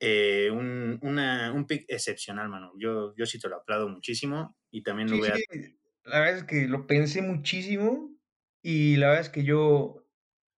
[0.00, 2.72] eh, un, una- un pick excepcional, Manu.
[2.78, 5.40] Yo, yo sí te lo aplaudo muchísimo y también lo Sí, voy a...
[5.50, 8.14] sí, la verdad es que lo pensé muchísimo
[8.62, 10.06] y la verdad es que yo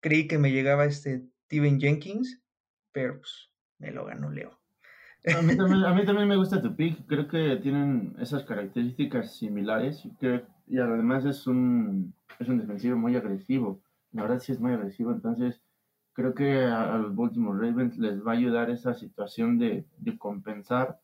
[0.00, 2.42] creí que me llegaba este Steven Jenkins,
[2.92, 4.59] pero pues me lo ganó Leo.
[5.26, 7.06] A mí, también, a mí también me gusta tu pick.
[7.06, 12.96] Creo que tienen esas características similares y, creo, y además es un, es un defensivo
[12.96, 13.80] muy agresivo.
[14.12, 15.12] La verdad sí es muy agresivo.
[15.12, 15.60] Entonces
[16.14, 21.00] creo que a, los Baltimore Ravens les va a ayudar esa situación de, de compensar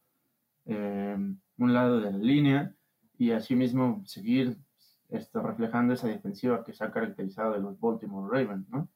[0.65, 1.17] eh,
[1.59, 2.75] un lado de la línea
[3.19, 4.59] y asimismo seguir
[5.11, 8.89] esto, reflejando esa defensiva que se ha caracterizado de los Baltimore Ravens, ¿no?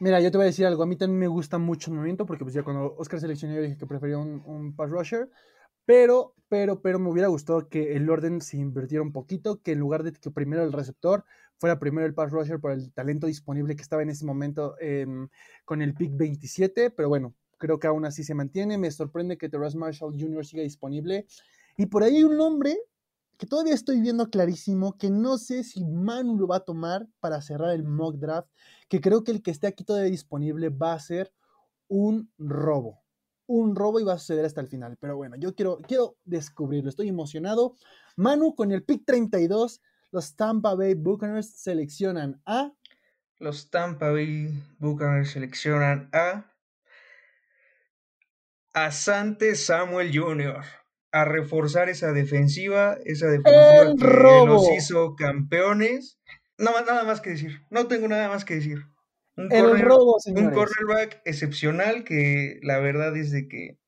[0.00, 0.82] Mira, yo te voy a decir algo.
[0.84, 3.62] A mí también me gusta mucho el movimiento porque pues ya cuando Oscar seleccionó yo
[3.62, 5.28] dije que prefería un, pass rusher.
[5.84, 9.80] Pero, pero, pero me hubiera gustado que el orden se invirtiera un poquito, que en
[9.80, 11.24] lugar de que primero el receptor
[11.58, 15.06] fuera primero el pass rusher por el talento disponible que estaba en ese momento eh,
[15.64, 16.90] con el pick 27.
[16.90, 18.78] Pero bueno, creo que aún así se mantiene.
[18.78, 20.44] Me sorprende que Terrence Marshall Jr.
[20.46, 21.26] siga disponible.
[21.76, 22.76] Y por ahí hay un nombre
[23.38, 27.40] que todavía estoy viendo clarísimo, que no sé si Manu lo va a tomar para
[27.40, 28.50] cerrar el mock draft,
[28.88, 31.32] que creo que el que esté aquí todavía disponible va a ser
[31.86, 33.00] un robo.
[33.46, 34.96] Un robo y va a suceder hasta el final.
[35.00, 37.76] Pero bueno, yo quiero, quiero descubrirlo, estoy emocionado.
[38.16, 42.72] Manu, con el pick 32, los Tampa Bay Buccaneers seleccionan a...
[43.38, 46.52] Los Tampa Bay Buccaneers seleccionan a...
[48.72, 50.64] Asante Samuel Jr.
[51.10, 54.46] A reforzar esa defensiva, esa defensiva ¡El que robo!
[54.46, 56.18] los hizo campeones.
[56.58, 57.62] No, más- nada más que decir.
[57.70, 58.82] No tengo nada más que decir.
[59.36, 63.78] Un, El corner- robo, un cornerback excepcional que la verdad es de que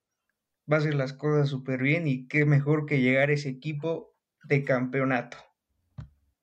[0.70, 4.14] va a hacer las cosas súper bien y qué mejor que llegar a ese equipo
[4.44, 5.36] de campeonato.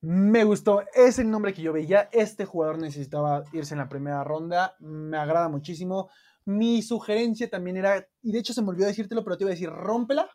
[0.00, 2.08] Me gustó, es el nombre que yo veía.
[2.12, 4.76] Este jugador necesitaba irse en la primera ronda.
[4.78, 6.08] Me agrada muchísimo.
[6.44, 9.54] Mi sugerencia también era, y de hecho se me olvidó decírtelo, pero te iba a
[9.54, 10.30] decir, rómpela,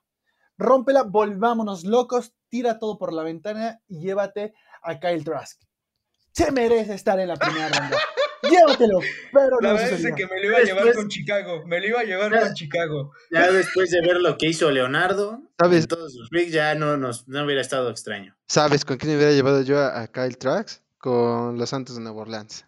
[0.57, 5.61] rómpela, volvámonos locos, tira todo por la ventana y llévate a Kyle Trask.
[6.31, 7.97] Se merece estar en la primera ronda.
[8.43, 8.99] Llévatelo,
[9.31, 11.65] pero La no verdad es que me lo iba a llevar Después- con Chicago.
[11.65, 12.41] Me lo iba a llevar Ya.
[12.41, 13.11] con Chicago.
[13.31, 15.83] Ya después de ver lo que hizo Leonardo, ¿Sabes?
[15.83, 18.35] en todos sus picks, ya no, nos, no hubiera estado extraño.
[18.45, 20.81] ¿Sabes con quién me hubiera llevado yo a, a Kyle Trax?
[20.97, 22.65] Con los Santos de Nueva Orleans.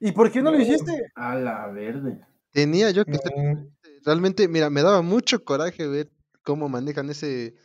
[0.00, 1.12] ¿Y por qué no lo hiciste?
[1.14, 2.26] A la verde.
[2.50, 3.68] Tenía yo que No.
[4.04, 6.10] realmente, mira, me daba mucho coraje ver
[6.46, 7.56] cómo manejan ese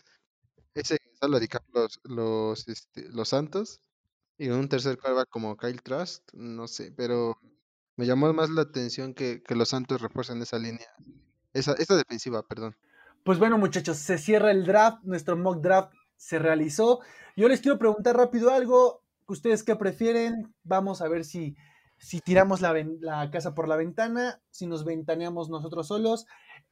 [0.75, 3.81] ese salary cap los los este, los Santos
[4.37, 7.37] y un tercer quarterback como Kyle Trask, no sé, pero
[7.95, 10.87] me llamó más la atención que, que los Santos refuerzan esa línea,
[11.53, 12.75] esa, esa defensiva, perdón.
[13.23, 17.01] Pues bueno, muchachos, se cierra el draft, nuestro mock draft se realizó.
[17.35, 19.03] Yo les quiero preguntar rápido algo.
[19.27, 20.55] ¿Ustedes qué prefieren?
[20.63, 21.55] Vamos a ver si,
[21.99, 26.25] si tiramos la, la casa por la ventana, si nos ventaneamos nosotros solos.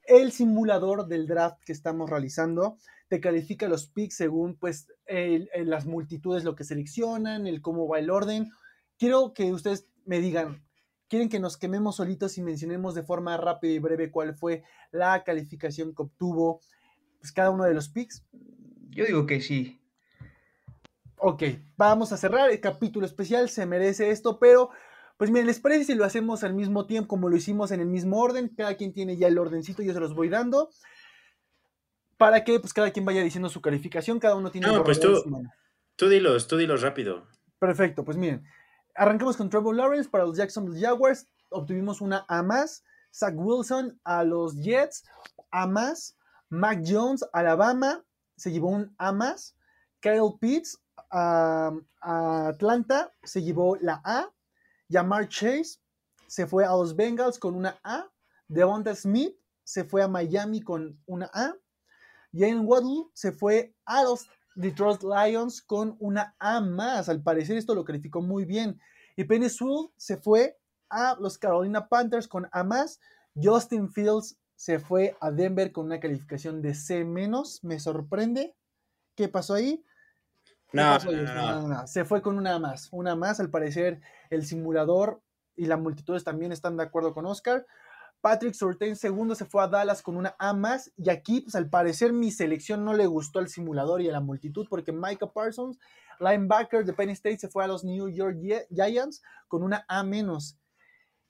[0.09, 2.77] El simulador del draft que estamos realizando
[3.09, 7.87] te califica los picks según pues el- el- las multitudes, lo que seleccionan, el cómo
[7.87, 8.49] va el orden.
[8.97, 10.63] Quiero que ustedes me digan,
[11.07, 15.23] ¿quieren que nos quememos solitos y mencionemos de forma rápida y breve cuál fue la
[15.23, 16.59] calificación que obtuvo
[17.19, 18.25] pues, cada uno de los picks?
[18.89, 19.79] Yo digo que sí.
[21.17, 21.43] Ok,
[21.77, 24.69] vamos a cerrar el capítulo especial, se merece esto, pero
[25.19, 27.87] pues miren, ¿les parece si lo hacemos al mismo tiempo como lo hicimos en el
[27.87, 28.47] mismo orden?
[28.55, 30.69] Cada quien tiene ya el ordencito, yo se los voy dando.
[32.15, 35.21] Para que pues cada quien vaya diciendo su calificación, cada uno tiene No, pues tú-.
[35.97, 37.27] Tú dilos, tú dilos rápido.
[37.59, 38.45] Perfecto, pues miren,
[38.95, 44.23] arrancamos con Trevor Lawrence para los Jacksonville Jaguars, obtuvimos una A más, Zach Wilson a
[44.23, 45.03] los Jets,
[45.51, 46.17] A más,
[46.47, 48.05] Mac Jones, Alabama,
[48.37, 49.57] se llevó un A más,
[49.99, 50.79] Kyle Pitts
[51.11, 54.29] a, a Atlanta, se llevó la A,
[54.91, 55.79] Jamar Chase
[56.27, 58.09] se fue a los Bengals con una A,
[58.47, 61.53] Devonta Smith se fue a Miami con una A,
[62.33, 67.09] Jalen Waddle se fue a los Detroit Lions con una A más.
[67.09, 68.79] Al parecer esto lo calificó muy bien.
[69.15, 70.57] Y Penny Sewell se fue
[70.89, 72.99] a los Carolina Panthers con A más.
[73.35, 77.63] Justin Fields se fue a Denver con una calificación de C menos.
[77.63, 78.55] Me sorprende.
[79.15, 79.83] ¿Qué pasó ahí?
[80.71, 81.87] ¿Qué No, no, no.
[81.87, 82.89] Se fue con una A más.
[82.91, 83.39] Una más.
[83.39, 85.21] Al parecer el simulador
[85.55, 87.65] y la multitudes también están de acuerdo con Oscar.
[88.21, 91.69] Patrick Surtain segundo se fue a Dallas con una A más y aquí pues al
[91.69, 95.79] parecer mi selección no le gustó al simulador y a la multitud porque Micah Parsons,
[96.19, 100.03] linebacker de Penn State, se fue a los New York Gi- Giants con una A
[100.03, 100.57] menos.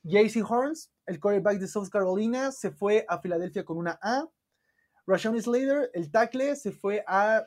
[0.01, 4.25] JC Horns, el quarterback de South Carolina, se fue a Filadelfia con una A.
[5.09, 7.43] Rashawn Slater, el tackle, se fue a,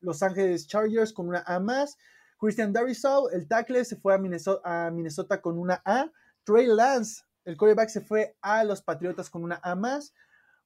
[0.00, 1.98] Los Ángeles Chargers con una A más.
[2.38, 6.08] Christian Darisaw, el tackle, se fue a Minnesota, con una A.
[6.44, 10.14] Trey Lance, el quarterback, se fue a los Patriotas con una A más.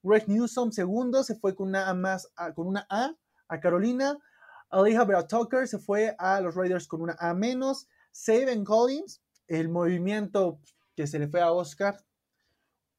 [0.02, 3.14] Greg Newsom, segundo, se fue con una A más, a- con una A
[3.48, 4.18] a Carolina.
[4.70, 7.88] Vera Tucker se fue a los Raiders con una A menos.
[8.10, 10.60] Saban Collins, el movimiento
[10.94, 11.96] que se le fue a Oscar,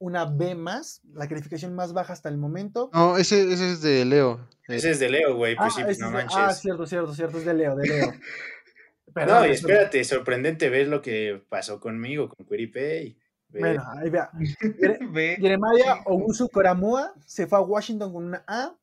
[0.04, 2.90] una B más, la calificación más baja hasta el momento.
[2.94, 4.50] No, ese, ese es de Leo.
[4.68, 5.56] Ese es de Leo, güey.
[5.56, 6.38] Pues ah, sí, no de- manches.
[6.38, 8.14] ah, cierto, cierto, cierto, es de Leo, de Leo.
[9.14, 13.18] Perdón, no, y espérate, sorprendente ver lo que pasó conmigo, con Quiripay.
[13.48, 14.30] Bueno, ahí vea.
[15.40, 18.76] Jeremiah Owusu Koramoa se fue a Washington con una A.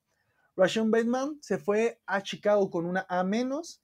[0.56, 3.82] Rashon Bateman se fue a Chicago con una A menos.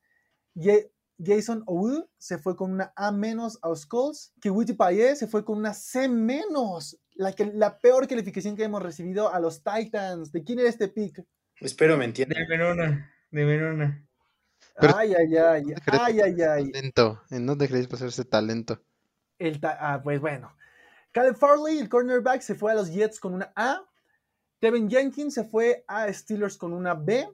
[0.55, 0.91] Ye-
[1.23, 4.33] Jason Owu se fue con una A menos a Skulls.
[4.41, 6.99] Kiwiti Paye se fue con una C menos.
[7.15, 10.31] La, que, la peor calificación que hemos recibido a los Titans.
[10.33, 11.25] ¿De quién era este pick?
[11.61, 12.39] Espero me entiendan.
[12.43, 13.13] De Verona.
[13.31, 14.07] De Verona.
[14.79, 15.65] Pero- Ay, ay, ay.
[15.87, 16.71] Ay, ay, ay.
[16.71, 17.23] Talento.
[17.31, 18.83] eh, No dejaréis pasar ese talento.
[19.39, 20.55] El ta- ah, pues bueno.
[21.13, 23.83] Caleb Farley, el cornerback, se fue a los Jets con una A.
[24.59, 27.27] Tevin Jenkins se fue a Steelers con una B.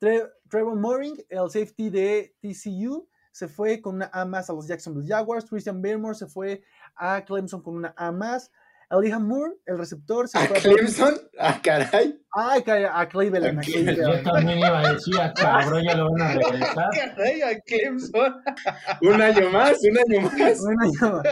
[0.00, 4.66] Tre- Trevor Mooring, el safety de TCU, se fue con una A más a los
[4.66, 5.44] Jacksonville Jaguars.
[5.48, 6.62] Christian Barrymore se fue
[6.96, 8.50] a Clemson con una A más.
[8.92, 11.14] Elijah Moore, el receptor, se ¿A fue Clemson?
[11.38, 12.20] Ah, caray.
[12.34, 13.58] a, a, a Cleveland.
[13.58, 16.88] A a Yo también iba a decir, a cabrón, ya lo van a regresar.
[16.92, 18.42] Caray, a Clemson.
[19.02, 20.60] Un año más, un año más.
[20.60, 21.22] Bueno, yo-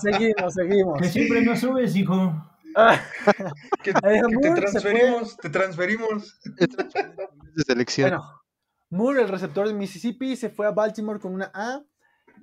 [0.00, 1.00] seguimos, seguimos.
[1.00, 2.32] Que siempre no subes, hijo.
[2.74, 3.00] Ah,
[3.82, 6.40] Que, que te transferimos, te transferimos.
[6.44, 8.10] De selección.
[8.10, 8.42] Bueno,
[8.90, 11.82] Moore, el receptor de Mississippi, se fue a Baltimore con una A.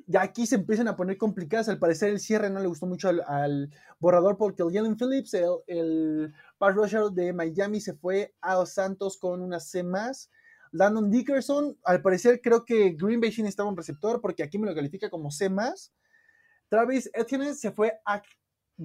[0.08, 1.70] Ya aquí se empiezan a poner complicadas.
[1.70, 3.70] Al parecer, el cierre no le gustó mucho al, al
[4.00, 8.74] borrador porque el Jalen Phillips, el, el pass rusher de Miami, se fue a los
[8.74, 10.32] Santos con una C más.
[10.72, 14.68] Landon Dickerson, al parecer, creo que Green Bay sí necesitaba un receptor porque aquí me
[14.68, 15.94] lo califica como C más.
[16.70, 18.22] Travis Etienne se fue a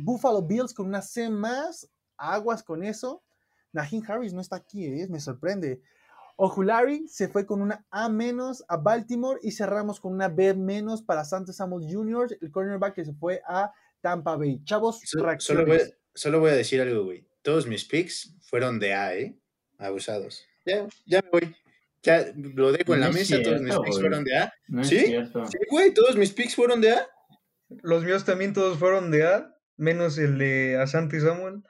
[0.03, 1.89] Buffalo Bills con una C más.
[2.17, 3.23] Aguas con eso.
[3.73, 5.07] Najee Harris no está aquí, ¿eh?
[5.09, 5.81] me sorprende.
[6.37, 11.03] Ojulari se fue con una A menos a Baltimore y cerramos con una B menos
[11.03, 14.61] para Santos Samuel Jr., el cornerback que se fue a Tampa Bay.
[14.65, 15.67] Chavos, So- Solo reacciones.
[15.67, 17.27] voy, solo voy a decir algo, güey.
[17.43, 19.39] Todos mis picks fueron de A, ¿eh?
[19.79, 20.45] Abusados.
[20.67, 21.57] Ya, ya me voy.
[22.03, 24.01] Ya lo dejo en la mesa, todos mis picks güey.
[24.01, 24.53] fueron de A.
[24.69, 24.99] No ¿Sí?
[25.07, 27.09] Sí, güey, todos mis picks fueron de A.
[27.69, 31.63] Los míos también todos fueron de A, menos el de Asante Samuel.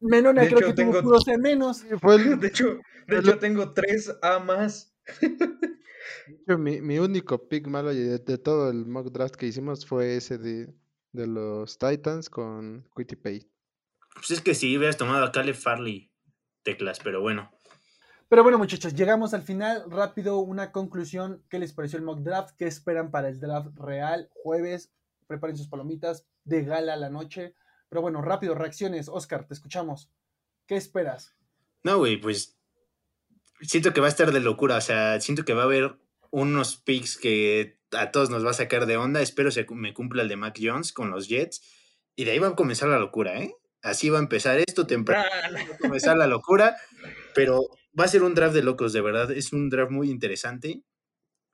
[0.00, 1.84] Menona, De creo hecho, que tengo- puro C menos.
[2.00, 4.94] Fue el- De hecho, de hecho tengo tres A más.
[5.20, 9.86] de hecho, mi, mi único pick malo de, de todo el mock draft que hicimos
[9.86, 10.72] fue ese de,
[11.12, 13.50] de los Titans con Quitty Pay.
[14.14, 16.10] Pues es que si hubieras tomado a Caleb Farley
[16.62, 17.50] teclas, pero bueno.
[18.28, 19.84] Pero bueno, muchachos, llegamos al final.
[19.90, 21.42] Rápido, una conclusión.
[21.48, 22.54] ¿Qué les pareció el mock draft?
[22.58, 24.28] ¿Qué esperan para el draft real?
[24.34, 24.92] Jueves,
[25.28, 27.54] preparen sus palomitas de gala a la noche.
[27.88, 29.08] Pero bueno, rápido, reacciones.
[29.08, 30.10] Oscar, te escuchamos.
[30.66, 31.36] ¿Qué esperas?
[31.84, 32.58] No, güey, pues
[33.60, 34.76] siento que va a estar de locura.
[34.76, 35.96] O sea, siento que va a haber
[36.30, 39.22] unos picks que a todos nos va a sacar de onda.
[39.22, 41.62] Espero se me cumpla el de Mac Jones con los Jets.
[42.16, 43.54] Y de ahí va a comenzar la locura, ¿eh?
[43.80, 45.28] Así va a empezar esto temprano.
[45.32, 46.76] Ah, va a comenzar la locura.
[47.34, 47.68] Pero
[47.98, 49.30] va a ser un draft de locos, de verdad.
[49.30, 50.82] Es un draft muy interesante.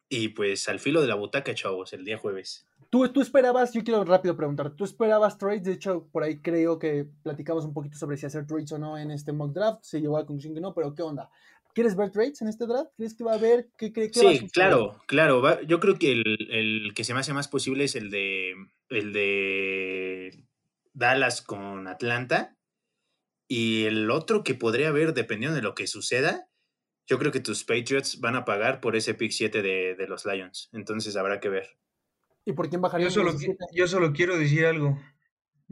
[0.09, 2.67] Y pues al filo de la butaca, chavos, el día jueves.
[2.95, 5.65] ¿Tú, tú esperabas, yo quiero rápido preguntar, ¿tú esperabas trades?
[5.65, 8.97] De hecho, por ahí creo que platicamos un poquito sobre si hacer trades o no
[8.97, 9.83] en este mock draft.
[9.83, 11.29] Se llegó a la conclusión que no, pero ¿qué onda?
[11.75, 12.93] ¿Quieres ver trades en este draft?
[12.97, 13.66] ¿Crees que va a haber?
[13.77, 15.43] ¿Qué, qué, qué va a Sí, claro, claro.
[15.43, 16.23] va- yo creo que el,
[16.53, 18.55] el que se me hace más posible es el de
[18.91, 20.45] el de
[20.93, 22.57] Dallas con Atlanta.
[23.49, 26.47] Y el otro que podría haber, dependiendo de lo que suceda,
[27.09, 30.25] yo creo que tus Patriots van a pagar por ese pick 7 de, de los
[30.25, 30.71] Lions.
[30.73, 31.77] Entonces habrá que ver.
[32.45, 33.09] ¿Y por quién bajaría?
[33.09, 33.35] Yo solo,
[33.73, 34.99] yo solo quiero decir algo.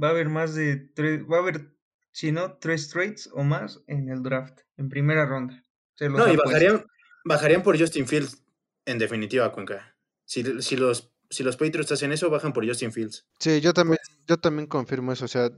[0.02, 1.74] Va a haber más de tres, va a haber,
[2.12, 5.62] si no, tres trades o más en el draft, en primera ronda.
[5.94, 6.86] Se los No, y bajarían,
[7.24, 8.42] bajarían por Justin Fields,
[8.86, 9.96] en definitiva, Cuenca.
[10.24, 13.26] Si, si, los, si los Patriots hacen eso, bajan por Justin Fields.
[13.38, 15.26] Sí, yo también, yo también confirmo eso.
[15.26, 15.50] O sea,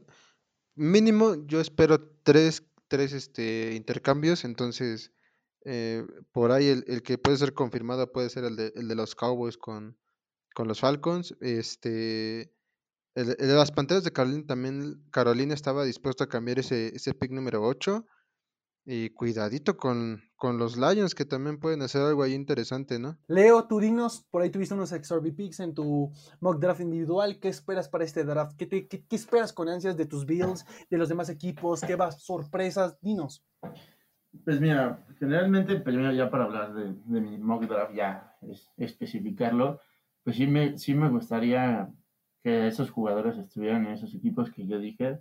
[0.75, 4.45] mínimo yo espero tres, tres este, intercambios.
[4.45, 5.13] Entonces,
[5.65, 8.97] eh, por ahí el, el que puede ser confirmado puede ser el de, el de
[8.97, 9.97] los Cowboys con,
[10.55, 11.37] con los Falcons.
[11.41, 12.43] Este,
[13.15, 17.13] el, el de las Panteras de Carolina también, Carolina estaba dispuesto a cambiar ese, ese
[17.13, 18.07] pick número 8.
[18.87, 23.17] Y cuidadito con, con los Lions, que también pueden hacer algo ahí interesante, ¿no?
[23.29, 27.39] Leo, tú dinos, por ahí tuviste unos XRB picks en tu mock draft individual.
[27.41, 28.55] ¿Qué esperas para este draft?
[28.59, 31.81] ¿Qué, te- qué- qué esperas con ansias de tus Bills, de los demás equipos?
[31.81, 32.13] ¿Qué va?
[32.13, 33.01] ¿Sorpresas?
[33.01, 33.43] Dinos.
[34.45, 39.81] Pues mira, generalmente, mira, ya para hablar de, de mi mock draft, ya es- especificarlo,
[40.25, 41.89] pues sí me, sí me gustaría
[42.43, 45.21] que esos jugadores estuvieran en esos equipos que yo dije,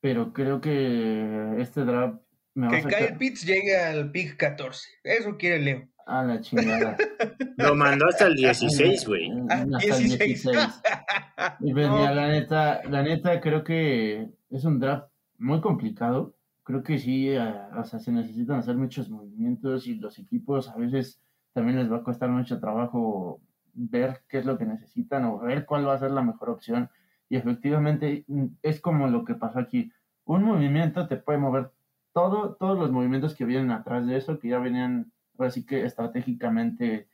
[0.00, 2.20] pero creo que este draft
[2.54, 4.88] me va Que a Kyle Pitts llegue al pick 14.
[5.04, 5.88] Eso quiere Leo.
[6.06, 6.96] a la chingada.
[7.58, 9.30] Lo mandó hasta el 16, güey.
[9.50, 10.18] Ah, Hasta el 16.
[10.42, 10.58] 16.
[11.60, 11.98] Y pues No.
[11.98, 15.08] mira, la neta, la neta creo que es un draft
[15.38, 16.34] muy complicado.
[16.62, 20.76] Creo que sí, eh, o sea, se necesitan hacer muchos movimientos y los equipos a
[20.76, 21.20] veces
[21.52, 23.40] también les va a costar mucho trabajo
[23.76, 26.90] ver qué es lo que necesitan o ver cuál va a ser la mejor opción.
[27.28, 29.92] Y efectivamente mm, es como lo que pasó aquí.
[30.24, 31.72] Un movimiento te puede mover
[32.12, 37.08] todo, todos los movimientos que vienen atrás de eso, que ya venían, así que estratégicamente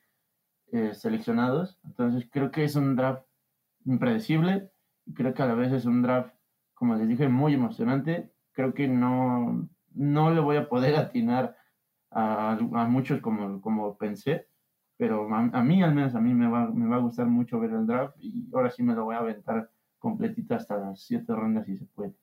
[0.71, 1.79] eh, seleccionados.
[1.85, 3.25] Entonces creo que es un draft
[3.85, 4.71] impredecible.
[5.15, 6.35] Creo que a la vez es un draft,
[6.75, 8.33] como les dije, muy emocionante.
[8.53, 11.57] Creo que no, no le voy a poder atinar
[12.11, 14.52] a, a muchos como, como pensé
[14.97, 18.17] pero a, mí, al menos a mí me va, a gustar mucho ver el draft
[18.21, 21.87] y ahora sí me lo voy a aventar completito hasta las siete rondas si se
[21.87, 22.15] puede.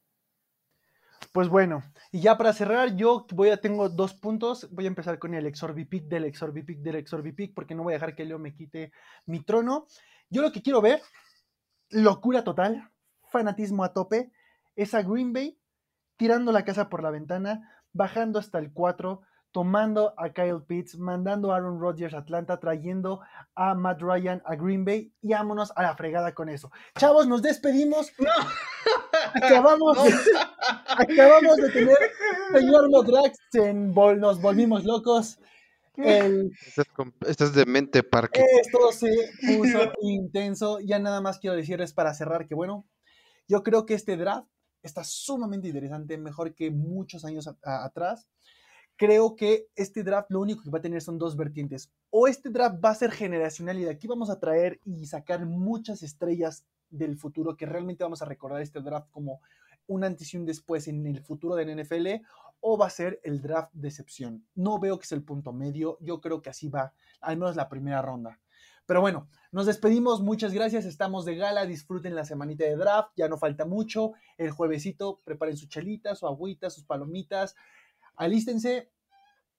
[1.32, 4.68] Pues bueno, y ya para cerrar, yo voy a tengo dos puntos.
[4.72, 8.16] Voy a empezar con el exorbipic del exorbipic del exorbipic, porque no voy a dejar
[8.16, 8.92] que Leo me quite
[9.26, 9.86] mi trono.
[10.30, 11.02] Yo lo que quiero ver,
[11.90, 12.90] locura total,
[13.30, 14.32] fanatismo a tope,
[14.76, 15.60] es a Green Bay
[16.20, 21.52] tirando la casa por la ventana, bajando hasta el 4, tomando a Kyle Pitts, mandando
[21.52, 23.22] a Aaron Rodgers a Atlanta, trayendo
[23.56, 26.72] a Matt Ryan a Green Bay y vámonos a la fregada con eso.
[26.98, 28.12] Chavos, nos despedimos.
[29.34, 30.14] Acabamos, De,
[30.88, 31.98] acabamos de tener
[32.54, 33.38] señor Modrax,
[34.18, 35.40] nos volvimos locos.
[35.98, 36.52] El,
[37.28, 38.44] estás, de mente parque.
[38.62, 39.10] Esto se
[39.46, 40.80] puso intenso.
[40.80, 42.88] Ya nada más quiero decirles para cerrar que bueno,
[43.48, 44.48] yo creo que este draft
[44.82, 48.28] está sumamente interesante, mejor que muchos años atrás
[49.00, 51.90] creo que este draft lo único que va a tener son dos vertientes.
[52.10, 55.46] O este draft va a ser generacional y de aquí vamos a traer y sacar
[55.46, 59.40] muchas estrellas del futuro que realmente vamos a recordar este draft como
[59.88, 62.08] un antes y un después en el futuro del NFL
[62.60, 64.46] o va a ser el draft decepción.
[64.54, 67.70] No veo que es el punto medio, yo creo que así va, al menos la
[67.70, 68.38] primera ronda.
[68.86, 73.30] Pero bueno, nos despedimos, muchas gracias, estamos de gala, disfruten la semanita de draft, ya
[73.30, 77.56] no falta mucho, el juevesito preparen su chelita, su agüita, sus palomitas,
[78.20, 78.92] alístense,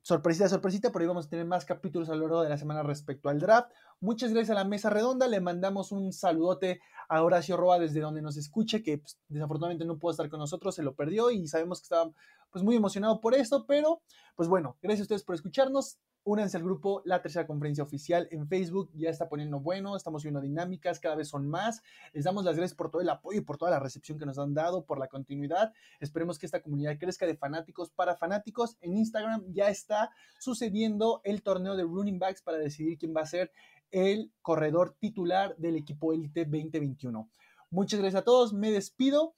[0.03, 2.83] sorpresita, sorpresita, por ahí vamos a tener más capítulos a lo largo de la semana
[2.83, 3.71] respecto al draft.
[4.01, 8.23] Muchas gracias a la mesa redonda, le mandamos un saludote a Horacio Roa desde donde
[8.23, 11.81] nos escuche, que pues, desafortunadamente no pudo estar con nosotros, se lo perdió y sabemos
[11.81, 12.13] que estaba
[12.51, 14.03] pues muy emocionado por eso, pero
[14.37, 15.99] pues bueno, gracias a ustedes por escucharnos.
[16.23, 20.41] Únanse al grupo La Tercera Conferencia Oficial en Facebook, ya está poniendo bueno, estamos viendo
[20.41, 21.83] dinámicas, cada vez son más.
[22.13, 24.39] Les damos las gracias por todo el apoyo y por toda la recepción que nos
[24.39, 25.73] han dado, por la continuidad.
[25.99, 28.77] Esperemos que esta comunidad crezca de fanáticos para fanáticos.
[28.83, 33.27] En Instagram ya está sucediendo el torneo de running backs para decidir quién va a
[33.27, 33.51] ser
[33.91, 37.31] el corredor titular del equipo Elite 2021.
[37.71, 39.35] Muchas gracias a todos, me despido.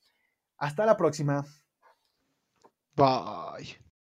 [0.57, 1.45] Hasta la próxima.
[2.95, 3.83] Bye.